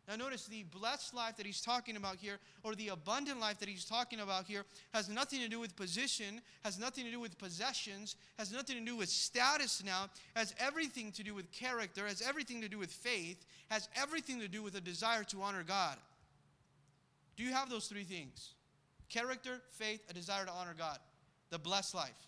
Now, 0.09 0.15
notice 0.15 0.47
the 0.47 0.63
blessed 0.63 1.13
life 1.13 1.37
that 1.37 1.45
he's 1.45 1.61
talking 1.61 1.95
about 1.95 2.17
here, 2.17 2.39
or 2.63 2.73
the 2.73 2.87
abundant 2.87 3.39
life 3.39 3.59
that 3.59 3.69
he's 3.69 3.85
talking 3.85 4.21
about 4.21 4.45
here, 4.45 4.65
has 4.91 5.07
nothing 5.07 5.39
to 5.41 5.47
do 5.47 5.59
with 5.59 5.75
position, 5.75 6.41
has 6.63 6.79
nothing 6.79 7.05
to 7.05 7.11
do 7.11 7.19
with 7.19 7.37
possessions, 7.37 8.15
has 8.39 8.51
nothing 8.51 8.75
to 8.77 8.83
do 8.83 8.95
with 8.95 9.07
status 9.07 9.83
now, 9.85 10.09
has 10.35 10.55
everything 10.59 11.11
to 11.11 11.21
do 11.21 11.35
with 11.35 11.51
character, 11.51 12.07
has 12.07 12.23
everything 12.27 12.59
to 12.61 12.67
do 12.67 12.79
with 12.79 12.89
faith, 12.89 13.45
has 13.69 13.87
everything 13.95 14.39
to 14.39 14.47
do 14.47 14.63
with 14.63 14.73
a 14.73 14.81
desire 14.81 15.23
to 15.25 15.43
honor 15.43 15.63
God. 15.63 15.97
Do 17.37 17.43
you 17.43 17.53
have 17.53 17.69
those 17.69 17.85
three 17.85 18.03
things? 18.03 18.53
Character, 19.09 19.61
faith, 19.69 20.01
a 20.09 20.13
desire 20.13 20.45
to 20.45 20.51
honor 20.51 20.73
God. 20.75 20.97
The 21.51 21.59
blessed 21.59 21.93
life. 21.93 22.27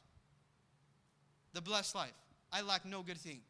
The 1.54 1.62
blessed 1.62 1.96
life. 1.96 2.14
I 2.54 2.62
lack 2.62 2.86
no 2.86 3.02
good 3.02 3.18
thing. 3.18 3.42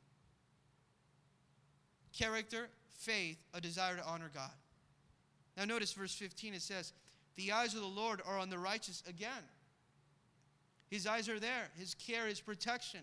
Character, 2.17 2.69
faith, 3.01 3.37
a 3.53 3.61
desire 3.61 3.95
to 3.95 4.05
honor 4.05 4.29
God. 4.33 4.51
Now, 5.57 5.65
notice 5.65 5.93
verse 5.93 6.13
15 6.13 6.53
it 6.53 6.61
says, 6.61 6.93
The 7.35 7.51
eyes 7.51 7.73
of 7.73 7.81
the 7.81 7.87
Lord 7.87 8.21
are 8.25 8.37
on 8.37 8.49
the 8.49 8.57
righteous 8.57 9.03
again. 9.07 9.43
His 10.89 11.07
eyes 11.07 11.29
are 11.29 11.39
there, 11.39 11.69
His 11.77 11.95
care, 11.95 12.27
His 12.27 12.41
protection. 12.41 13.01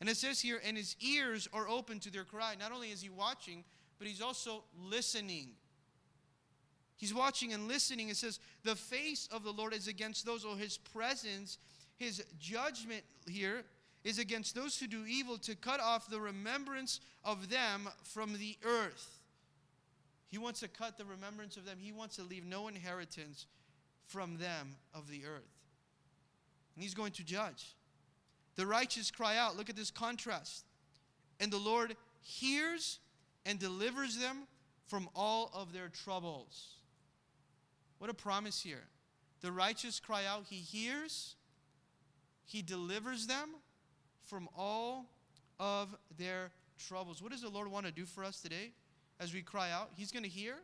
And 0.00 0.08
it 0.08 0.16
says 0.16 0.40
here, 0.40 0.60
and 0.64 0.76
His 0.76 0.96
ears 1.00 1.48
are 1.52 1.68
open 1.68 2.00
to 2.00 2.10
their 2.10 2.24
cry. 2.24 2.54
Not 2.58 2.72
only 2.72 2.90
is 2.90 3.02
He 3.02 3.08
watching, 3.08 3.64
but 3.98 4.06
He's 4.06 4.20
also 4.20 4.64
listening. 4.88 5.50
He's 6.96 7.14
watching 7.14 7.52
and 7.52 7.68
listening. 7.68 8.08
It 8.08 8.16
says, 8.16 8.40
The 8.64 8.76
face 8.76 9.28
of 9.32 9.44
the 9.44 9.52
Lord 9.52 9.72
is 9.72 9.88
against 9.88 10.26
those, 10.26 10.44
or 10.44 10.56
His 10.56 10.78
presence, 10.78 11.58
His 11.96 12.24
judgment 12.38 13.02
here 13.28 13.64
is 14.04 14.18
against 14.18 14.54
those 14.54 14.78
who 14.78 14.86
do 14.86 15.04
evil 15.06 15.38
to 15.38 15.54
cut 15.54 15.80
off 15.80 16.08
the 16.08 16.20
remembrance 16.20 17.00
of 17.24 17.50
them 17.50 17.88
from 18.04 18.34
the 18.38 18.56
earth. 18.64 19.20
He 20.28 20.38
wants 20.38 20.60
to 20.60 20.68
cut 20.68 20.98
the 20.98 21.04
remembrance 21.04 21.56
of 21.56 21.64
them. 21.64 21.78
He 21.80 21.92
wants 21.92 22.16
to 22.16 22.22
leave 22.22 22.44
no 22.44 22.68
inheritance 22.68 23.46
from 24.06 24.36
them 24.38 24.76
of 24.94 25.08
the 25.08 25.24
earth. 25.26 25.58
And 26.74 26.82
he's 26.82 26.94
going 26.94 27.12
to 27.12 27.24
judge. 27.24 27.74
The 28.56 28.66
righteous 28.66 29.10
cry 29.10 29.36
out. 29.36 29.56
Look 29.56 29.70
at 29.70 29.76
this 29.76 29.90
contrast. 29.90 30.64
And 31.40 31.50
the 31.50 31.58
Lord 31.58 31.96
hears 32.20 32.98
and 33.46 33.58
delivers 33.58 34.18
them 34.18 34.46
from 34.86 35.08
all 35.14 35.50
of 35.54 35.72
their 35.72 35.88
troubles. 35.88 36.74
What 37.98 38.10
a 38.10 38.14
promise 38.14 38.62
here. 38.62 38.84
The 39.40 39.52
righteous 39.52 40.00
cry 40.00 40.24
out, 40.26 40.44
he 40.48 40.56
hears, 40.56 41.36
he 42.44 42.62
delivers 42.62 43.26
them 43.26 43.50
from 44.28 44.48
all 44.56 45.06
of 45.58 45.94
their 46.16 46.50
troubles. 46.86 47.22
What 47.22 47.32
does 47.32 47.42
the 47.42 47.48
Lord 47.48 47.70
want 47.70 47.86
to 47.86 47.92
do 47.92 48.04
for 48.04 48.24
us 48.24 48.40
today 48.40 48.72
as 49.18 49.34
we 49.34 49.42
cry 49.42 49.70
out? 49.70 49.90
He's 49.96 50.12
going 50.12 50.22
to 50.22 50.28
hear 50.28 50.54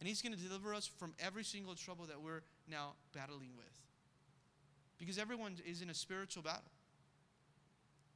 and 0.00 0.08
He's 0.08 0.22
going 0.22 0.34
to 0.34 0.40
deliver 0.40 0.74
us 0.74 0.86
from 0.86 1.14
every 1.18 1.44
single 1.44 1.74
trouble 1.74 2.06
that 2.06 2.20
we're 2.20 2.42
now 2.70 2.94
battling 3.14 3.50
with. 3.56 3.66
Because 4.98 5.18
everyone 5.18 5.56
is 5.66 5.82
in 5.82 5.90
a 5.90 5.94
spiritual 5.94 6.42
battle. 6.42 6.70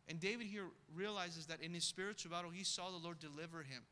And 0.08 0.18
David 0.18 0.46
here 0.46 0.64
realizes 0.94 1.46
that 1.46 1.60
in 1.60 1.72
his 1.72 1.84
spiritual 1.84 2.32
battle, 2.32 2.50
he 2.50 2.64
saw 2.64 2.90
the 2.90 2.96
Lord 2.96 3.20
deliver 3.20 3.62
him 3.62 3.82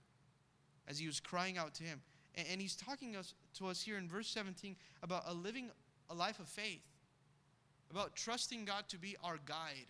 as 0.88 0.98
he 0.98 1.06
was 1.06 1.20
crying 1.20 1.56
out 1.56 1.72
to 1.74 1.84
him. 1.84 2.00
And, 2.34 2.46
and 2.50 2.60
he's 2.60 2.74
talking 2.74 3.14
us, 3.14 3.34
to 3.58 3.68
us 3.68 3.80
here 3.80 3.96
in 3.96 4.08
verse 4.08 4.28
17 4.28 4.74
about 5.02 5.22
a 5.26 5.34
living 5.34 5.70
a 6.10 6.14
life 6.14 6.40
of 6.40 6.48
faith, 6.48 6.82
about 7.90 8.16
trusting 8.16 8.64
God 8.64 8.84
to 8.88 8.98
be 8.98 9.16
our 9.22 9.38
guide 9.46 9.86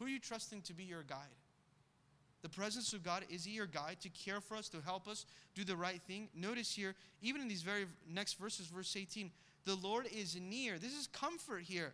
who 0.00 0.06
are 0.06 0.08
you 0.08 0.18
trusting 0.18 0.62
to 0.62 0.72
be 0.72 0.82
your 0.82 1.02
guide? 1.02 1.28
The 2.42 2.48
presence 2.48 2.94
of 2.94 3.02
God, 3.02 3.22
is 3.28 3.44
He 3.44 3.52
your 3.52 3.66
guide 3.66 3.98
to 4.00 4.08
care 4.08 4.40
for 4.40 4.56
us, 4.56 4.70
to 4.70 4.80
help 4.80 5.06
us 5.06 5.26
do 5.54 5.62
the 5.62 5.76
right 5.76 6.00
thing? 6.00 6.30
Notice 6.34 6.72
here, 6.72 6.94
even 7.20 7.42
in 7.42 7.48
these 7.48 7.60
very 7.60 7.84
next 8.08 8.38
verses, 8.40 8.66
verse 8.66 8.96
18, 8.96 9.30
the 9.66 9.74
Lord 9.74 10.06
is 10.10 10.38
near. 10.40 10.78
This 10.78 10.96
is 10.98 11.06
comfort 11.06 11.64
here. 11.64 11.92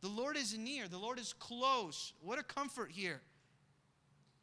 The 0.00 0.08
Lord 0.08 0.36
is 0.36 0.58
near. 0.58 0.88
The 0.88 0.98
Lord 0.98 1.20
is 1.20 1.32
close. 1.32 2.12
What 2.22 2.40
a 2.40 2.42
comfort 2.42 2.90
here. 2.90 3.20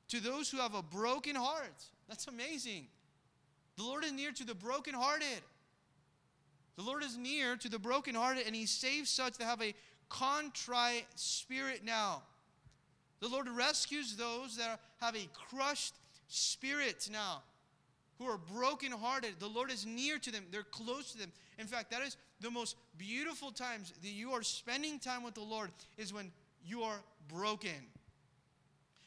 To 0.07 0.21
those 0.21 0.49
who 0.49 0.57
have 0.57 0.73
a 0.73 0.81
broken 0.81 1.35
heart. 1.35 1.83
That's 2.07 2.27
amazing. 2.27 2.87
The 3.75 3.83
Lord 3.83 4.05
is 4.05 4.13
near 4.13 4.31
to 4.31 4.45
the 4.45 4.55
brokenhearted. 4.55 5.41
The 6.77 6.83
Lord 6.83 7.03
is 7.03 7.17
near 7.17 7.57
to 7.57 7.67
the 7.67 7.77
brokenhearted, 7.77 8.47
and 8.47 8.55
He 8.55 8.65
saves 8.65 9.09
such 9.09 9.37
that 9.37 9.43
have 9.43 9.61
a 9.61 9.73
contrite 10.07 11.05
spirit 11.15 11.81
now. 11.83 12.23
The 13.19 13.27
Lord 13.27 13.49
rescues 13.49 14.15
those 14.15 14.57
that 14.57 14.79
have 15.01 15.15
a 15.15 15.27
crushed 15.49 15.95
spirit 16.27 17.09
now, 17.11 17.41
who 18.17 18.25
are 18.25 18.37
brokenhearted. 18.37 19.35
The 19.39 19.47
Lord 19.47 19.71
is 19.71 19.85
near 19.85 20.17
to 20.19 20.31
them, 20.31 20.45
they're 20.51 20.63
close 20.63 21.11
to 21.11 21.17
them. 21.17 21.31
In 21.57 21.67
fact, 21.67 21.91
that 21.91 22.01
is 22.01 22.17
the 22.39 22.51
most 22.51 22.75
beautiful 22.97 23.51
times 23.51 23.93
that 24.01 24.09
you 24.09 24.31
are 24.31 24.43
spending 24.43 24.99
time 24.99 25.23
with 25.23 25.33
the 25.33 25.41
Lord, 25.41 25.71
is 25.97 26.13
when 26.13 26.31
you 26.65 26.83
are 26.83 26.99
broken. 27.27 27.87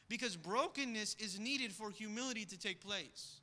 Because 0.09 0.37
brokenness 0.37 1.17
is 1.19 1.39
needed 1.39 1.73
for 1.73 1.91
humility 1.91 2.45
to 2.45 2.59
take 2.59 2.81
place. 2.81 3.41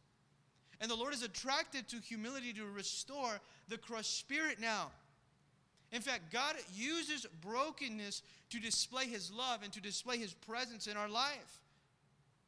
And 0.81 0.89
the 0.89 0.95
Lord 0.95 1.13
is 1.13 1.23
attracted 1.23 1.87
to 1.89 1.97
humility 1.97 2.53
to 2.53 2.65
restore 2.65 3.39
the 3.67 3.77
crushed 3.77 4.17
spirit 4.19 4.59
now. 4.59 4.91
In 5.91 6.01
fact, 6.01 6.31
God 6.31 6.55
uses 6.73 7.25
brokenness 7.41 8.21
to 8.51 8.59
display 8.59 9.05
His 9.05 9.31
love 9.31 9.61
and 9.63 9.73
to 9.73 9.81
display 9.81 10.17
His 10.17 10.33
presence 10.33 10.87
in 10.87 10.97
our 10.97 11.09
life. 11.09 11.61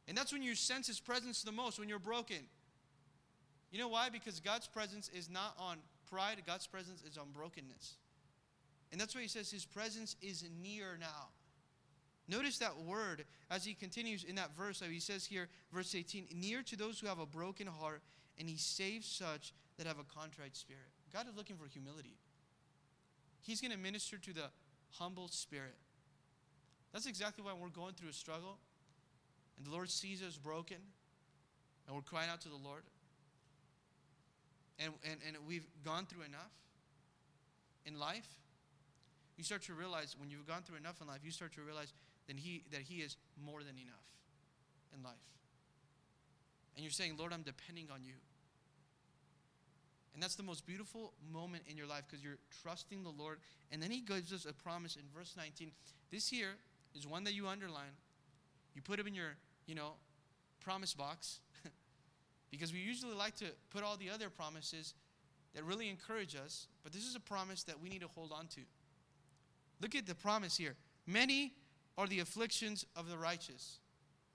And 0.08 0.18
that's 0.18 0.32
when 0.32 0.44
you 0.44 0.56
sense 0.56 0.88
His 0.88 1.00
presence 1.00 1.42
the 1.42 1.52
most, 1.52 1.80
when 1.80 1.90
you're 1.90 2.00
broken. 2.00 2.38
You 3.72 3.80
know 3.80 3.88
why? 3.88 4.10
Because 4.10 4.40
God's 4.40 4.68
presence 4.68 5.10
is 5.14 5.30
not 5.30 5.56
on 5.58 5.78
pride, 6.10 6.42
God's 6.46 6.68
presence 6.68 7.02
is 7.10 7.18
on 7.18 7.32
brokenness. 7.34 7.96
And 8.92 9.00
that's 9.00 9.16
why 9.16 9.22
He 9.22 9.28
says 9.28 9.50
His 9.50 9.66
presence 9.66 10.16
is 10.22 10.44
near 10.62 10.98
now. 11.00 11.30
Notice 12.28 12.60
that 12.60 12.78
word 12.78 13.26
as 13.50 13.66
He 13.66 13.74
continues 13.74 14.24
in 14.24 14.36
that 14.36 14.56
verse. 14.56 14.84
He 14.88 15.00
says 15.00 15.26
here, 15.26 15.50
verse 15.74 15.96
18, 15.96 16.28
near 16.36 16.62
to 16.64 16.76
those 16.78 17.00
who 17.00 17.08
have 17.08 17.20
a 17.20 17.26
broken 17.26 17.68
heart, 17.68 18.02
and 18.38 18.48
He 18.48 18.58
saves 18.58 19.08
such 19.08 19.54
that 19.78 19.88
have 19.88 19.98
a 19.98 20.20
contrite 20.20 20.56
spirit. 20.56 20.84
God 21.12 21.28
is 21.28 21.36
looking 21.36 21.56
for 21.58 21.68
humility. 21.68 22.18
He's 23.42 23.62
going 23.62 23.72
to 23.72 23.78
minister 23.78 24.18
to 24.18 24.34
the 24.34 24.50
humble 24.92 25.28
spirit. 25.28 25.76
That's 26.94 27.06
exactly 27.06 27.44
why 27.44 27.54
we're 27.60 27.70
going 27.70 27.94
through 27.94 28.10
a 28.10 28.14
struggle 28.14 28.58
and 29.58 29.66
the 29.66 29.72
Lord 29.72 29.90
sees 29.90 30.24
us 30.24 30.38
broken 30.38 30.78
and 31.86 31.96
we're 31.96 32.02
crying 32.02 32.30
out 32.32 32.42
to 32.42 32.50
the 32.50 32.56
Lord. 32.56 32.84
And, 34.80 34.92
and, 35.04 35.20
and 35.28 35.38
we've 35.48 35.68
gone 35.86 36.06
through 36.08 36.24
enough 36.24 36.52
in 37.86 38.00
life. 38.00 38.28
You 39.38 39.44
start 39.44 39.62
to 39.64 39.74
realize 39.74 40.16
when 40.20 40.30
you've 40.30 40.48
gone 40.48 40.64
through 40.64 40.78
enough 40.78 41.00
in 41.02 41.08
life, 41.08 41.20
you 41.24 41.32
start 41.32 41.54
to 41.54 41.62
realize 41.62 41.94
that 42.28 42.38
he, 42.38 42.64
that 42.72 42.82
he 42.82 43.02
is 43.02 43.18
more 43.44 43.60
than 43.60 43.78
enough 43.78 44.08
in 44.96 45.04
life. 45.04 45.14
And 46.76 46.84
you're 46.84 46.92
saying, 46.92 47.16
Lord, 47.18 47.34
I'm 47.34 47.44
depending 47.44 47.88
on 47.94 48.04
you. 48.04 48.14
And 50.14 50.22
that's 50.22 50.36
the 50.36 50.44
most 50.44 50.66
beautiful 50.66 51.14
moment 51.32 51.64
in 51.70 51.78
your 51.78 51.88
life 51.88 52.04
because 52.08 52.24
you're 52.24 52.38
trusting 52.62 53.04
the 53.04 53.10
Lord. 53.10 53.40
And 53.72 53.82
then 53.82 53.92
he 53.92 54.02
gives 54.02 54.34
us 54.34 54.46
a 54.46 54.54
promise 54.54 54.96
in 54.96 55.04
verse 55.16 55.36
19. 55.38 55.72
This 56.12 56.28
here 56.28 56.52
is 56.94 57.08
one 57.08 57.24
that 57.24 57.34
you 57.34 57.48
underline. 57.48 57.96
You 58.76 58.82
put 58.82 59.00
it 59.00 59.08
in 59.08 59.16
your, 59.16 59.38
you 59.66 59.76
know, 59.76 59.94
promise 60.60 60.94
box. 60.94 61.40
because 62.52 62.74
we 62.74 62.80
usually 62.80 63.16
like 63.16 63.36
to 63.38 63.46
put 63.70 63.84
all 63.84 63.96
the 63.96 64.10
other 64.10 64.30
promises 64.30 64.94
that 65.56 65.64
really 65.64 65.90
encourage 65.90 66.36
us. 66.36 66.68
But 66.84 66.92
this 66.92 67.08
is 67.08 67.16
a 67.16 67.20
promise 67.20 67.64
that 67.64 67.82
we 67.82 67.90
need 67.90 68.02
to 68.02 68.08
hold 68.08 68.32
on 68.32 68.48
to. 68.48 68.62
Look 69.82 69.96
at 69.96 70.06
the 70.06 70.16
promise 70.16 70.58
here. 70.58 70.76
Many 71.08 71.54
are 71.98 72.08
the 72.08 72.20
afflictions 72.20 72.86
of 72.96 73.10
the 73.10 73.18
righteous. 73.18 73.80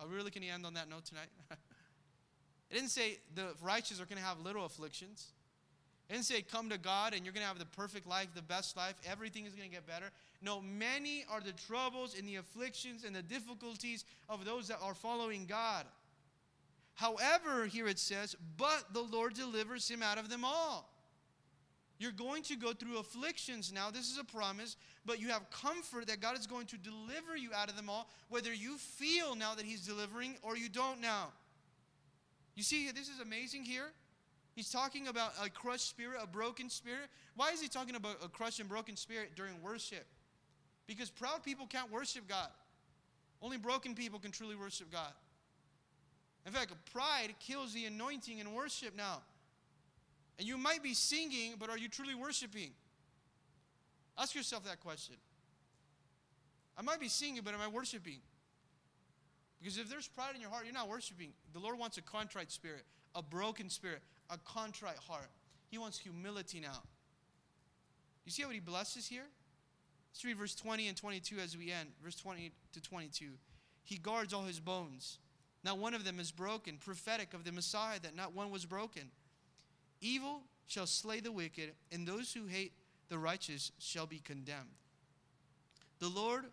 Are 0.00 0.06
we 0.06 0.14
really 0.14 0.30
going 0.30 0.42
to 0.42 0.48
end 0.48 0.66
on 0.66 0.74
that 0.74 0.88
note 0.90 1.04
tonight? 1.04 1.28
it 2.70 2.74
didn't 2.74 2.90
say 2.90 3.18
the 3.34 3.54
righteous 3.62 4.00
are 4.00 4.04
going 4.04 4.20
to 4.20 4.24
have 4.24 4.40
little 4.40 4.64
afflictions. 4.64 5.32
And 6.08 6.24
say, 6.24 6.40
come 6.42 6.70
to 6.70 6.78
God 6.78 7.14
and 7.14 7.24
you're 7.24 7.34
going 7.34 7.42
to 7.42 7.48
have 7.48 7.58
the 7.58 7.64
perfect 7.64 8.06
life, 8.06 8.28
the 8.34 8.42
best 8.42 8.76
life. 8.76 8.94
Everything 9.10 9.44
is 9.44 9.54
going 9.54 9.68
to 9.68 9.74
get 9.74 9.88
better. 9.88 10.06
No, 10.40 10.60
many 10.60 11.24
are 11.28 11.40
the 11.40 11.52
troubles 11.52 12.16
and 12.16 12.28
the 12.28 12.36
afflictions 12.36 13.02
and 13.04 13.14
the 13.14 13.22
difficulties 13.22 14.04
of 14.28 14.44
those 14.44 14.68
that 14.68 14.78
are 14.82 14.94
following 14.94 15.46
God. 15.46 15.84
However, 16.94 17.66
here 17.66 17.88
it 17.88 17.98
says, 17.98 18.36
but 18.56 18.84
the 18.92 19.02
Lord 19.02 19.34
delivers 19.34 19.88
him 19.88 20.02
out 20.02 20.16
of 20.16 20.30
them 20.30 20.44
all. 20.44 20.88
You're 21.98 22.12
going 22.12 22.42
to 22.44 22.56
go 22.56 22.72
through 22.72 22.98
afflictions 22.98 23.72
now. 23.72 23.90
This 23.90 24.10
is 24.10 24.18
a 24.18 24.24
promise, 24.24 24.76
but 25.04 25.18
you 25.18 25.28
have 25.28 25.50
comfort 25.50 26.06
that 26.08 26.20
God 26.20 26.38
is 26.38 26.46
going 26.46 26.66
to 26.66 26.76
deliver 26.76 27.36
you 27.36 27.50
out 27.54 27.70
of 27.70 27.76
them 27.76 27.88
all, 27.88 28.08
whether 28.28 28.52
you 28.52 28.76
feel 28.76 29.34
now 29.34 29.54
that 29.54 29.64
He's 29.64 29.86
delivering 29.86 30.36
or 30.42 30.56
you 30.56 30.68
don't 30.68 31.00
now. 31.00 31.28
You 32.54 32.62
see, 32.62 32.90
this 32.90 33.08
is 33.08 33.20
amazing 33.20 33.64
here. 33.64 33.92
He's 34.56 34.70
talking 34.70 35.06
about 35.06 35.32
a 35.44 35.50
crushed 35.50 35.88
spirit, 35.90 36.18
a 36.20 36.26
broken 36.26 36.70
spirit. 36.70 37.08
Why 37.36 37.50
is 37.50 37.60
he 37.60 37.68
talking 37.68 37.94
about 37.94 38.16
a 38.24 38.28
crushed 38.28 38.58
and 38.58 38.68
broken 38.68 38.96
spirit 38.96 39.32
during 39.36 39.52
worship? 39.62 40.06
Because 40.86 41.10
proud 41.10 41.44
people 41.44 41.66
can't 41.66 41.92
worship 41.92 42.26
God. 42.26 42.48
Only 43.42 43.58
broken 43.58 43.94
people 43.94 44.18
can 44.18 44.30
truly 44.30 44.56
worship 44.56 44.90
God. 44.90 45.12
In 46.46 46.52
fact, 46.52 46.72
pride 46.90 47.34
kills 47.38 47.74
the 47.74 47.84
anointing 47.84 48.38
in 48.38 48.54
worship 48.54 48.96
now. 48.96 49.20
And 50.38 50.48
you 50.48 50.56
might 50.56 50.82
be 50.82 50.94
singing, 50.94 51.54
but 51.58 51.68
are 51.68 51.76
you 51.76 51.88
truly 51.88 52.14
worshiping? 52.14 52.70
Ask 54.16 54.34
yourself 54.34 54.64
that 54.64 54.80
question. 54.80 55.16
I 56.78 56.82
might 56.82 57.00
be 57.00 57.08
singing, 57.08 57.42
but 57.44 57.52
am 57.52 57.60
I 57.60 57.68
worshiping? 57.68 58.20
Because 59.60 59.76
if 59.76 59.90
there's 59.90 60.08
pride 60.08 60.34
in 60.34 60.40
your 60.40 60.48
heart, 60.48 60.64
you're 60.64 60.72
not 60.72 60.88
worshiping. 60.88 61.32
The 61.52 61.58
Lord 61.58 61.78
wants 61.78 61.98
a 61.98 62.02
contrite 62.02 62.50
spirit, 62.50 62.84
a 63.14 63.22
broken 63.22 63.68
spirit, 63.68 64.00
a 64.30 64.38
contrite 64.38 64.98
heart. 64.98 65.30
He 65.68 65.78
wants 65.78 65.98
humility 65.98 66.60
now. 66.60 66.82
You 68.24 68.32
see 68.32 68.42
how 68.42 68.50
he 68.50 68.60
blesses 68.60 69.06
here? 69.06 69.26
Let's 70.12 70.24
read 70.24 70.38
verse 70.38 70.54
20 70.54 70.88
and 70.88 70.96
22 70.96 71.38
as 71.38 71.56
we 71.56 71.70
end. 71.70 71.90
Verse 72.02 72.16
20 72.16 72.52
to 72.72 72.80
22. 72.80 73.26
He 73.84 73.98
guards 73.98 74.32
all 74.32 74.44
his 74.44 74.60
bones. 74.60 75.18
Not 75.62 75.78
one 75.78 75.94
of 75.94 76.04
them 76.04 76.18
is 76.18 76.30
broken. 76.30 76.78
Prophetic 76.78 77.34
of 77.34 77.44
the 77.44 77.52
Messiah 77.52 77.98
that 78.02 78.16
not 78.16 78.34
one 78.34 78.50
was 78.50 78.64
broken. 78.64 79.10
Evil 80.00 80.42
shall 80.66 80.86
slay 80.86 81.20
the 81.20 81.32
wicked, 81.32 81.72
and 81.92 82.06
those 82.06 82.32
who 82.32 82.46
hate 82.46 82.72
the 83.08 83.18
righteous 83.18 83.72
shall 83.78 84.06
be 84.06 84.18
condemned. 84.18 84.74
The 85.98 86.08
Lord 86.08 86.46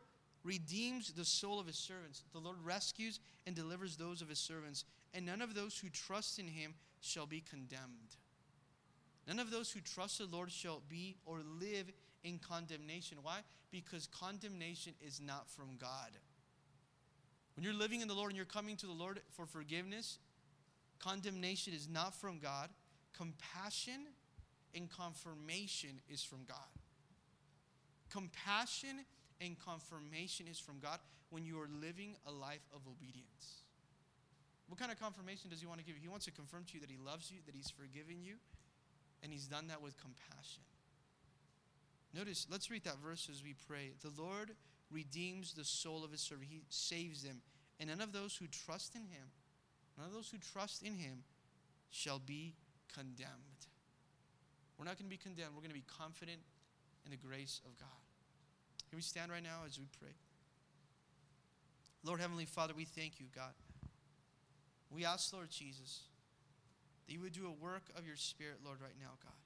redeems 0.44 1.12
the 1.12 1.26
soul 1.26 1.60
of 1.60 1.68
his 1.68 1.78
servants. 1.78 2.24
The 2.34 2.40
Lord 2.40 2.58
rescues 2.64 3.20
and 3.46 3.56
delivers 3.56 3.98
those 3.98 4.22
of 4.22 4.30
his 4.30 4.40
servants, 4.40 4.86
and 5.14 5.26
none 5.26 5.42
of 5.42 5.56
those 5.56 5.78
who 5.78 5.90
trust 5.90 6.40
in 6.40 6.48
him 6.48 6.74
shall 7.04 7.26
be 7.26 7.42
condemned. 7.42 8.16
None 9.28 9.40
of 9.40 9.52
those 9.52 9.72
who 9.72 9.82
trust 9.82 10.18
the 10.18 10.26
Lord 10.26 10.52
shall 10.52 10.82
be 10.90 11.18
or 11.26 11.42
live 11.60 11.92
in 12.24 12.40
condemnation. 12.40 13.18
Why? 13.22 13.40
Because 13.72 14.08
condemnation 14.08 14.94
is 15.06 15.22
not 15.22 15.50
from 15.50 15.78
God. 15.80 16.12
When 17.56 17.64
you're 17.64 17.74
living 17.74 18.02
in 18.02 18.08
the 18.08 18.14
Lord 18.14 18.30
and 18.30 18.38
you're 18.38 18.46
coming 18.46 18.78
to 18.78 18.88
the 18.88 18.94
Lord 18.94 19.22
for 19.32 19.46
forgiveness, 19.46 20.18
condemnation 21.00 21.74
is 21.74 21.88
not 21.90 22.16
from 22.16 22.40
God. 22.40 22.70
Compassion 23.16 24.08
and 24.74 24.90
confirmation 24.90 26.02
is 26.10 26.24
from 26.24 26.40
God. 26.48 26.58
Compassion 28.10 29.06
and 29.42 29.58
confirmation 29.60 30.48
is 30.50 30.60
from 30.60 30.80
God 30.80 31.00
when 31.30 31.46
you 31.46 31.60
are 31.60 31.70
living 31.82 32.16
a 32.26 32.32
life 32.32 32.66
of 32.74 32.82
obedience. 32.88 33.63
What 34.68 34.80
kind 34.80 34.92
of 34.92 35.00
confirmation 35.00 35.50
does 35.50 35.60
he 35.60 35.68
want 35.68 35.80
to 35.80 35.86
give 35.86 35.96
you? 35.96 36.02
He 36.02 36.10
wants 36.10 36.26
to 36.26 36.32
confirm 36.32 36.64
to 36.66 36.74
you 36.76 36.80
that 36.80 36.90
he 36.90 36.98
loves 36.98 37.30
you, 37.32 37.40
that 37.46 37.56
he's 37.56 37.70
forgiven 37.70 38.24
you, 38.24 38.36
and 39.22 39.32
he's 39.32 39.46
done 39.46 39.68
that 39.68 39.82
with 39.82 39.96
compassion. 40.02 40.64
Notice, 42.14 42.48
let's 42.50 42.70
read 42.70 42.84
that 42.84 42.98
verse 43.04 43.28
as 43.32 43.44
we 43.44 43.56
pray. 43.68 43.92
The 44.02 44.22
Lord 44.22 44.52
redeems 44.92 45.54
the 45.54 45.66
soul 45.66 46.04
of 46.04 46.12
his 46.12 46.22
servant, 46.22 46.48
he 46.50 46.62
saves 46.70 47.24
them. 47.24 47.42
And 47.80 47.90
none 47.90 48.02
of 48.02 48.14
those 48.14 48.36
who 48.36 48.46
trust 48.48 48.96
in 48.96 49.02
him, 49.02 49.34
none 49.98 50.08
of 50.08 50.14
those 50.14 50.30
who 50.30 50.38
trust 50.38 50.84
in 50.84 50.96
him 50.96 51.24
shall 51.90 52.20
be 52.20 52.54
condemned. 52.94 53.68
We're 54.78 54.86
not 54.86 54.98
going 54.98 55.10
to 55.10 55.16
be 55.16 55.18
condemned, 55.18 55.52
we're 55.56 55.62
going 55.62 55.74
to 55.74 55.76
be 55.76 55.86
confident 55.98 56.40
in 57.06 57.12
the 57.12 57.18
grace 57.18 57.62
of 57.66 57.78
God. 57.78 57.88
Can 58.90 58.98
we 58.98 59.02
stand 59.02 59.32
right 59.32 59.44
now 59.44 59.66
as 59.66 59.80
we 59.80 59.88
pray? 60.00 60.14
Lord 62.04 62.20
Heavenly 62.20 62.46
Father, 62.46 62.74
we 62.76 62.86
thank 62.86 63.20
you, 63.20 63.26
God. 63.36 63.54
We 64.94 65.06
ask, 65.06 65.34
Lord 65.34 65.50
Jesus, 65.50 66.02
that 67.06 67.14
you 67.14 67.22
would 67.22 67.34
do 67.34 67.48
a 67.48 67.64
work 67.64 67.84
of 67.98 68.06
your 68.06 68.16
Spirit, 68.16 68.60
Lord, 68.64 68.80
right 68.82 68.96
now, 69.00 69.18
God. 69.24 69.43